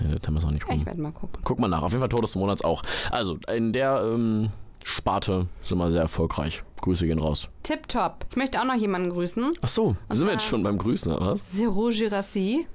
Nee, 0.00 0.10
September 0.10 0.38
ist 0.38 0.44
noch 0.44 0.52
nicht 0.52 0.68
rum. 0.68 0.78
ich 0.80 0.86
werde 0.86 1.00
mal 1.00 1.12
gucken. 1.12 1.40
Guck 1.44 1.58
mal 1.60 1.68
nach. 1.68 1.82
Auf 1.82 1.92
jeden 1.92 2.00
Fall 2.00 2.08
Tor 2.08 2.20
des 2.22 2.34
Monats 2.34 2.62
auch. 2.64 2.82
Also, 3.10 3.38
in 3.52 3.72
der 3.72 4.02
ähm, 4.04 4.50
Sparte 4.84 5.46
sind 5.62 5.78
wir 5.78 5.90
sehr 5.90 6.02
erfolgreich. 6.02 6.62
Grüße 6.80 7.06
gehen 7.06 7.18
raus. 7.18 7.48
Tipptopp. 7.62 8.26
Ich 8.30 8.36
möchte 8.36 8.60
auch 8.60 8.64
noch 8.64 8.74
jemanden 8.74 9.10
grüßen. 9.10 9.52
Ach 9.62 9.68
so, 9.68 9.96
sind 10.10 10.26
wir 10.26 10.32
jetzt 10.32 10.44
schon 10.46 10.62
beim 10.62 10.78
Grüßen, 10.78 11.12
oder 11.12 11.26
was? 11.32 11.52
Zero 11.52 11.88
Girassi. 11.90 12.66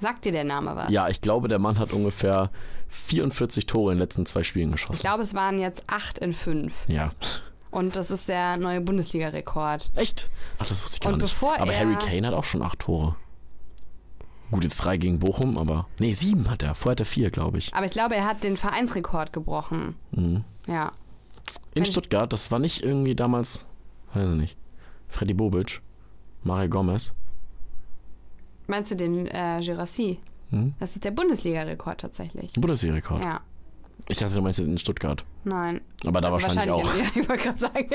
Sagt 0.00 0.24
dir 0.24 0.32
der 0.32 0.44
Name 0.44 0.76
was? 0.76 0.90
Ja, 0.90 1.08
ich 1.08 1.20
glaube, 1.20 1.48
der 1.48 1.58
Mann 1.58 1.78
hat 1.78 1.92
ungefähr 1.92 2.50
44 2.88 3.66
Tore 3.66 3.92
in 3.92 3.98
den 3.98 4.02
letzten 4.02 4.26
zwei 4.26 4.42
Spielen 4.42 4.68
Ich 4.70 4.72
geschossen. 4.76 5.00
glaube, 5.00 5.22
es 5.22 5.34
waren 5.34 5.58
jetzt 5.58 5.84
8 5.86 6.18
in 6.18 6.32
5. 6.32 6.86
Ja. 6.88 7.10
Und 7.70 7.96
das 7.96 8.10
ist 8.10 8.28
der 8.28 8.56
neue 8.56 8.80
Bundesliga-Rekord. 8.80 9.90
Echt? 9.96 10.30
Ach, 10.58 10.66
das 10.66 10.82
wusste 10.82 10.96
ich 10.96 11.00
gar 11.00 11.12
Und 11.12 11.20
nicht. 11.22 11.42
aber 11.42 11.72
er- 11.72 11.78
Harry 11.80 11.96
Kane 11.96 12.26
hat 12.26 12.34
auch 12.34 12.44
schon 12.44 12.62
acht 12.62 12.78
Tore. 12.80 13.16
Gut, 14.50 14.64
jetzt 14.64 14.78
drei 14.78 14.96
gegen 14.96 15.18
Bochum, 15.18 15.58
aber. 15.58 15.86
Nee, 15.98 16.12
sieben 16.12 16.48
hat 16.50 16.62
er. 16.62 16.74
Vorher 16.74 16.92
hat 16.92 17.00
er 17.00 17.06
vier, 17.06 17.30
glaube 17.30 17.58
ich. 17.58 17.74
Aber 17.74 17.84
ich 17.84 17.92
glaube, 17.92 18.16
er 18.16 18.24
hat 18.24 18.42
den 18.44 18.56
Vereinsrekord 18.56 19.34
gebrochen. 19.34 19.94
Mhm. 20.12 20.44
Ja. 20.66 20.92
In 21.74 21.84
Wenn- 21.84 21.84
Stuttgart, 21.84 22.32
das 22.32 22.50
war 22.50 22.58
nicht 22.58 22.82
irgendwie 22.82 23.14
damals, 23.14 23.66
weiß 24.14 24.30
ich 24.30 24.34
nicht, 24.36 24.56
Freddy 25.08 25.34
Bobic, 25.34 25.82
Mario 26.42 26.70
Gomez. 26.70 27.12
Meinst 28.66 28.90
du 28.90 28.96
den 28.96 29.26
äh, 29.26 29.60
Girassi? 29.62 30.18
Hm? 30.50 30.74
Das 30.80 30.94
ist 30.94 31.04
der 31.04 31.10
Bundesliga-Rekord 31.10 32.00
tatsächlich. 32.00 32.52
Bundesliga-Rekord. 32.54 33.22
Ja. 33.24 33.40
Ich 34.10 34.18
dachte, 34.18 34.34
du 34.34 34.40
meinst 34.42 34.58
jetzt 34.58 34.68
in 34.68 34.78
Stuttgart. 34.78 35.24
Nein. 35.44 35.80
Aber 36.06 36.20
da 36.20 36.32
Also 36.32 36.46
wahrscheinlich, 36.46 36.70
auch. 36.70 36.94
in- 36.94 37.00
Ja, 37.04 37.04
ich 37.20 37.28
wollte 37.28 37.42
gerade 37.42 37.58
sagen. 37.58 37.88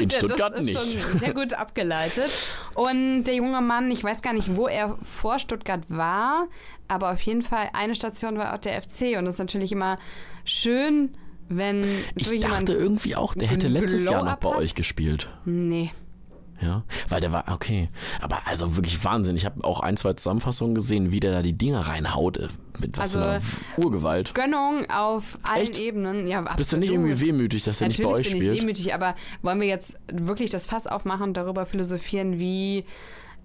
In 0.00 0.08
Ja, 0.10 0.16
Stuttgart 0.18 0.52
das 0.52 0.60
ist 0.60 0.64
nicht. 0.66 1.02
Schon 1.02 1.18
sehr 1.18 1.34
gut 1.34 1.54
abgeleitet. 1.54 2.30
Und 2.74 3.24
der 3.24 3.34
junge 3.34 3.60
Mann, 3.62 3.90
ich 3.90 4.04
weiß 4.04 4.22
gar 4.22 4.32
nicht, 4.34 4.54
wo 4.54 4.68
er 4.68 4.96
vor 5.02 5.38
Stuttgart 5.38 5.80
war, 5.88 6.46
aber 6.88 7.10
auf 7.12 7.20
jeden 7.22 7.42
Fall 7.42 7.70
eine 7.72 7.94
Station 7.96 8.36
war 8.38 8.54
auch 8.54 8.58
der 8.58 8.80
FC. 8.80 9.16
Und 9.18 9.24
das 9.24 9.34
ist 9.34 9.38
natürlich 9.40 9.72
immer 9.72 9.98
schön, 10.44 11.14
wenn 11.48 11.84
Ich 12.14 12.40
dachte 12.40 12.74
irgendwie 12.74 13.16
auch, 13.16 13.34
der 13.34 13.48
hätte 13.48 13.66
letztes 13.68 14.04
Jahr 14.04 14.24
noch 14.24 14.36
bei 14.36 14.50
hat? 14.50 14.56
euch 14.58 14.74
gespielt. 14.74 15.28
Nee. 15.46 15.90
Ja, 16.60 16.84
weil 17.10 17.20
der 17.20 17.32
war, 17.32 17.44
okay. 17.52 17.88
Aber 18.22 18.38
also 18.46 18.76
wirklich 18.76 19.04
Wahnsinn. 19.04 19.36
Ich 19.36 19.44
habe 19.44 19.62
auch 19.64 19.80
ein, 19.80 19.96
zwei 19.96 20.14
Zusammenfassungen 20.14 20.74
gesehen, 20.74 21.12
wie 21.12 21.20
der 21.20 21.32
da 21.32 21.42
die 21.42 21.52
Dinger 21.52 21.80
reinhaut. 21.80 22.38
äh, 22.38 22.48
Mit 22.80 22.96
was 22.96 23.16
Also, 23.16 23.46
Urgewalt. 23.76 24.34
Gönnung 24.34 24.88
auf 24.90 25.38
allen 25.42 25.62
Echt? 25.62 25.78
Ebenen. 25.78 26.26
Ja, 26.26 26.40
Bist 26.56 26.72
du 26.72 26.78
nicht 26.78 26.88
absolut. 26.90 27.08
irgendwie 27.10 27.26
wehmütig, 27.26 27.64
dass 27.64 27.80
er 27.80 27.88
nicht 27.88 27.98
bei 27.98 28.04
Natürlich 28.04 28.26
euch 28.28 28.32
bin 28.32 28.40
spielt? 28.40 28.56
ich 28.56 28.62
wehmütig, 28.62 28.94
aber 28.94 29.14
wollen 29.42 29.60
wir 29.60 29.68
jetzt 29.68 29.96
wirklich 30.10 30.48
das 30.50 30.66
Fass 30.66 30.86
aufmachen 30.86 31.24
und 31.24 31.36
darüber 31.36 31.66
philosophieren, 31.66 32.38
wie 32.38 32.84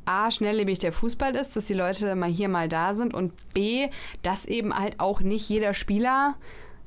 A, 0.05 0.31
schnelllebig 0.31 0.79
der 0.79 0.93
Fußball 0.93 1.35
ist, 1.35 1.55
dass 1.55 1.65
die 1.65 1.73
Leute 1.75 2.15
mal 2.15 2.29
hier, 2.29 2.47
mal 2.49 2.67
da 2.67 2.93
sind 2.93 3.13
und 3.13 3.33
B, 3.53 3.87
dass 4.23 4.45
eben 4.45 4.73
halt 4.73 4.99
auch 4.99 5.19
nicht 5.21 5.47
jeder 5.47 5.73
Spieler 5.73 6.35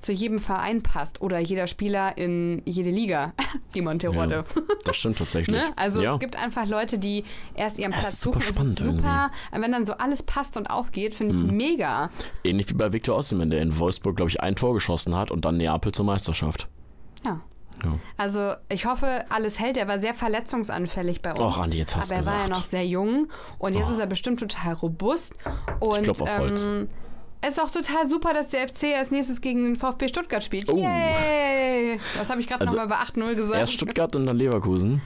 zu 0.05 0.13
jedem 0.13 0.39
Verein 0.39 0.83
passt 0.83 1.21
oder 1.23 1.39
jeder 1.39 1.67
Spieler 1.67 2.17
in 2.19 2.63
jede 2.65 2.91
Liga. 2.91 3.33
Simon 3.69 3.99
Terodde. 3.99 4.45
Ja, 4.55 4.63
das 4.85 4.97
stimmt 4.97 5.19
tatsächlich. 5.19 5.57
Ne? 5.57 5.73
Also 5.77 6.03
ja. 6.03 6.15
es 6.15 6.21
gibt 6.21 6.37
einfach 6.37 6.67
Leute, 6.67 6.99
die 6.99 7.25
erst 7.55 7.79
ihren 7.79 7.93
Platz 7.93 8.09
ist 8.15 8.21
super 8.21 8.41
suchen. 8.41 8.53
spannend 8.55 8.81
es 8.81 8.87
ist 8.87 8.93
super. 8.97 9.31
Und 9.53 9.63
wenn 9.63 9.73
dann 9.73 9.85
so 9.85 9.95
alles 9.95 10.23
passt 10.23 10.57
und 10.57 10.67
aufgeht, 10.69 11.15
finde 11.15 11.35
ich 11.35 11.41
Mhm. 11.43 11.57
mega. 11.57 12.11
Ähnlich 12.45 12.69
wie 12.71 12.75
bei 12.75 12.93
Victor 12.93 13.17
Osimhen, 13.17 13.51
der 13.51 13.61
in 13.63 13.79
Wolfsburg, 13.79 14.17
glaube 14.17 14.31
ich, 14.31 14.41
ein 14.41 14.57
Tor 14.57 14.75
geschossen 14.75 15.17
hat 15.17 15.31
und 15.31 15.45
dann 15.45 15.57
Neapel 15.57 15.93
zur 15.93 16.05
Meisterschaft. 16.05 16.69
Ja. 17.25 17.41
Ja. 17.83 17.99
Also 18.17 18.55
ich 18.69 18.87
hoffe, 18.87 19.25
alles 19.31 19.59
hält. 19.61 19.77
Er 19.77 19.89
war 19.89 19.99
sehr 19.99 20.15
verletzungsanfällig 20.15 21.23
bei 21.23 21.31
uns. 21.33 21.41
Och, 21.41 21.59
Andi, 21.61 21.77
jetzt 21.79 21.97
hast 21.97 22.13
Aber 22.13 22.21
er 22.21 22.27
war 22.27 22.33
ja 22.35 22.39
gesagt. 22.45 22.59
noch 22.61 22.63
sehr 22.69 22.87
jung 22.87 23.29
und 23.59 23.75
jetzt 23.75 23.89
Oh. 23.89 23.93
ist 23.93 23.99
er 23.99 24.07
bestimmt 24.07 24.41
total 24.41 24.75
robust. 24.75 25.35
Und 25.81 26.03
klopf 26.05 26.21
auf 26.21 26.39
Holz. 26.39 26.63
ähm, 26.65 26.89
es 27.47 27.57
ist 27.59 27.63
auch 27.63 27.71
total 27.71 28.09
super, 28.09 28.33
dass 28.35 28.49
der 28.49 28.69
FC 28.69 28.95
als 28.97 29.11
nächstes 29.11 29.41
gegen 29.41 29.65
den 29.65 29.77
VfB 29.77 30.09
Stuttgart 30.09 30.43
spielt. 30.45 30.69
Oh. 30.71 30.77
Yay! 30.77 31.99
Was 32.17 32.31
habe 32.31 32.41
ich 32.41 32.49
gerade 32.49 32.63
Also, 32.67 32.77
nochmal 32.77 32.89
bei 33.15 33.21
8-0 33.23 33.35
gesagt? 33.35 33.59
Erst 33.59 33.73
Stuttgart 33.75 34.15
und 34.17 34.27
dann 34.27 34.37
Leverkusen. 34.37 35.03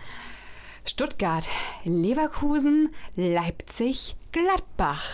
Stuttgart, 0.84 1.44
Leverkusen, 1.84 2.94
Leipzig, 3.14 4.16
Gladbach. 4.32 5.04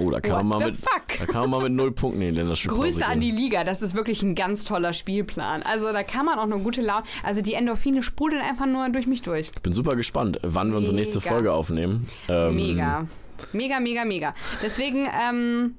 Oh, 0.00 0.10
da 0.10 0.20
kam 0.20 0.48
man 0.48 0.64
mit, 0.64 0.74
fuck? 0.74 1.18
da 1.18 1.26
kam 1.26 1.42
man 1.42 1.50
mal 1.50 1.62
mit 1.68 1.72
null 1.72 1.92
Punkten 1.92 2.20
in 2.22 2.28
den 2.28 2.34
Länderspielpause. 2.36 2.80
Grüße 2.82 3.06
an 3.06 3.20
die. 3.20 3.30
Liga, 3.30 3.62
das 3.62 3.82
ist 3.82 3.94
wirklich 3.94 4.22
ein 4.22 4.34
ganz 4.34 4.64
toller 4.64 4.92
Spielplan. 4.92 5.62
Also 5.62 5.92
da 5.92 6.02
kann 6.02 6.26
man 6.26 6.38
auch 6.40 6.44
eine 6.44 6.58
gute 6.58 6.80
Laune. 6.82 7.04
Also 7.22 7.40
die 7.40 7.54
Endorphine 7.54 8.02
sprudeln 8.02 8.42
einfach 8.42 8.66
nur 8.66 8.88
durch 8.88 9.06
mich 9.06 9.22
durch. 9.22 9.50
Ich 9.54 9.62
bin 9.62 9.72
super 9.72 9.94
gespannt, 9.94 10.40
wann 10.42 10.70
wir 10.70 10.78
unsere 10.78 10.96
nächste. 10.96 11.20
Folge 11.20 11.52
aufnehmen. 11.52 12.08
Ähm, 12.28 12.56
Mega. 12.56 13.06
Mega, 13.52 13.78
mega, 13.80 14.04
mega. 14.04 14.34
Deswegen 14.62 15.06
ähm, 15.28 15.76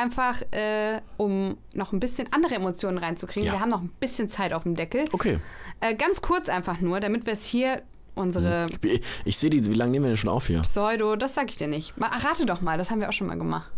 einfach, 0.00 0.40
äh, 0.52 1.00
um 1.16 1.56
noch 1.74 1.92
ein 1.92 2.00
bisschen 2.00 2.32
andere 2.32 2.54
Emotionen 2.54 2.98
reinzukriegen. 2.98 3.46
Ja. 3.46 3.52
Wir 3.54 3.60
haben 3.60 3.70
noch 3.70 3.82
ein 3.82 3.92
bisschen 4.00 4.28
Zeit 4.28 4.52
auf 4.52 4.64
dem 4.64 4.74
Deckel. 4.76 5.04
Okay. 5.12 5.38
Äh, 5.80 5.94
ganz 5.94 6.22
kurz 6.22 6.48
einfach 6.48 6.80
nur, 6.80 7.00
damit 7.00 7.26
wir 7.26 7.32
es 7.32 7.44
hier, 7.44 7.82
unsere 8.14 8.66
Wie, 8.82 9.00
ich 9.24 9.38
sehe 9.38 9.50
die, 9.50 9.64
wie 9.66 9.74
lange 9.74 9.92
nehmen 9.92 10.04
wir 10.04 10.10
denn 10.10 10.16
schon 10.16 10.30
auf 10.30 10.46
hier? 10.46 10.62
Pseudo, 10.62 11.16
das 11.16 11.34
sag 11.34 11.50
ich 11.50 11.56
dir 11.56 11.68
nicht. 11.68 11.96
Mal, 11.96 12.08
rate 12.08 12.46
doch 12.46 12.60
mal, 12.60 12.78
das 12.78 12.90
haben 12.90 13.00
wir 13.00 13.08
auch 13.08 13.12
schon 13.12 13.26
mal 13.26 13.38
gemacht. 13.38 13.70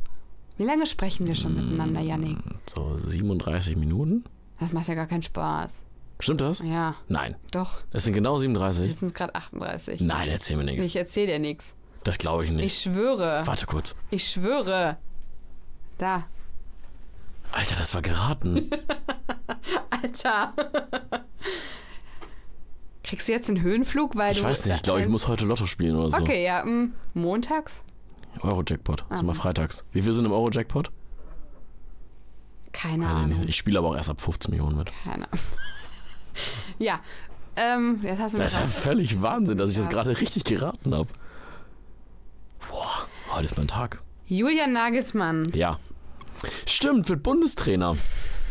Wie 0.56 0.64
lange 0.64 0.86
sprechen 0.86 1.26
wir 1.26 1.34
schon 1.34 1.54
miteinander, 1.54 2.00
Yannick? 2.00 2.38
So 2.74 2.98
37 2.98 3.76
Minuten? 3.76 4.24
Das 4.60 4.72
macht 4.72 4.88
ja 4.88 4.94
gar 4.94 5.06
keinen 5.06 5.22
Spaß. 5.22 5.72
Stimmt 6.20 6.40
das? 6.40 6.60
Ja, 6.60 6.94
Nein. 7.08 7.34
doch. 7.50 7.82
Das 7.90 8.04
sind 8.04 8.14
genau 8.14 8.38
37. 8.38 8.90
Jetzt 8.90 9.00
sind 9.00 9.08
es 9.08 9.14
gerade 9.14 9.34
38. 9.34 10.00
Nein, 10.00 10.28
erzähl 10.28 10.56
mir 10.56 10.64
nichts. 10.64 10.86
Ich 10.86 10.94
erzähle 10.94 11.32
dir 11.32 11.38
nichts. 11.40 11.74
Das 12.04 12.18
glaube 12.18 12.44
ich 12.44 12.50
nicht. 12.50 12.64
Ich 12.64 12.78
schwöre. 12.80 13.42
Warte 13.44 13.66
kurz. 13.66 13.96
Ich 14.10 14.28
schwöre. 14.28 14.98
Da. 16.02 16.24
Alter, 17.52 17.76
das 17.76 17.94
war 17.94 18.02
geraten. 18.02 18.68
Alter. 19.90 20.52
Kriegst 23.04 23.28
du 23.28 23.32
jetzt 23.32 23.48
einen 23.48 23.62
Höhenflug, 23.62 24.16
weil 24.16 24.32
Ich 24.32 24.38
du. 24.38 24.44
weiß 24.44 24.66
nicht, 24.66 24.74
ich 24.74 24.82
glaube, 24.82 25.02
ich 25.02 25.06
muss 25.06 25.28
heute 25.28 25.46
Lotto 25.46 25.64
spielen 25.66 25.94
oder 25.94 26.10
so. 26.10 26.16
Okay, 26.16 26.44
ja, 26.44 26.64
mm, 26.64 26.92
montags? 27.14 27.84
Euro-Jackpot. 28.40 29.04
Das 29.10 29.20
ist 29.20 29.24
mal 29.26 29.34
freitags. 29.34 29.84
Wie 29.92 30.02
viel 30.02 30.12
sind 30.12 30.24
im 30.24 30.32
Euro-Jackpot? 30.32 30.90
Keine 32.72 33.04
Weiß 33.04 33.12
ich, 33.18 33.22
Ahnung. 33.22 33.38
nicht. 33.38 33.50
ich 33.50 33.56
spiele 33.56 33.78
aber 33.78 33.90
auch 33.90 33.96
erst 33.96 34.10
ab 34.10 34.20
15 34.20 34.50
Millionen 34.50 34.78
mit. 34.78 34.90
Keine 35.04 35.26
Ahnung. 35.30 35.44
ja, 36.80 36.98
ähm, 37.54 38.00
jetzt 38.02 38.18
hast 38.20 38.34
du 38.34 38.38
Das 38.38 38.54
ist 38.54 38.58
ja 38.58 38.66
völlig 38.66 39.22
Wahnsinn, 39.22 39.56
dass 39.56 39.70
ich 39.70 39.76
das 39.76 39.88
gerade 39.88 40.18
richtig 40.20 40.42
geraten 40.42 40.96
habe. 40.96 41.06
Boah, 42.68 43.06
heute 43.30 43.44
ist 43.44 43.56
mein 43.56 43.68
Tag. 43.68 44.02
Julian 44.26 44.72
Nagelsmann. 44.72 45.44
Ja. 45.54 45.78
Stimmt, 46.66 47.08
wird 47.08 47.22
Bundestrainer. 47.22 47.96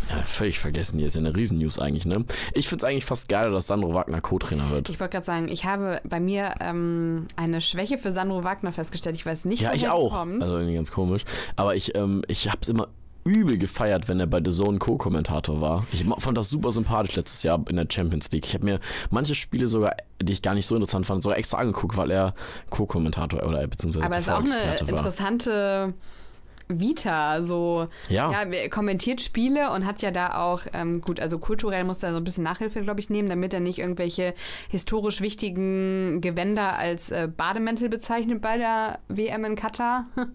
Ja, 0.09 0.17
völlig 0.23 0.59
vergessen. 0.59 0.97
Hier 0.97 1.07
ist 1.07 1.15
ja 1.15 1.19
eine 1.21 1.35
Riesen-News 1.35 1.79
eigentlich, 1.79 2.05
ne? 2.05 2.25
Ich 2.53 2.67
finde 2.67 2.83
es 2.85 2.89
eigentlich 2.89 3.05
fast 3.05 3.29
geiler, 3.29 3.49
dass 3.51 3.67
Sandro 3.67 3.93
Wagner 3.93 4.19
Co-Trainer 4.19 4.69
wird. 4.69 4.89
Ich 4.89 4.99
wollte 4.99 5.13
gerade 5.13 5.25
sagen, 5.25 5.47
ich 5.47 5.63
habe 5.65 6.01
bei 6.03 6.19
mir 6.19 6.55
ähm, 6.59 7.27
eine 7.37 7.61
Schwäche 7.61 7.97
für 7.97 8.11
Sandro 8.11 8.43
Wagner 8.43 8.71
festgestellt. 8.73 9.15
Ich 9.15 9.25
weiß 9.25 9.45
nicht, 9.45 9.61
Ja, 9.61 9.69
woher 9.69 9.75
ich 9.77 9.89
auch. 9.89 10.13
Kommt. 10.17 10.41
Also 10.41 10.55
irgendwie 10.57 10.75
ganz 10.75 10.91
komisch. 10.91 11.23
Aber 11.55 11.75
ich, 11.75 11.95
ähm, 11.95 12.23
ich 12.27 12.47
habe 12.49 12.57
es 12.61 12.67
immer 12.67 12.89
übel 13.23 13.57
gefeiert, 13.57 14.09
wenn 14.09 14.19
er 14.19 14.27
bei 14.27 14.41
The 14.43 14.51
Zone 14.51 14.79
Co-Kommentator 14.79 15.61
war. 15.61 15.85
Ich 15.93 16.03
fand 16.17 16.37
das 16.37 16.49
super 16.49 16.71
sympathisch 16.71 17.15
letztes 17.15 17.43
Jahr 17.43 17.63
in 17.69 17.75
der 17.75 17.85
Champions 17.89 18.31
League. 18.31 18.47
Ich 18.47 18.53
habe 18.55 18.65
mir 18.65 18.79
manche 19.11 19.35
Spiele 19.35 19.67
sogar, 19.67 19.95
die 20.21 20.33
ich 20.33 20.41
gar 20.41 20.55
nicht 20.55 20.65
so 20.65 20.75
interessant 20.75 21.05
fand, 21.05 21.21
sogar 21.23 21.37
extra 21.37 21.59
angeguckt, 21.59 21.95
weil 21.95 22.09
er 22.11 22.33
Co-Kommentator 22.71 23.43
oder 23.43 23.65
beziehungsweise 23.67 24.05
Aber 24.05 24.17
es 24.17 24.23
ist 24.27 24.29
auch 24.33 24.39
eine 24.39 24.49
war. 24.49 24.89
interessante 24.89 25.93
Vita. 26.79 27.43
So, 27.43 27.87
Ja. 28.09 28.31
er 28.31 28.69
kommentiert 28.69 29.21
Spiele 29.21 29.71
und 29.71 29.85
hat 29.85 30.01
ja 30.01 30.11
da 30.11 30.35
auch, 30.41 30.61
ähm, 30.73 31.01
gut, 31.01 31.19
also 31.19 31.37
kulturell 31.39 31.83
muss 31.83 32.01
er 32.03 32.11
so 32.11 32.17
ein 32.17 32.23
bisschen 32.23 32.43
Nachhilfe, 32.43 32.81
glaube 32.81 32.99
ich, 32.99 33.09
nehmen, 33.09 33.29
damit 33.29 33.53
er 33.53 33.59
nicht 33.59 33.79
irgendwelche 33.79 34.33
historisch 34.69 35.21
wichtigen 35.21 36.21
Gewänder 36.21 36.77
als 36.77 37.11
äh, 37.11 37.27
Bademäntel 37.35 37.89
bezeichnet 37.89 38.41
bei 38.41 38.57
der 38.57 38.99
WM 39.09 39.43
in 39.45 39.55
Katar. 39.55 40.05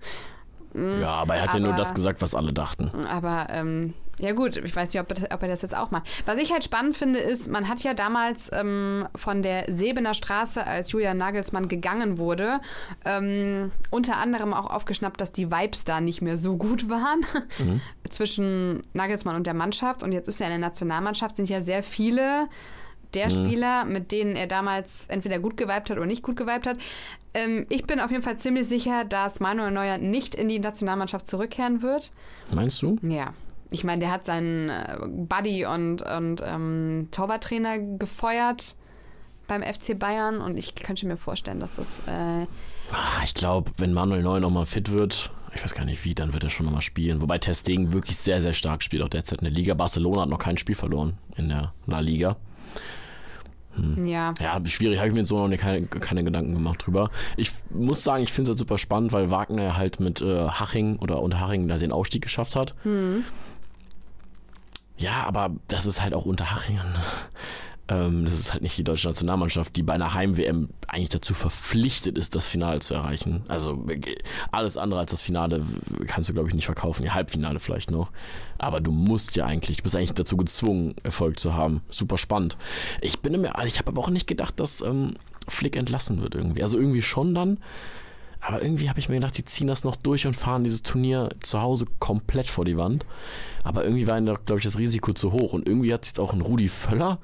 Ja, 0.75 1.09
aber 1.13 1.37
er 1.37 1.45
hat 1.45 1.55
ja 1.55 1.61
nur 1.61 1.71
aber- 1.71 1.79
das 1.79 1.95
gesagt, 1.95 2.21
was 2.21 2.35
alle 2.35 2.53
dachten. 2.53 2.91
Aber 3.07 3.47
ähm, 3.49 3.95
ja 4.19 4.33
gut, 4.33 4.57
ich 4.57 4.75
weiß 4.75 4.93
nicht, 4.93 5.01
ob, 5.01 5.09
das, 5.09 5.31
ob 5.31 5.43
er 5.43 5.49
das 5.49 5.63
jetzt 5.63 5.77
auch 5.77 5.91
macht. 5.91 6.09
Was 6.27 6.39
ich 6.39 6.53
halt 6.53 6.65
spannend 6.65 6.97
finde, 6.97 7.19
ist, 7.19 7.51
man 7.51 7.69
hat 7.69 7.83
ja 7.83 7.93
damals 7.93 8.51
ähm, 8.53 9.07
von 9.15 9.43
der 9.43 9.71
Sebener 9.71 10.15
Straße, 10.15 10.67
als 10.67 10.93
Julian 10.93 11.19
Nagelsmann 11.19 11.69
gegangen 11.69 12.19
wurde, 12.19 12.61
ähm, 13.05 13.71
unter 13.91 14.17
anderem 14.17 14.55
auch 14.55 14.71
aufgeschnappt, 14.71 15.21
dass 15.21 15.33
die 15.33 15.51
Vibes 15.51 15.85
da 15.85 16.01
nicht 16.01 16.23
mehr 16.23 16.37
so 16.37 16.57
gut 16.57 16.89
waren 16.89 17.27
zwischen 18.09 18.83
Nagelsmann 18.95 19.37
und 19.37 19.47
der 19.47 19.55
Mannschaft. 19.55 20.03
Und 20.03 20.13
jetzt 20.13 20.29
ist 20.29 20.41
ja 20.41 20.47
in 20.47 20.53
der 20.53 20.59
Nationalmannschaft 20.59 21.37
sind 21.37 21.49
ja 21.49 21.61
sehr 21.61 21.83
viele 21.83 22.49
der 23.15 23.31
Spieler, 23.31 23.85
mit 23.85 24.13
denen 24.13 24.37
er 24.37 24.47
damals 24.47 25.07
entweder 25.09 25.39
gut 25.39 25.57
geweibt 25.57 25.89
hat 25.91 25.97
oder 25.97 26.07
nicht 26.07 26.23
gut 26.23 26.37
geweibt 26.37 26.67
hat. 26.67 26.77
Ähm, 27.35 27.67
ich 27.69 27.87
bin 27.87 28.01
auf 28.01 28.11
jeden 28.11 28.23
Fall 28.23 28.37
ziemlich 28.37 28.69
sicher, 28.69 29.05
dass 29.05 29.41
Manuel 29.41 29.71
Neuer 29.71 29.99
nicht 29.99 30.35
in 30.35 30.49
die 30.49 30.59
Nationalmannschaft 30.59 31.29
zurückkehren 31.29 31.83
wird. 31.83 32.13
Meinst 32.53 32.83
du? 32.83 32.99
Ja. 33.03 33.33
Ich 33.71 33.83
meine, 33.85 34.01
der 34.01 34.11
hat 34.13 34.27
seinen 34.27 34.69
äh, 34.69 34.97
Buddy 35.07 35.67
und, 35.67 36.03
und 36.03 36.43
ähm, 36.45 37.09
Torwarttrainer 37.11 37.79
gefeuert 37.79 38.77
beim 39.49 39.63
FC 39.63 39.99
Bayern 39.99 40.41
und 40.41 40.57
ich 40.57 40.75
könnte 40.75 41.07
mir 41.07 41.17
vorstellen, 41.17 41.61
dass 41.61 41.77
das. 41.77 41.89
Äh, 42.07 42.47
Ah, 42.93 43.23
Ich 43.25 43.35
glaube, 43.35 43.73
wenn 43.79 43.93
Manuel 43.93 44.23
Neuer 44.23 44.39
nochmal 44.41 44.67
fit 44.67 44.93
wird, 44.93 45.31
ich 45.55 45.63
weiß 45.65 45.75
gar 45.75 45.85
nicht 45.85 46.05
wie, 46.05 46.15
dann 46.15 46.33
wird 46.33 46.45
er 46.45 46.51
schon 46.51 46.67
nochmal 46.67 46.83
spielen. 46.83 47.21
Wobei 47.23 47.39
Testing 47.39 47.93
wirklich 47.93 48.17
sehr, 48.17 48.41
sehr 48.41 48.53
stark 48.53 48.83
spielt, 48.85 49.03
auch 49.03 49.09
derzeit 49.09 49.41
in 49.41 49.45
der 49.47 49.53
Liga. 49.53 49.75
Barcelona 49.75 50.23
hat 50.23 50.29
noch 50.29 50.39
kein 50.39 50.57
Spiel 50.57 50.77
verloren 50.77 51.19
in 51.37 51.49
der 51.49 51.73
La 51.87 51.99
Liga. 52.01 52.37
ja. 54.05 54.33
Ja, 54.41 54.61
schwierig, 54.67 54.99
habe 54.99 55.09
ich 55.09 55.15
mir 55.15 55.21
jetzt 55.21 55.29
so 55.29 55.47
noch 55.47 55.57
keine, 55.59 55.87
keine 55.87 56.25
Gedanken 56.25 56.55
gemacht 56.55 56.87
drüber. 56.87 57.11
Ich 57.37 57.51
muss 57.71 58.03
sagen, 58.05 58.23
ich 58.23 58.33
finde 58.33 58.51
es 58.51 58.55
halt 58.55 58.59
super 58.61 58.79
spannend, 58.79 59.13
weil 59.13 59.31
Wagner 59.31 59.77
halt 59.77 60.01
mit 60.01 60.21
äh, 60.23 60.47
Haching 60.49 60.97
oder 60.99 61.21
unter 61.21 61.41
Haching 61.41 61.69
da 61.69 61.77
den 61.79 61.93
Aufstieg 61.93 62.23
geschafft 62.23 62.57
hat. 62.57 62.75
Ja, 64.99 65.25
aber 65.25 65.51
das 65.69 65.87
ist 65.87 66.03
halt 66.03 66.15
auch 66.15 66.25
unter 66.25 66.51
Haching. 66.51 66.77
Ne? 66.77 66.95
Ähm, 67.89 68.25
das 68.25 68.35
ist 68.35 68.53
halt 68.53 68.63
nicht 68.63 68.77
die 68.77 68.85
deutsche 68.85 69.07
Nationalmannschaft, 69.07 69.77
die 69.77 69.83
bei 69.83 69.93
einer 69.93 70.13
Heim-WM 70.13 70.71
eigentlich 70.89 71.11
dazu 71.11 71.35
verpflichtet 71.35 72.19
ist, 72.19 72.35
das 72.35 72.47
Finale 72.47 72.81
zu 72.81 72.95
erreichen. 72.95 73.45
Also 73.47 73.87
äh, 73.89 74.01
alles 74.51 74.77
andere 74.77 75.01
als 75.01 75.13
das 75.13 75.23
Finale 75.23 75.63
kannst 76.07 76.29
du, 76.29 76.33
glaube 76.33 76.49
ich, 76.49 76.55
nicht 76.55 76.65
verkaufen. 76.65 77.03
Die 77.03 77.13
Halbfinale 77.13 77.61
vielleicht 77.61 77.91
noch. 77.91 78.11
Aber 78.59 78.81
du 78.81 78.91
musst 78.91 79.37
ja 79.37 79.47
eigentlich, 79.47 79.77
du 79.77 79.83
bist 79.85 79.95
eigentlich 79.95 80.15
dazu 80.15 80.37
gezwungen, 80.37 80.97
Erfolg 81.05 81.39
zu 81.39 81.55
haben. 81.55 81.81
Super 81.89 82.19
spannend. 82.19 82.57
Ich 83.01 83.21
bin 83.21 83.41
mir, 83.41 83.55
also 83.55 83.69
ich 83.69 83.79
habe 83.79 83.89
aber 83.91 84.01
auch 84.01 84.11
nicht 84.11 84.27
gedacht, 84.27 84.59
dass 84.59 84.81
ähm, 84.81 85.15
Flick 85.47 85.77
entlassen 85.77 86.23
wird 86.23 86.35
irgendwie. 86.35 86.63
Also 86.63 86.79
irgendwie 86.79 87.03
schon 87.03 87.35
dann. 87.35 87.59
Aber 88.41 88.63
irgendwie 88.63 88.89
habe 88.89 88.99
ich 88.99 89.09
mir 89.09 89.17
gedacht, 89.17 89.39
die 89.39 89.45
ziehen 89.45 89.67
das 89.67 89.85
noch 89.85 89.97
durch 89.97 90.27
und 90.27 90.35
fahren 90.35 90.65
dieses 90.65 90.83
Turnier 90.83 91.31
zu 91.41 91.61
Hause 91.61 91.87
komplett 91.99 92.49
vor 92.49 92.65
die 92.65 92.77
Wand. 92.77 93.07
Aber 93.67 93.85
irgendwie 93.85 94.07
war 94.07 94.21
glaube 94.21 94.59
ich, 94.59 94.65
das 94.65 94.79
Risiko 94.79 95.13
zu 95.13 95.33
hoch. 95.33 95.53
Und 95.53 95.67
irgendwie 95.67 95.93
hat 95.93 96.05
sich 96.05 96.19
auch 96.19 96.33
ein 96.33 96.41
Rudi 96.41 96.69
Völler 96.69 97.19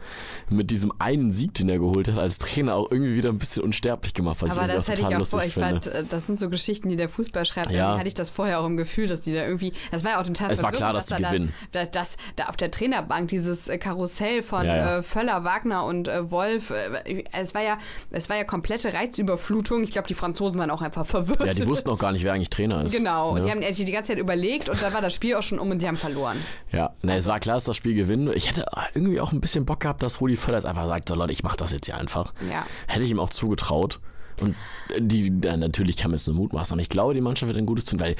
mit 0.49 0.71
diesem 0.71 0.93
einen 0.99 1.31
Sieg, 1.31 1.55
den 1.55 1.69
er 1.69 1.79
geholt 1.79 2.09
hat, 2.09 2.19
als 2.19 2.39
Trainer 2.39 2.75
auch 2.75 2.91
irgendwie 2.91 3.15
wieder 3.15 3.29
ein 3.29 3.39
bisschen 3.39 3.63
unsterblich 3.63 4.13
gemacht, 4.13 4.39
was 4.41 4.51
Aber 4.51 4.67
ich 4.67 4.75
das 4.75 4.89
hätte 4.89 5.03
ich 5.03 5.07
auch 5.07 5.19
lustig 5.19 5.53
vor. 5.55 5.63
Ich 5.63 5.71
fand, 5.71 5.87
äh, 5.87 6.05
das 6.09 6.27
sind 6.27 6.39
so 6.39 6.51
Geschichten, 6.51 6.89
die 6.89 6.97
der 6.97 7.09
Fußball 7.09 7.45
schreibt. 7.45 7.71
Ja. 7.71 7.85
Irgendwie 7.91 7.99
hatte 8.01 8.09
ich 8.09 8.15
das 8.15 8.31
vorher 8.31 8.61
auch 8.61 8.67
im 8.67 8.77
Gefühl, 8.77 9.07
dass 9.07 9.21
die 9.21 9.33
da 9.33 9.45
irgendwie. 9.45 9.73
Das 9.91 10.03
war 10.05 10.13
ja 10.13 10.21
auch 10.21 10.27
total 10.27 10.51
Es 10.51 10.63
war 10.63 10.73
klar, 10.73 10.93
dass 10.93 11.07
die 11.07 11.23
da 11.23 11.31
gewinnen. 11.31 11.55
Dann, 11.73 11.89
dass, 11.93 12.17
dass 12.17 12.17
da 12.37 12.45
auf 12.47 12.57
der 12.57 12.71
Trainerbank 12.71 13.29
dieses 13.29 13.69
äh, 13.69 13.79
Karussell 13.79 14.43
von 14.43 14.65
Ja, 14.67 14.77
ja. 14.77 14.99
Äh, 14.99 15.03
Völler, 15.03 15.45
Wagner 15.45 15.85
und 15.85 16.09
äh, 16.09 16.31
Wolf. 16.31 16.71
Äh, 16.71 17.25
es 17.33 17.55
war 17.55 17.63
ja, 17.63 17.79
es 18.11 18.29
war 18.29 18.37
ja 18.37 18.45
komplette 18.45 18.93
Reizüberflutung. 18.93 19.85
Ich 19.85 19.93
glaube, 19.93 20.09
die 20.09 20.15
Franzosen 20.15 20.59
waren 20.59 20.71
auch 20.71 20.83
einfach 20.83 21.07
verwirrt. 21.07 21.45
ja, 21.45 21.53
die 21.53 21.69
wussten 21.69 21.91
auch 21.91 21.99
gar 21.99 22.13
nicht, 22.13 22.25
wer 22.25 22.33
eigentlich 22.33 22.51
Trainer 22.51 22.85
ist. 22.85 22.93
Genau, 22.93 23.37
Ja. 23.37 23.45
die 23.45 23.51
haben 23.51 23.63
sich 23.63 23.87
die 23.87 23.93
ganze 23.93 24.13
Zeit 24.13 24.19
überlegt 24.19 24.69
und 24.69 24.83
dann 24.83 24.93
war 24.93 25.01
das 25.01 25.15
Spiel 25.15 25.35
auch 25.37 25.43
schon 25.43 25.59
um 25.59 25.71
und 25.71 25.81
die 25.81 25.87
haben 25.87 25.97
verloren. 25.97 26.32
Ja, 26.71 26.93
ne, 27.03 27.17
es 27.17 27.27
war 27.27 27.41
klar, 27.41 27.57
dass 27.57 27.65
das 27.65 27.77
Spiel 27.77 27.95
gewinnen. 27.95 28.31
Ich 28.35 28.49
hätte 28.49 28.67
irgendwie 28.95 29.21
auch 29.21 29.33
ein 29.33 29.41
bisschen 29.41 29.65
Bock 29.65 29.81
gehabt, 29.81 30.03
dass 30.03 30.21
Rudi 30.21 30.37
Völler 30.37 30.59
jetzt 30.59 30.67
einfach 30.67 30.87
sagt, 30.87 31.09
so 31.09 31.15
Leute, 31.15 31.33
ich 31.33 31.43
mach 31.43 31.57
das 31.57 31.73
jetzt 31.73 31.87
hier 31.87 31.97
einfach. 31.97 32.33
Ja. 32.51 32.67
Hätte 32.89 33.05
ich 33.05 33.11
ihm 33.11 33.21
auch 33.21 33.31
zugetraut. 33.31 34.01
Und 34.41 34.57
die, 34.99 35.33
ja, 35.45 35.57
natürlich 35.57 35.97
kann 35.97 36.11
man 36.11 36.17
es 36.17 36.27
nur 36.27 36.35
mutmaßen, 36.35 36.75
aber 36.75 36.83
ich 36.83 36.89
glaube, 36.89 37.15
die 37.15 37.21
Mannschaft 37.21 37.49
wird 37.49 37.59
ein 37.59 37.67
gutes 37.67 37.85
tun, 37.85 38.01
weil 38.01 38.17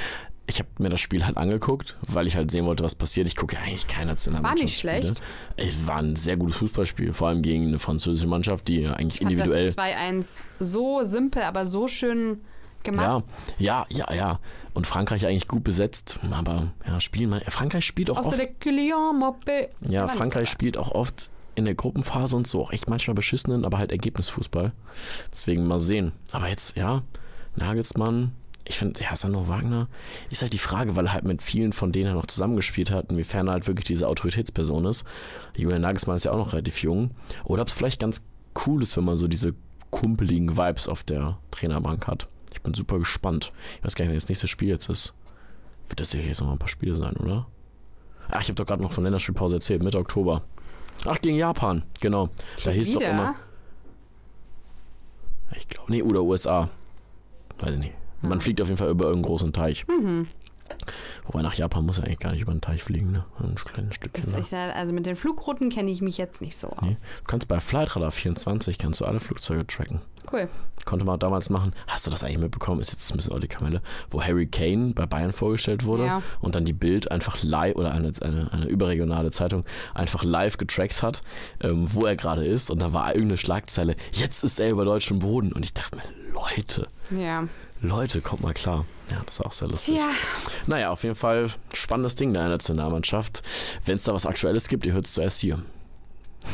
ich 0.47 0.59
habe 0.59 0.69
mir 0.79 0.89
das 0.89 1.01
Spiel 1.01 1.25
halt 1.25 1.37
angeguckt, 1.37 1.97
weil 2.07 2.27
ich 2.27 2.37
halt 2.37 2.51
sehen 2.51 2.67
wollte, 2.67 2.85
was 2.85 2.95
passiert. 2.95 3.27
Ich 3.27 3.37
gucke 3.37 3.55
ja 3.55 3.63
eigentlich 3.63 3.87
keine 3.87 4.11
Nationalmannschaftsspiele. 4.13 4.93
War 4.93 5.01
nicht 5.01 5.17
schlecht. 5.17 5.23
Es 5.57 5.87
war 5.87 5.97
ein 5.97 6.17
sehr 6.17 6.37
gutes 6.37 6.57
Fußballspiel, 6.57 7.15
vor 7.15 7.29
allem 7.29 7.43
gegen 7.43 7.69
eine 7.69 7.79
französische 7.79 8.27
Mannschaft, 8.27 8.69
die 8.69 8.87
eigentlich 8.87 9.15
Ich 9.15 9.21
fand 9.21 9.33
individuell... 9.33 9.67
das 9.67 9.77
2-1 9.77 10.43
so 10.59 11.03
simpel, 11.05 11.43
aber 11.43 11.65
so 11.65 11.89
schön 11.89 12.41
gemacht. 12.85 13.25
Ja, 13.59 13.87
ja, 13.89 14.07
ja, 14.09 14.15
ja. 14.15 14.41
Und 14.75 14.87
Frankreich 14.87 15.27
eigentlich 15.27 15.49
gut 15.49 15.65
besetzt, 15.65 16.19
aber 16.31 16.73
ja, 16.87 17.01
spielen 17.01 17.31
mal. 17.31 17.41
Frankreich 17.43 17.85
spielt 17.85 18.11
auch 18.11 18.25
oft. 18.25 18.39
Ja, 19.81 20.09
Frankreich 20.09 20.49
spielt 20.49 20.77
auch 20.77 20.93
oft 20.93 21.31
in 21.55 21.65
der 21.65 21.75
Gruppenphase 21.75 22.37
und 22.37 22.47
so 22.47 22.63
auch 22.63 22.73
echt 22.73 22.89
manchmal 22.89 23.15
beschissenen, 23.15 23.65
aber 23.65 23.79
halt 23.79 23.93
Ergebnisfußball. 23.93 24.73
Deswegen 25.31 25.67
mal 25.67 25.79
sehen. 25.79 26.13
Aber 26.33 26.49
jetzt, 26.49 26.77
ja, 26.77 27.03
Nagelsmann, 27.57 28.33
ich 28.65 28.79
finde, 28.79 29.01
ja, 29.03 29.15
Sandro 29.17 29.49
Wagner 29.49 29.89
ist 30.31 30.43
halt 30.43 30.53
die 30.53 30.59
Frage, 30.59 30.97
weil 30.97 31.07
er 31.07 31.13
halt 31.13 31.25
mit 31.25 31.43
vielen 31.43 31.73
von 31.73 31.93
denen 31.93 32.07
er 32.09 32.15
noch 32.15 32.27
zusammengespielt 32.27 32.91
hat, 32.91 33.11
inwiefern 33.11 33.49
er 33.49 33.55
halt 33.55 33.67
wirklich 33.67 33.87
diese 33.87 34.09
Autoritätsperson 34.09 34.87
ist. 34.87 35.05
Julian 35.57 35.83
Nagelsmann 35.83 36.17
ist 36.17 36.25
ja 36.25 36.33
auch 36.33 36.39
noch 36.39 36.53
relativ 36.53 36.83
jung. 36.83 37.11
Oder 37.45 37.63
ob 37.63 37.69
es 37.69 37.75
vielleicht 37.75 38.01
ganz 38.01 38.25
cool 38.67 38.83
ist, 38.83 38.97
wenn 38.97 39.05
man 39.05 39.19
so 39.19 39.29
diese 39.29 39.55
kumpeligen 39.91 40.57
Vibes 40.57 40.89
auf 40.89 41.05
der 41.05 41.39
Trainerbank 41.51 42.07
hat. 42.07 42.29
Ich 42.53 42.63
bin 42.63 42.75
super 42.75 42.99
gespannt. 42.99 43.53
Ich 43.79 43.85
weiß 43.85 43.95
gar 43.95 44.05
nicht, 44.05 44.11
wenn 44.11 44.19
das 44.19 44.29
nächste 44.29 44.49
Spiel 44.49 44.69
jetzt 44.69 44.89
ist. 44.89 45.15
Wird 45.89 46.01
das 46.01 46.13
ja 46.13 46.21
jetzt 46.21 46.41
noch 46.41 46.47
mal 46.47 46.55
ein 46.55 46.59
paar 46.59 46.69
Spiele 46.69 46.95
sein, 46.95 47.17
oder? 47.17 47.47
Ach, 48.31 48.41
ich 48.41 48.49
habe 48.49 48.55
doch 48.55 48.67
gerade 48.67 48.83
noch 48.83 48.93
von 48.93 49.05
Länderspielpause 49.05 49.57
erzählt, 49.57 49.83
Mitte 49.83 49.99
Oktober. 49.99 50.43
Ach, 51.07 51.21
gegen 51.21 51.37
Japan, 51.37 51.83
genau. 52.01 52.29
Da 52.65 52.71
hieß 52.71 52.93
doch 52.93 53.01
immer. 53.01 53.35
Ich 55.57 55.69
glaube, 55.69 55.91
nee, 55.93 56.03
oder 56.03 56.23
USA. 56.23 56.71
Weiß 57.59 57.75
ich 57.75 57.81
nicht. 57.81 57.95
Man 58.23 58.41
fliegt 58.41 58.61
auf 58.63 58.69
jeden 58.69 58.79
Fall 58.79 58.91
über 58.91 59.07
irgendeinen 59.07 59.29
großen 59.29 59.53
Teich. 59.53 59.85
Wobei 61.25 61.43
nach 61.43 61.55
Japan 61.55 61.85
muss 61.87 61.99
er 61.99 62.05
eigentlich 62.05 62.19
gar 62.19 62.33
nicht 62.33 62.43
über 62.43 62.53
den 62.53 62.61
Teich 62.61 62.83
fliegen, 62.83 63.13
ne? 63.13 63.25
Ein 63.39 63.55
kleines 63.55 63.95
Stückchen. 63.95 64.25
Das, 64.25 64.35
ne? 64.35 64.43
sag, 64.43 64.77
also 64.77 64.93
mit 64.93 65.07
den 65.07 65.17
Flugrouten 65.17 65.71
kenne 65.71 65.91
ich 65.91 66.01
mich 66.03 66.19
jetzt 66.19 66.41
nicht 66.41 66.57
so 66.57 66.69
aus. 66.69 66.79
Nee. 66.83 66.93
Du 66.93 67.25
kannst 67.27 67.49
bei 67.49 67.61
Flightradar 67.61 68.11
24 68.13 68.79
kannst 68.79 69.01
du 69.01 69.05
alle 69.05 69.21
Flugzeuge 69.21 69.67
tracken. 69.67 70.01
Cool. 70.33 70.49
Konnte 70.85 71.05
man 71.05 71.19
damals 71.19 71.51
machen. 71.51 71.75
Hast 71.89 72.07
du 72.07 72.11
das 72.11 72.23
eigentlich 72.23 72.39
mitbekommen? 72.39 72.81
Ist 72.81 72.93
jetzt 72.93 73.11
ein 73.13 73.17
bisschen 73.17 73.33
alte 73.33 73.49
Kamelle, 73.49 73.83
wo 74.09 74.23
Harry 74.23 74.47
Kane 74.47 74.93
bei 74.95 75.05
Bayern 75.05 75.33
vorgestellt 75.33 75.85
wurde 75.85 76.07
Ja. 76.07 76.23
und 76.41 76.55
dann 76.55 76.65
die 76.65 76.73
Bild 76.73 77.11
einfach 77.11 77.43
live 77.43 77.75
oder 77.77 77.93
eine, 77.93 78.13
eine, 78.23 78.53
eine 78.53 78.67
überregionale 78.67 79.31
Zeitung 79.31 79.65
einfach 79.95 80.23
live 80.25 80.59
getrackt 80.59 81.03
hat, 81.03 81.23
ähm, 81.61 81.93
wo 81.93 82.07
er 82.07 82.15
gerade 82.17 82.45
ist 82.45 82.71
und 82.71 82.81
da 82.81 82.93
war 82.93 83.13
irgendeine 83.13 83.37
Schlagzeile, 83.39 83.97
jetzt 84.13 84.45
ist 84.45 84.61
er 84.61 84.71
über 84.71 84.85
deutschem 84.85 85.19
Boden 85.19 85.53
und 85.53 85.65
ich 85.65 85.73
dachte 85.75 85.97
mir, 85.97 86.03
Leute, 86.33 86.89
Ja. 87.11 87.45
Leute, 87.81 88.21
kommt 88.21 88.43
mal 88.43 88.55
klar. 88.55 88.85
Ja, 89.13 89.23
das 89.27 89.41
war 89.41 89.47
auch 89.47 89.53
sehr 89.53 89.69
lustig. 89.69 89.95
Tja, 89.97 90.09
Naja, 90.67 90.91
auf 90.91 91.03
jeden 91.03 91.15
Fall 91.15 91.51
spannendes 91.75 92.15
Ding 92.15 92.33
der 92.33 92.49
Nationalmannschaft. 92.49 93.43
Wenn 93.85 93.97
es 93.97 94.05
da 94.05 94.15
was 94.15 94.25
Aktuelles 94.25 94.69
gibt, 94.69 94.87
ihr 94.87 94.95
hört 94.95 95.05
es 95.05 95.13
zuerst 95.13 95.41
hier. 95.41 95.61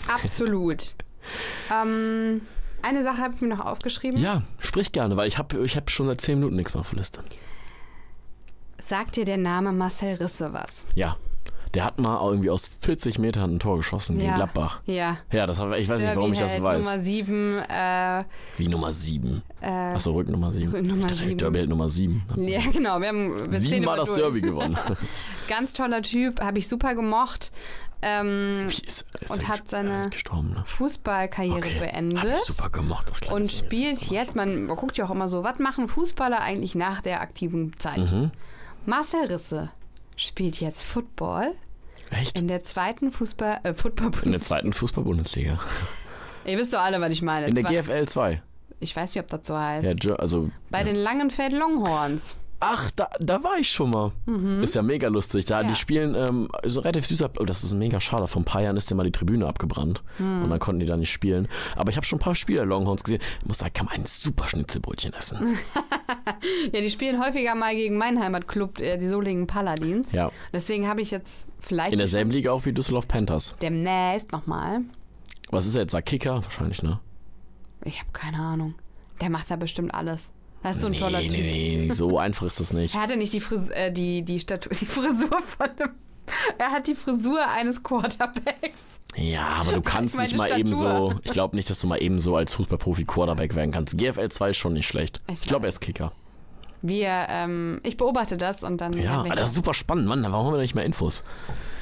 absolut. 0.08 0.96
ähm, 1.72 2.40
eine 2.82 3.02
Sache 3.02 3.18
habe 3.18 3.34
ich 3.34 3.40
mir 3.40 3.48
noch 3.48 3.64
aufgeschrieben. 3.64 4.20
Ja, 4.20 4.42
sprich 4.58 4.92
gerne, 4.92 5.16
weil 5.16 5.28
ich 5.28 5.38
habe 5.38 5.64
ich 5.64 5.76
hab 5.76 5.90
schon 5.90 6.08
seit 6.08 6.20
10 6.20 6.38
Minuten 6.38 6.56
nichts 6.56 6.74
mehr 6.74 6.80
auf 6.80 6.90
der 6.90 6.98
Liste. 6.98 7.22
Sagt 8.82 9.16
dir 9.16 9.24
der 9.24 9.36
Name 9.36 9.72
Marcel 9.72 10.14
Risse 10.14 10.52
was? 10.52 10.86
Ja, 10.94 11.16
Der 11.74 11.84
hat 11.84 11.98
mal 11.98 12.18
irgendwie 12.24 12.50
aus 12.50 12.66
40 12.80 13.18
Metern 13.18 13.56
ein 13.56 13.58
Tor 13.60 13.76
geschossen 13.76 14.16
gegen 14.18 14.28
Ja. 14.30 14.36
Gladbach. 14.36 14.80
Ja. 14.86 15.18
Ja, 15.32 15.46
das 15.46 15.58
hab, 15.60 15.74
ich 15.76 15.88
weiß 15.88 16.00
nicht, 16.00 16.16
warum 16.16 16.32
ich 16.32 16.38
das 16.38 16.52
Derby-Held 16.54 16.78
weiß. 16.80 16.86
Nummer 16.86 16.98
7, 17.04 17.58
äh, 17.68 18.24
Wie 18.56 18.68
Nummer 18.68 18.92
7. 18.92 19.42
äh, 19.60 19.66
Achso, 19.66 20.12
Rück 20.12 20.28
Nummer 20.28 20.52
7. 20.52 20.70
Rück 20.72 20.86
Nummer 20.86 21.14
sieben. 21.14 21.38
Derby 21.38 21.58
hält 21.58 21.68
Nummer 21.68 21.88
7. 21.88 22.22
ja, 22.36 22.60
genau. 22.72 23.00
Wir 23.00 23.08
haben 23.08 23.34
wir 23.34 23.50
zählen 23.50 23.60
Sieben 23.62 23.76
immer 23.82 23.86
Mal 23.92 23.96
das 23.98 24.08
durch. 24.08 24.18
Derby 24.20 24.40
gewonnen. 24.40 24.78
Ganz 25.48 25.72
toller 25.74 26.02
Typ, 26.02 26.40
habe 26.40 26.58
ich 26.58 26.68
super 26.68 26.94
gemocht. 26.94 27.52
Ähm, 28.00 28.66
Wie 28.68 28.82
ist, 28.86 29.04
ist 29.20 29.30
Und 29.30 29.48
hat 29.48 29.68
seine- 29.68 30.08
ne? 30.08 30.64
Fußballkarriere 30.66 31.56
Okay. 31.56 31.80
beendet. 31.80 32.18
Hab 32.22 32.28
ich 32.28 32.44
super 32.44 32.70
gemocht, 32.70 33.10
das 33.10 33.28
und 33.28 33.50
spielt 33.50 34.02
jetzt, 34.04 34.36
man, 34.36 34.66
man 34.66 34.76
guckt 34.76 34.96
ja 34.96 35.04
auch 35.04 35.10
immer 35.10 35.26
so, 35.28 35.42
was 35.42 35.58
machen 35.58 35.88
Fußballer 35.88 36.40
eigentlich 36.40 36.76
nach 36.76 37.00
der 37.00 37.20
aktiven 37.20 37.76
Zeit? 37.78 38.12
Mhm. 38.12 38.30
Marcel 38.86 39.26
Risse 39.26 39.70
spielt 40.18 40.60
jetzt 40.60 40.82
Football 40.82 41.54
Echt? 42.10 42.36
in 42.36 42.48
der 42.48 42.62
zweiten 42.62 43.10
Fußball, 43.10 43.60
äh, 43.62 43.74
Football 43.74 44.10
In 44.24 44.32
der 44.32 44.42
zweiten 44.42 44.72
Fußball-Bundesliga. 44.74 45.58
Ihr 46.44 46.58
wisst 46.58 46.74
doch 46.74 46.80
alle, 46.80 47.00
was 47.00 47.12
ich 47.12 47.22
meine. 47.22 47.46
In 47.46 47.54
der 47.54 47.64
GFL 47.64 48.06
2. 48.06 48.42
ich 48.80 48.94
weiß 48.94 49.14
nicht, 49.14 49.22
ob 49.22 49.30
das 49.30 49.46
so 49.46 49.58
heißt. 49.58 50.04
Ja, 50.04 50.14
also. 50.16 50.50
Bei 50.70 50.84
den 50.84 50.96
Langenfeld 50.96 51.52
Longhorns. 51.52 52.36
Ach, 52.60 52.90
da, 52.96 53.08
da 53.20 53.44
war 53.44 53.56
ich 53.58 53.70
schon 53.70 53.90
mal. 53.90 54.12
Ist 54.62 54.74
ja 54.74 54.82
mega 54.82 55.06
lustig. 55.08 55.44
Da, 55.44 55.58
Mhm. 55.58 55.62
Ja. 55.64 55.68
Die 55.70 55.76
spielen 55.76 56.14
ähm, 56.16 56.48
so 56.64 56.80
relativ 56.80 57.06
süß 57.06 57.22
ab. 57.22 57.38
Oh, 57.40 57.44
das 57.44 57.62
ist 57.62 57.72
mega 57.74 58.00
schade. 58.00 58.26
Vor 58.26 58.42
ein 58.42 58.44
paar 58.44 58.62
Jahren 58.62 58.76
ist 58.76 58.90
ja 58.90 58.96
mal 58.96 59.04
die 59.04 59.12
Tribüne 59.12 59.46
abgebrannt. 59.46 60.02
Mhm. 60.18 60.42
Und 60.42 60.50
dann 60.50 60.58
konnten 60.58 60.80
die 60.80 60.86
da 60.86 60.96
nicht 60.96 61.10
spielen. 61.12 61.46
Aber 61.76 61.90
ich 61.90 61.96
habe 61.96 62.04
schon 62.06 62.18
ein 62.18 62.22
paar 62.22 62.34
Spiele 62.34 62.64
Longhorns 62.64 63.04
gesehen. 63.04 63.20
Ich 63.40 63.46
muss 63.46 63.58
sagen, 63.58 63.72
kann 63.74 63.86
man 63.86 63.94
ein 63.96 64.04
super 64.06 64.48
Schnitzelbrötchen 64.48 65.12
essen. 65.12 65.56
Ja, 66.72 66.80
die 66.80 66.90
spielen 66.90 67.22
häufiger 67.22 67.54
mal 67.54 67.74
gegen 67.74 67.96
meinen 67.96 68.20
Heimatclub, 68.22 68.78
äh, 68.80 68.96
die 68.98 69.06
Solingen 69.06 69.46
Paladins. 69.46 70.12
Ja. 70.12 70.30
Deswegen 70.52 70.86
habe 70.86 71.00
ich 71.00 71.10
jetzt 71.10 71.46
vielleicht 71.58 71.92
In 71.92 71.98
derselben 71.98 72.30
Liga 72.30 72.52
auch 72.52 72.64
wie 72.66 72.72
Düsseldorf 72.72 73.08
Panthers. 73.08 73.54
demnächst 73.62 74.32
nochmal. 74.32 74.80
Was 75.50 75.66
ist 75.66 75.74
er 75.74 75.82
jetzt? 75.82 75.92
Sag 75.92 76.06
Kicker? 76.06 76.42
Wahrscheinlich, 76.42 76.82
ne? 76.82 77.00
Ich 77.84 78.00
habe 78.00 78.10
keine 78.12 78.38
Ahnung. 78.38 78.74
Der 79.20 79.30
macht 79.30 79.50
da 79.50 79.56
bestimmt 79.56 79.94
alles. 79.94 80.30
Das 80.62 80.76
ist 80.76 80.82
so 80.82 80.88
ein 80.88 80.92
toller 80.94 81.20
nee, 81.20 81.28
Typ. 81.28 81.38
nee, 81.38 81.86
nee, 81.86 81.90
so 81.94 82.18
einfach 82.18 82.46
ist 82.46 82.60
das 82.60 82.72
nicht. 82.72 82.94
Er 82.94 83.02
hatte 83.02 83.16
nicht 83.16 83.32
die, 83.32 83.40
Fris 83.40 83.68
äh, 83.70 83.92
die, 83.92 84.22
die, 84.22 84.40
Statu 84.40 84.68
die 84.74 84.86
Frisur 84.86 85.30
von 85.44 85.68
einem. 85.68 85.90
Er 86.58 86.72
hat 86.72 86.86
die 86.86 86.94
Frisur 86.94 87.40
eines 87.48 87.82
Quarterbacks. 87.82 88.98
Ja, 89.16 89.46
aber 89.60 89.72
du 89.72 89.80
kannst 89.80 90.18
nicht 90.18 90.36
mal 90.36 90.58
eben 90.58 90.74
so. 90.74 90.84
Statur. 90.84 91.20
Ich 91.24 91.30
glaube 91.30 91.56
nicht, 91.56 91.70
dass 91.70 91.78
du 91.78 91.86
mal 91.86 92.02
eben 92.02 92.20
so 92.20 92.36
als 92.36 92.52
Fußballprofi 92.52 93.04
Quarterback 93.04 93.54
werden 93.54 93.72
kannst. 93.72 93.96
GFL 93.96 94.28
2 94.28 94.50
ist 94.50 94.56
schon 94.58 94.74
nicht 94.74 94.86
schlecht. 94.86 95.22
Ich 95.28 95.42
Ich 95.42 95.46
glaube, 95.46 95.66
er 95.66 95.70
ist 95.70 95.80
Kicker. 95.80 96.12
Wir, 96.82 97.26
ähm, 97.30 97.80
ich 97.82 97.96
beobachte 97.96 98.36
das 98.36 98.62
und 98.62 98.80
dann. 98.80 98.92
Ja, 98.92 99.22
das 99.24 99.50
ist 99.50 99.56
super 99.56 99.74
spannend, 99.74 100.06
Mann. 100.06 100.22
Warum 100.22 100.46
haben 100.46 100.52
wir 100.52 100.58
da 100.58 100.62
nicht 100.62 100.74
mehr 100.74 100.84
Infos? 100.84 101.24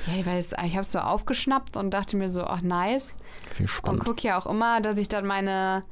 ja, 0.07 0.15
ich 0.21 0.25
weiß, 0.27 0.53
ich 0.65 0.73
habe 0.73 0.83
es 0.83 0.93
so 0.93 1.01
aufgeschnappt 1.01 1.77
und 1.77 1.91
dachte 1.91 2.17
mir 2.17 2.29
so, 2.29 2.45
ach 2.45 2.63
nice. 2.63 3.17
Finde 3.49 3.55
ich 3.55 3.61
Und 3.61 3.69
spannend. 3.69 4.05
gucke 4.05 4.23
ja 4.23 4.39
auch 4.39 4.47
immer, 4.47 4.81
dass 4.81 4.97
ich 4.99 5.09
dann 5.09 5.27
meine. 5.27 5.85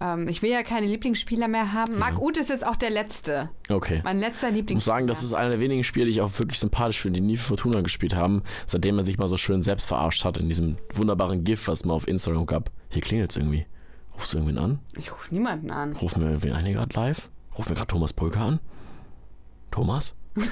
Ähm, 0.00 0.26
ich 0.28 0.42
will 0.42 0.50
ja 0.50 0.62
keine 0.62 0.86
Lieblingsspieler 0.86 1.46
mehr 1.48 1.72
haben. 1.72 1.98
Marc 1.98 2.20
Uth 2.20 2.36
ist 2.36 2.50
jetzt 2.50 2.66
auch 2.66 2.76
der 2.76 2.90
letzte. 2.90 3.50
Okay. 3.68 4.00
Mein 4.04 4.18
letzter 4.18 4.48
Ich 4.48 4.52
muss 4.52 4.56
Lieblingsspieler. 4.58 4.94
sagen, 4.96 5.06
das 5.06 5.22
ist 5.22 5.32
einer 5.34 5.50
der 5.50 5.60
wenigen 5.60 5.84
Spiele, 5.84 6.06
die 6.06 6.12
ich 6.12 6.20
auch 6.20 6.36
wirklich 6.38 6.58
sympathisch 6.58 7.00
finde, 7.00 7.20
die 7.20 7.26
nie 7.26 7.36
für 7.36 7.48
Fortuna 7.56 7.80
gespielt 7.80 8.14
haben, 8.16 8.42
seitdem 8.66 8.98
er 8.98 9.04
sich 9.04 9.18
mal 9.18 9.28
so 9.28 9.36
schön 9.36 9.62
selbst 9.62 9.86
verarscht 9.86 10.24
hat 10.24 10.36
in 10.38 10.48
diesem 10.48 10.76
wunderbaren 10.92 11.44
GIF, 11.44 11.68
was 11.68 11.80
es 11.80 11.84
mal 11.84 11.94
auf 11.94 12.08
Instagram 12.08 12.46
gab. 12.46 12.70
Hier 12.90 13.02
klingelt's 13.02 13.36
irgendwie. 13.36 13.66
Rufst 14.14 14.32
du 14.32 14.38
irgendwen 14.38 14.58
an? 14.58 14.78
Ich 14.96 15.12
rufe 15.12 15.32
niemanden 15.34 15.70
an. 15.70 15.92
Rufen 15.94 16.20
wir 16.22 16.28
irgendwen 16.30 16.52
an 16.54 16.64
hier 16.64 16.74
gerade 16.74 16.94
live? 16.94 17.30
Rufen 17.56 17.70
wir 17.70 17.76
gerade 17.76 17.88
Thomas 17.88 18.12
Brücker 18.12 18.40
an? 18.40 18.60
Thomas? 19.70 20.14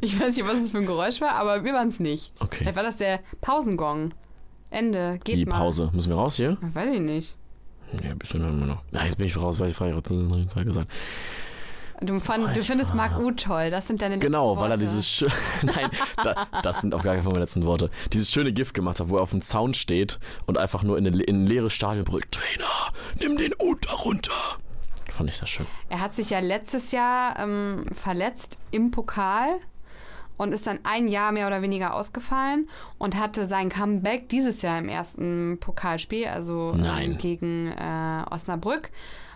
Ich 0.00 0.20
weiß 0.20 0.36
nicht, 0.36 0.46
was 0.46 0.58
es 0.58 0.70
für 0.70 0.78
ein 0.78 0.86
Geräusch 0.86 1.20
war, 1.20 1.36
aber 1.36 1.62
wir 1.64 1.72
waren 1.72 1.88
es 1.88 2.00
nicht. 2.00 2.32
Okay. 2.40 2.58
Vielleicht 2.58 2.76
war 2.76 2.82
das 2.82 2.96
der 2.96 3.20
Pausengong. 3.40 4.10
Ende. 4.70 5.18
Geht 5.24 5.36
Die 5.36 5.46
mal. 5.46 5.58
Pause. 5.58 5.90
Müssen 5.94 6.10
wir 6.10 6.16
raus 6.16 6.36
hier? 6.36 6.58
Weiß 6.60 6.90
ich 6.92 7.00
nicht. 7.00 7.38
Ja, 8.02 8.14
bisschen 8.14 8.44
haben 8.44 8.60
wir 8.60 8.66
noch. 8.66 8.82
Na, 8.90 9.04
jetzt 9.04 9.16
bin 9.18 9.26
ich 9.26 9.36
raus, 9.36 9.58
weil 9.58 9.70
ich 9.70 9.76
frei 9.76 9.90
gesagt. 9.90 10.88
Du, 12.00 12.20
fand, 12.20 12.56
du 12.56 12.62
findest 12.62 12.94
Marc 12.94 13.18
Uth 13.18 13.42
toll. 13.42 13.70
Das 13.70 13.86
sind 13.88 14.00
deine 14.02 14.14
letzten 14.16 14.26
Genau, 14.26 14.50
Worte. 14.50 14.60
weil 14.62 14.70
er 14.72 14.76
dieses 14.76 15.24
Nein, 15.62 15.90
da, 16.22 16.46
das 16.62 16.80
sind 16.80 16.94
auf 16.94 17.02
gar 17.02 17.14
keinen 17.14 17.24
Fall 17.24 17.32
meine 17.32 17.42
letzten 17.44 17.64
Worte. 17.66 17.90
Dieses 18.12 18.30
schöne 18.30 18.52
Gift 18.52 18.74
gemacht 18.74 19.00
hat, 19.00 19.08
wo 19.08 19.16
er 19.16 19.22
auf 19.22 19.30
dem 19.30 19.42
Zaun 19.42 19.74
steht 19.74 20.20
und 20.46 20.58
einfach 20.58 20.84
nur 20.84 20.96
in, 20.96 21.06
eine, 21.06 21.20
in 21.22 21.42
ein 21.44 21.46
leeres 21.48 21.72
Stadion 21.72 22.04
brüllt: 22.04 22.30
Trainer, 22.30 22.92
nimm 23.18 23.36
den 23.36 23.52
Unter 23.54 23.94
runter. 23.94 24.32
Fand 25.10 25.28
ich 25.30 25.36
sehr 25.36 25.48
schön. 25.48 25.66
Er 25.88 26.00
hat 26.00 26.14
sich 26.14 26.30
ja 26.30 26.38
letztes 26.38 26.92
Jahr 26.92 27.36
ähm, 27.40 27.86
verletzt 27.92 28.58
im 28.70 28.92
Pokal 28.92 29.56
und 30.38 30.52
ist 30.52 30.66
dann 30.66 30.78
ein 30.84 31.08
Jahr 31.08 31.32
mehr 31.32 31.46
oder 31.46 31.60
weniger 31.60 31.94
ausgefallen 31.94 32.68
und 32.96 33.16
hatte 33.16 33.44
sein 33.44 33.68
Comeback 33.68 34.30
dieses 34.30 34.62
Jahr 34.62 34.78
im 34.78 34.88
ersten 34.88 35.58
Pokalspiel, 35.60 36.28
also 36.28 36.72
Nein. 36.74 37.12
ähm, 37.12 37.18
gegen 37.18 37.72
äh, 37.72 38.24
Osnabrück. 38.30 38.90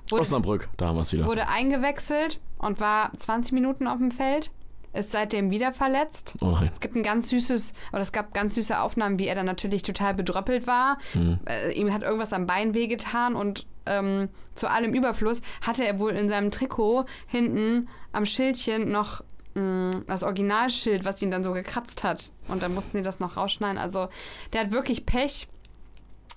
Wurde, 0.09 0.22
Osnabrück, 0.22 0.68
da 0.78 0.86
haben 0.86 0.96
wir 0.96 1.03
es 1.03 1.12
wieder. 1.12 1.26
wurde 1.26 1.48
eingewechselt 1.48 2.40
und 2.59 2.80
war 2.80 3.12
20 3.16 3.53
Minuten 3.53 3.86
auf 3.86 3.98
dem 3.98 4.11
Feld, 4.11 4.50
ist 4.94 5.11
seitdem 5.11 5.50
wieder 5.50 5.72
verletzt. 5.72 6.36
Oh 6.42 6.50
nein. 6.50 6.68
Es 6.70 6.80
gibt 6.80 6.96
ein 6.96 7.03
ganz 7.03 7.30
süßes, 7.30 7.72
oder 7.92 8.00
es 8.00 8.12
gab 8.12 8.34
ganz 8.34 8.55
süße 8.55 8.78
Aufnahmen, 8.78 9.18
wie 9.18 9.26
er 9.26 9.34
dann 9.34 9.46
natürlich 9.46 9.82
total 9.82 10.14
bedröppelt 10.14 10.66
war. 10.66 10.98
Hm. 11.12 11.38
Äh, 11.46 11.72
ihm 11.72 11.92
hat 11.92 12.03
irgendwas 12.03 12.32
am 12.32 12.46
Bein 12.46 12.74
wehgetan 12.74 13.34
und 13.34 13.66
ähm, 13.86 14.28
zu 14.55 14.70
allem 14.70 14.92
Überfluss 14.92 15.42
hatte 15.61 15.84
er 15.84 15.98
wohl 15.98 16.12
in 16.12 16.28
seinem 16.28 16.50
Trikot 16.50 17.07
hinten 17.26 17.88
am 18.12 18.26
Schildchen 18.26 18.90
noch 18.90 19.24
das 19.55 20.22
Originalschild, 20.22 21.05
was 21.05 21.20
ihn 21.20 21.30
dann 21.30 21.44
so 21.44 21.53
gekratzt 21.53 22.05
hat. 22.05 22.32
Und 22.48 22.62
dann 22.62 22.74
mussten 22.74 22.96
die 22.96 23.03
das 23.03 23.20
noch 23.20 23.36
rausschneiden. 23.36 23.78
Also 23.78 24.09
der 24.53 24.62
hat 24.62 24.72
wirklich 24.72 25.05
Pech. 25.07 25.48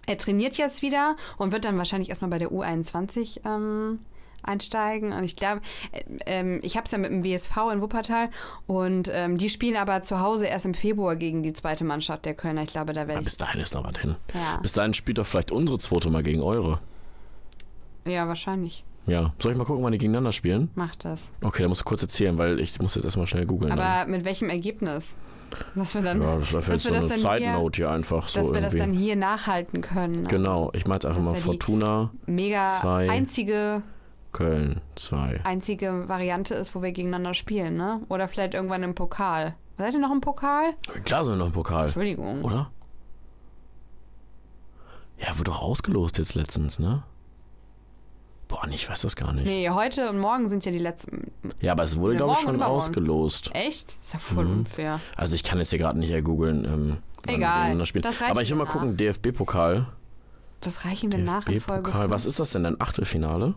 Er 0.06 0.18
trainiert 0.18 0.58
jetzt 0.58 0.82
wieder 0.82 1.16
und 1.38 1.52
wird 1.52 1.66
dann 1.66 1.78
wahrscheinlich 1.78 2.10
erstmal 2.10 2.30
bei 2.30 2.38
der 2.38 2.52
U21 2.52 3.40
ähm, 3.46 4.00
einsteigen. 4.44 5.14
Und 5.14 5.24
ich 5.24 5.36
glaube, 5.36 5.62
äh, 5.92 6.04
ähm, 6.26 6.60
ich 6.62 6.78
habe 6.78 6.86
es 6.86 6.92
ja 6.92 6.98
mit 6.98 7.12
dem 7.12 7.24
WSV 7.24 7.56
in 7.74 7.82
Wuppertal 7.82 8.30
und 8.68 9.10
ähm, 9.12 9.38
die 9.38 9.50
spielen 9.50 9.78
aber 9.78 10.02
zu 10.02 10.20
Hause 10.20 10.46
erst 10.46 10.66
im 10.66 10.74
Februar 10.74 11.16
gegen 11.16 11.42
die 11.42 11.54
zweite 11.54 11.84
Mannschaft 11.84 12.26
der 12.26 12.36
Kölner. 12.36 12.64
Ich 12.64 12.72
glaube, 12.72 12.94
da 12.94 13.08
werde 13.08 13.22
ich. 13.22 13.26
bis 13.26 13.38
dahin 13.38 13.62
ist 13.62 13.74
noch 13.74 13.84
was 13.84 14.00
hin. 14.00 14.16
Ja. 14.34 14.58
Bis 14.62 14.74
dahin 14.74 14.94
spielt 14.94 15.18
doch 15.18 15.26
vielleicht 15.26 15.52
unsere 15.52 15.80
zweite 15.80 16.10
mal 16.10 16.24
gegen 16.24 16.42
eure. 16.42 16.80
Ja, 18.06 18.28
wahrscheinlich. 18.28 18.84
Ja. 19.08 19.34
Soll 19.40 19.52
ich 19.52 19.58
mal 19.58 19.66
gucken, 19.66 19.84
wann 19.84 19.92
die 19.92 19.98
gegeneinander 19.98 20.32
spielen? 20.32 20.70
Macht 20.76 21.06
das. 21.06 21.28
Okay, 21.44 21.62
da 21.64 21.70
musst 21.70 21.82
du 21.82 21.86
kurz 21.86 22.02
erzählen, 22.02 22.38
weil 22.38 22.60
ich 22.60 22.80
muss 22.82 22.96
jetzt 22.96 23.04
erstmal 23.06 23.28
schnell 23.28 23.46
googeln. 23.46 23.70
dann. 23.70 23.80
Aber 23.80 24.10
mit 24.10 24.26
welchem 24.26 24.50
Ergebnis? 24.50 25.14
Dass 25.76 25.94
wir 25.94 26.02
dann, 26.02 26.22
Ja, 26.22 26.38
das 26.38 26.52
ist 26.52 26.68
jetzt 26.68 26.84
so 26.84 26.90
das 26.90 27.04
eine 27.04 27.10
dann 27.10 27.20
hier, 27.20 27.40
Side-Note 27.54 27.78
hier 27.78 27.92
einfach 27.92 28.28
so 28.28 28.40
dass 28.40 28.52
wir 28.54 28.62
das 28.62 28.74
irgendwie. 28.74 28.94
dann 28.94 28.94
hier 29.04 29.16
nachhalten 29.16 29.82
können. 29.82 30.24
ne? 30.24 30.28
Genau, 30.28 30.72
ich 30.74 30.86
meine 30.86 30.96
jetzt 30.96 31.06
einfach 31.06 31.20
Das 31.22 31.30
mal 31.32 31.36
ja 31.38 31.42
Fortuna 31.42 32.12
Mega 32.26 32.68
Zwei. 32.68 33.10
einzige, 33.10 33.84
Köln 34.34 34.82
2. 34.96 35.42
einzige 35.46 36.10
Variante 36.10 36.56
ist, 36.56 36.74
wo 36.76 36.82
wir 36.82 36.92
gegeneinander 36.92 37.34
spielen, 37.36 37.78
ne? 37.78 38.02
Oder 38.10 38.28
vielleicht 38.28 38.54
irgendwann 38.56 38.84
im 38.84 38.96
Pokal. 38.96 39.54
Seid 39.78 39.94
ihr 39.94 40.00
noch 40.00 40.12
im 40.12 40.20
Pokal? 40.22 40.74
Klar 41.06 41.24
sind 41.24 41.36
wir 41.36 41.38
noch 41.38 41.48
im 41.48 41.54
Pokal, 41.54 41.86
Entschuldigung. 41.86 42.44
oder? 42.44 42.72
Ja, 45.20 45.28
wurde 45.38 45.52
doch 45.52 45.62
ausgelost 45.62 46.18
jetzt 46.18 46.34
letztens, 46.36 46.80
ne? 46.80 47.04
Boah, 48.48 48.68
ich 48.70 48.88
weiß 48.88 49.02
das 49.02 49.16
gar 49.16 49.34
nicht. 49.34 49.46
Nee, 49.46 49.70
heute 49.72 50.08
und 50.10 50.20
morgen 50.20 50.48
sind 50.50 50.66
ja 50.66 50.72
die 50.72 50.78
letzten. 50.80 51.32
Ja, 51.62 51.72
aber 51.72 51.84
es 51.84 51.98
wurde, 51.98 52.16
glaube 52.16 52.34
ich, 52.34 52.40
schon 52.40 52.62
ausgelost. 52.62 53.50
Echt? 53.54 53.98
Ist 54.04 54.14
ja 54.14 54.20
voll 54.20 54.46
Mhm. 54.46 54.60
unfair. 54.60 55.00
Also 55.16 55.34
ich 55.36 55.44
kann 55.44 55.58
jetzt 55.58 55.72
hier 55.72 55.80
gerade 55.80 55.98
nicht 56.00 56.12
ergoogeln, 56.12 56.66
ähm, 56.66 56.98
Egal, 57.28 57.76
das 57.80 58.22
reicht 58.22 58.30
Aber 58.32 58.44
ich 58.44 58.52
will 58.52 58.58
mal 58.58 58.66
mir 58.66 58.70
gucken, 58.72 58.98
DFB-Pokal. 58.98 59.88
Das 60.62 60.86
reichen 60.86 61.12
wir 61.12 61.18
nach 61.20 61.48
in 61.48 61.60
Folge. 61.60 61.82
DFB-Pokal, 61.84 62.12
was 62.12 62.28
ist 62.28 62.40
das 62.40 62.52
denn, 62.52 62.68
ein 62.68 62.80
Achtelfinale? 62.80 63.56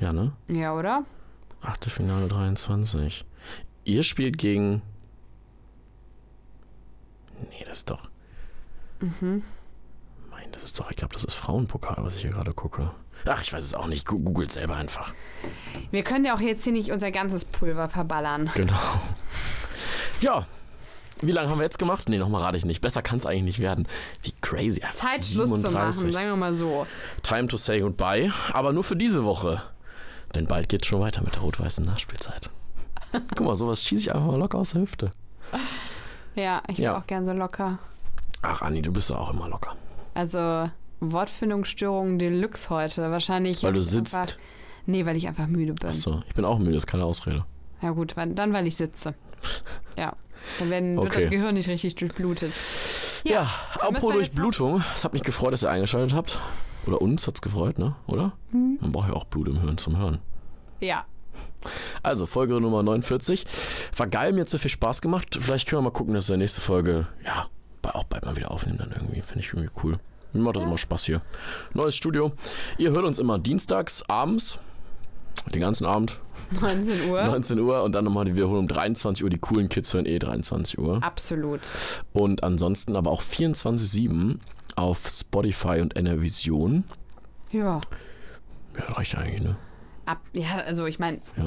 Ja, 0.00 0.12
ne? 0.12 0.32
Ja, 0.48 0.74
oder? 0.74 1.04
Achtelfinale 1.62 2.26
23. 2.26 3.24
Ihr 3.84 4.02
spielt 4.02 4.38
gegen. 4.38 4.82
Nee, 7.40 7.64
das 7.66 7.78
ist 7.78 7.90
doch. 7.90 8.10
Mhm. 9.00 9.42
Mein, 10.30 10.50
das 10.50 10.64
ist 10.64 10.78
doch, 10.80 10.90
ich 10.90 10.96
glaube, 10.96 11.12
das 11.14 11.22
ist 11.24 11.34
Frauenpokal, 11.34 11.98
was 11.98 12.16
ich 12.16 12.22
hier 12.22 12.30
gerade 12.30 12.52
gucke. 12.52 12.90
Ach, 13.26 13.42
ich 13.42 13.52
weiß 13.52 13.64
es 13.64 13.74
auch 13.74 13.86
nicht. 13.86 14.06
Googelt 14.06 14.52
selber 14.52 14.76
einfach. 14.76 15.12
Wir 15.90 16.02
können 16.04 16.24
ja 16.24 16.34
auch 16.34 16.40
jetzt 16.40 16.64
hier 16.64 16.72
nicht 16.72 16.90
unser 16.92 17.10
ganzes 17.10 17.44
Pulver 17.44 17.88
verballern. 17.88 18.50
Genau. 18.54 18.74
Ja. 20.20 20.46
Wie 21.20 21.32
lange 21.32 21.48
haben 21.48 21.58
wir 21.58 21.64
jetzt 21.64 21.78
gemacht? 21.78 22.08
Nee, 22.08 22.18
nochmal 22.18 22.42
rate 22.42 22.58
ich 22.58 22.64
nicht. 22.64 22.80
Besser 22.82 23.00
kann 23.00 23.18
es 23.18 23.24
eigentlich 23.26 23.44
nicht 23.44 23.58
werden. 23.60 23.86
Wie 24.22 24.32
crazy. 24.42 24.82
Zeit, 24.92 25.24
Schluss 25.24 25.50
zu 25.62 25.70
machen, 25.70 25.92
37. 25.92 26.12
sagen 26.12 26.28
wir 26.28 26.36
mal 26.36 26.54
so. 26.54 26.86
Time 27.22 27.46
to 27.48 27.56
say 27.56 27.80
goodbye. 27.80 28.30
Aber 28.52 28.72
nur 28.72 28.84
für 28.84 28.96
diese 28.96 29.24
Woche. 29.24 29.62
Denn 30.34 30.46
bald 30.46 30.68
geht's 30.68 30.86
schon 30.86 31.00
weiter 31.00 31.22
mit 31.22 31.36
der 31.36 31.42
rot-weißen 31.42 31.84
Nachspielzeit. 31.84 32.50
Guck 33.12 33.40
mal, 33.46 33.54
sowas 33.54 33.82
schieße 33.82 34.02
ich 34.08 34.14
einfach 34.14 34.26
mal 34.26 34.38
locker 34.38 34.58
aus 34.58 34.70
der 34.70 34.82
Hüfte. 34.82 35.10
Ja, 36.34 36.62
ich 36.68 36.76
bin 36.76 36.86
Ja. 36.86 36.98
auch 36.98 37.06
gern 37.06 37.24
so 37.24 37.32
locker. 37.32 37.78
Ach, 38.42 38.60
Anni, 38.62 38.82
du 38.82 38.92
bist 38.92 39.08
doch 39.10 39.16
auch 39.18 39.32
immer 39.32 39.48
locker. 39.48 39.76
Also 40.14 40.68
Wortfindungsstörung 41.12 42.18
Deluxe 42.18 42.70
heute. 42.70 43.10
Wahrscheinlich. 43.10 43.62
Weil 43.62 43.72
du 43.72 43.82
sitzt. 43.82 44.14
Einfach, 44.14 44.36
nee, 44.86 45.06
weil 45.06 45.16
ich 45.16 45.26
einfach 45.28 45.46
müde 45.46 45.74
bin. 45.74 45.88
Achso, 45.90 46.22
ich 46.28 46.34
bin 46.34 46.44
auch 46.44 46.58
müde, 46.58 46.72
das 46.72 46.84
ist 46.84 46.86
keine 46.86 47.04
Ausrede. 47.04 47.44
Ja 47.82 47.90
gut, 47.90 48.14
dann 48.16 48.52
weil 48.52 48.66
ich 48.66 48.76
sitze. 48.76 49.14
Ja. 49.96 50.14
Dann 50.58 50.70
werden, 50.70 50.96
wird 50.96 51.06
Okay. 51.06 51.22
das 51.22 51.30
Gehirn 51.30 51.54
nicht 51.54 51.68
richtig 51.68 51.94
durchblutet. 51.94 52.52
Ja, 53.24 53.42
müssen 53.42 53.80
apropos 53.80 54.14
Durchblutung. 54.14 54.84
Es 54.94 55.04
hat 55.04 55.12
mich 55.12 55.22
gefreut, 55.22 55.52
dass 55.52 55.62
ihr 55.62 55.70
eingeschaltet 55.70 56.14
habt. 56.14 56.38
Oder 56.86 57.00
uns 57.00 57.26
hat's 57.26 57.40
gefreut, 57.40 57.78
ne? 57.78 57.94
Oder? 58.06 58.32
Hm. 58.50 58.78
Man 58.80 58.92
braucht 58.92 59.08
ja 59.08 59.14
auch 59.14 59.24
Blut 59.24 59.48
im 59.48 59.60
Hirn 59.60 59.78
zum 59.78 59.96
Hören. 59.96 60.18
Ja. 60.80 61.04
Also, 62.02 62.26
Folge 62.26 62.60
Nummer 62.60 62.82
49. 62.82 63.46
War 63.96 64.06
geil, 64.06 64.32
mir 64.32 64.42
hat 64.42 64.50
so 64.50 64.58
viel 64.58 64.70
Spaß 64.70 65.00
gemacht. 65.00 65.38
Vielleicht 65.40 65.66
können 65.66 65.78
wir 65.78 65.84
mal 65.90 65.96
gucken, 65.96 66.12
dass 66.12 66.28
wir 66.28 66.36
nächste 66.36 66.60
Folge, 66.60 67.06
ja, 67.24 67.46
auch 67.82 68.04
bald 68.04 68.24
mal 68.24 68.36
wieder 68.36 68.50
aufnehmen 68.50 68.78
dann 68.78 68.92
irgendwie. 68.92 69.22
Finde 69.22 69.40
ich 69.40 69.52
irgendwie 69.52 69.70
cool. 69.82 69.98
Mir 70.34 70.42
macht 70.42 70.56
das 70.56 70.62
immer 70.64 70.76
Spaß 70.78 71.04
hier. 71.04 71.22
Neues 71.72 71.94
Studio. 71.96 72.32
Ihr 72.78 72.90
hört 72.90 73.04
uns 73.04 73.18
immer 73.18 73.38
dienstags 73.38 74.02
abends. 74.08 74.58
Den 75.52 75.60
ganzen 75.60 75.84
Abend, 75.84 76.20
19 76.60 77.10
Uhr. 77.10 77.24
19 77.24 77.58
Uhr 77.60 77.82
und 77.82 77.92
dann 77.92 78.04
nochmal 78.04 78.24
die 78.24 78.34
Wiederholung 78.36 78.60
um 78.64 78.68
23 78.68 79.24
Uhr. 79.24 79.30
Die 79.30 79.38
coolen 79.38 79.68
Kids 79.68 79.92
hören 79.92 80.06
eh 80.06 80.18
23 80.18 80.78
Uhr. 80.78 81.02
Absolut. 81.02 81.60
Und 82.12 82.44
ansonsten 82.44 82.94
aber 82.96 83.10
auch 83.10 83.22
24-7 83.22 84.38
auf 84.76 85.08
Spotify 85.08 85.80
und 85.80 85.96
NRVision. 85.96 86.84
Ja. 87.50 87.80
Ja, 88.78 88.84
reicht 88.92 89.16
eigentlich, 89.16 89.42
ne? 89.42 89.56
Ab, 90.06 90.20
ja, 90.34 90.56
also 90.66 90.86
ich 90.86 90.98
meine, 90.98 91.18
Ja. 91.36 91.44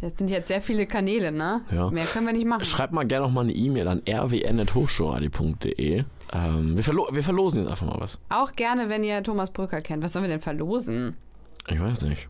das 0.00 0.12
sind 0.18 0.30
jetzt 0.30 0.48
sehr 0.48 0.62
viele 0.62 0.86
Kanäle, 0.86 1.32
ne? 1.32 1.60
Ja. 1.70 1.90
Mehr 1.90 2.04
können 2.06 2.26
wir 2.26 2.32
nicht 2.32 2.46
machen. 2.46 2.64
Schreibt 2.64 2.92
mal 2.92 3.06
gerne 3.06 3.26
noch 3.26 3.32
mal 3.32 3.42
eine 3.42 3.52
E-Mail 3.52 3.88
an 3.88 4.02
rwn.hochschulradio.de. 4.08 6.04
Ähm, 6.32 6.76
wir, 6.76 6.84
verlo 6.84 7.08
wir 7.10 7.22
verlosen 7.22 7.62
jetzt 7.62 7.70
einfach 7.70 7.86
mal 7.86 7.96
was. 7.98 8.18
Auch 8.30 8.52
gerne, 8.52 8.88
wenn 8.88 9.04
ihr 9.04 9.22
Thomas 9.22 9.50
Brücker 9.50 9.80
kennt. 9.82 10.02
Was 10.02 10.12
sollen 10.12 10.24
wir 10.24 10.30
denn 10.30 10.40
verlosen? 10.40 11.16
Ich 11.68 11.80
weiß 11.80 12.02
nicht. 12.02 12.28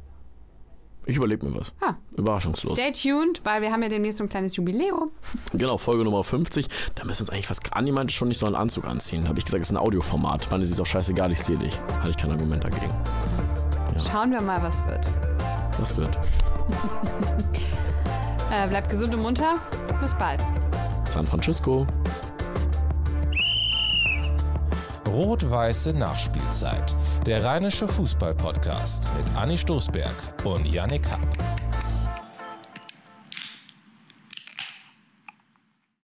Ich 1.05 1.17
überlege 1.17 1.45
mir 1.45 1.59
was. 1.59 1.73
Ah. 1.81 1.95
Überraschungslos. 2.17 2.79
Stay 2.79 2.93
tuned, 2.93 3.41
weil 3.45 3.61
wir 3.61 3.73
haben 3.73 3.83
ja 3.83 3.89
demnächst 3.89 4.19
so 4.19 4.25
ein 4.25 4.29
kleines 4.29 4.55
Jubiläum. 4.55 5.11
Genau, 5.53 5.77
Folge 5.77 6.05
Nummer 6.05 6.23
50. 6.23 6.67
Da 6.95 7.05
müssen 7.05 7.21
wir 7.21 7.23
uns 7.23 7.31
eigentlich 7.31 7.47
fast 7.49 7.73
an 7.73 7.87
jemand 7.87 8.13
schon 8.13 8.29
nicht 8.29 8.39
so 8.39 8.47
einen 8.47 8.55
Anzug 8.55 8.85
anziehen. 8.87 9.29
Habe 9.29 9.39
ich 9.39 9.45
gesagt, 9.45 9.63
es 9.63 9.69
ist 9.71 9.77
ein 9.77 9.79
Audioformat. 9.79 10.49
Mann, 10.51 10.63
es 10.63 10.71
ist 10.71 10.81
auch 10.81 10.87
scheißegal, 10.87 11.33
ich 11.33 11.43
sehe 11.43 11.59
dich. 11.59 11.77
Hatte 11.99 12.11
ich 12.11 12.17
kein 12.17 12.31
Argument 12.31 12.63
dagegen. 12.63 12.93
Schauen 14.11 14.31
wir 14.31 14.41
mal, 14.43 14.63
was 14.63 14.85
wird. 14.87 15.07
Das 15.79 15.97
wird. 15.97 16.19
Äh, 18.55 18.69
bleibt 18.69 18.91
gesund 18.91 19.15
und 19.15 19.23
munter. 19.23 19.55
Bis 19.99 20.15
bald. 20.17 20.45
San 21.11 21.27
Francisco. 21.27 21.87
Rot-Weiße 25.09 25.93
Nachspielzeit. 25.93 26.95
Der 27.27 27.45
Rheinische 27.45 27.89
Fußball-Podcast 27.89 29.05
mit 29.17 29.27
Anni 29.37 29.59
Stoßberg 29.59 30.15
und 30.45 30.67
Yannick 30.67 31.09
Happ. 31.11 31.72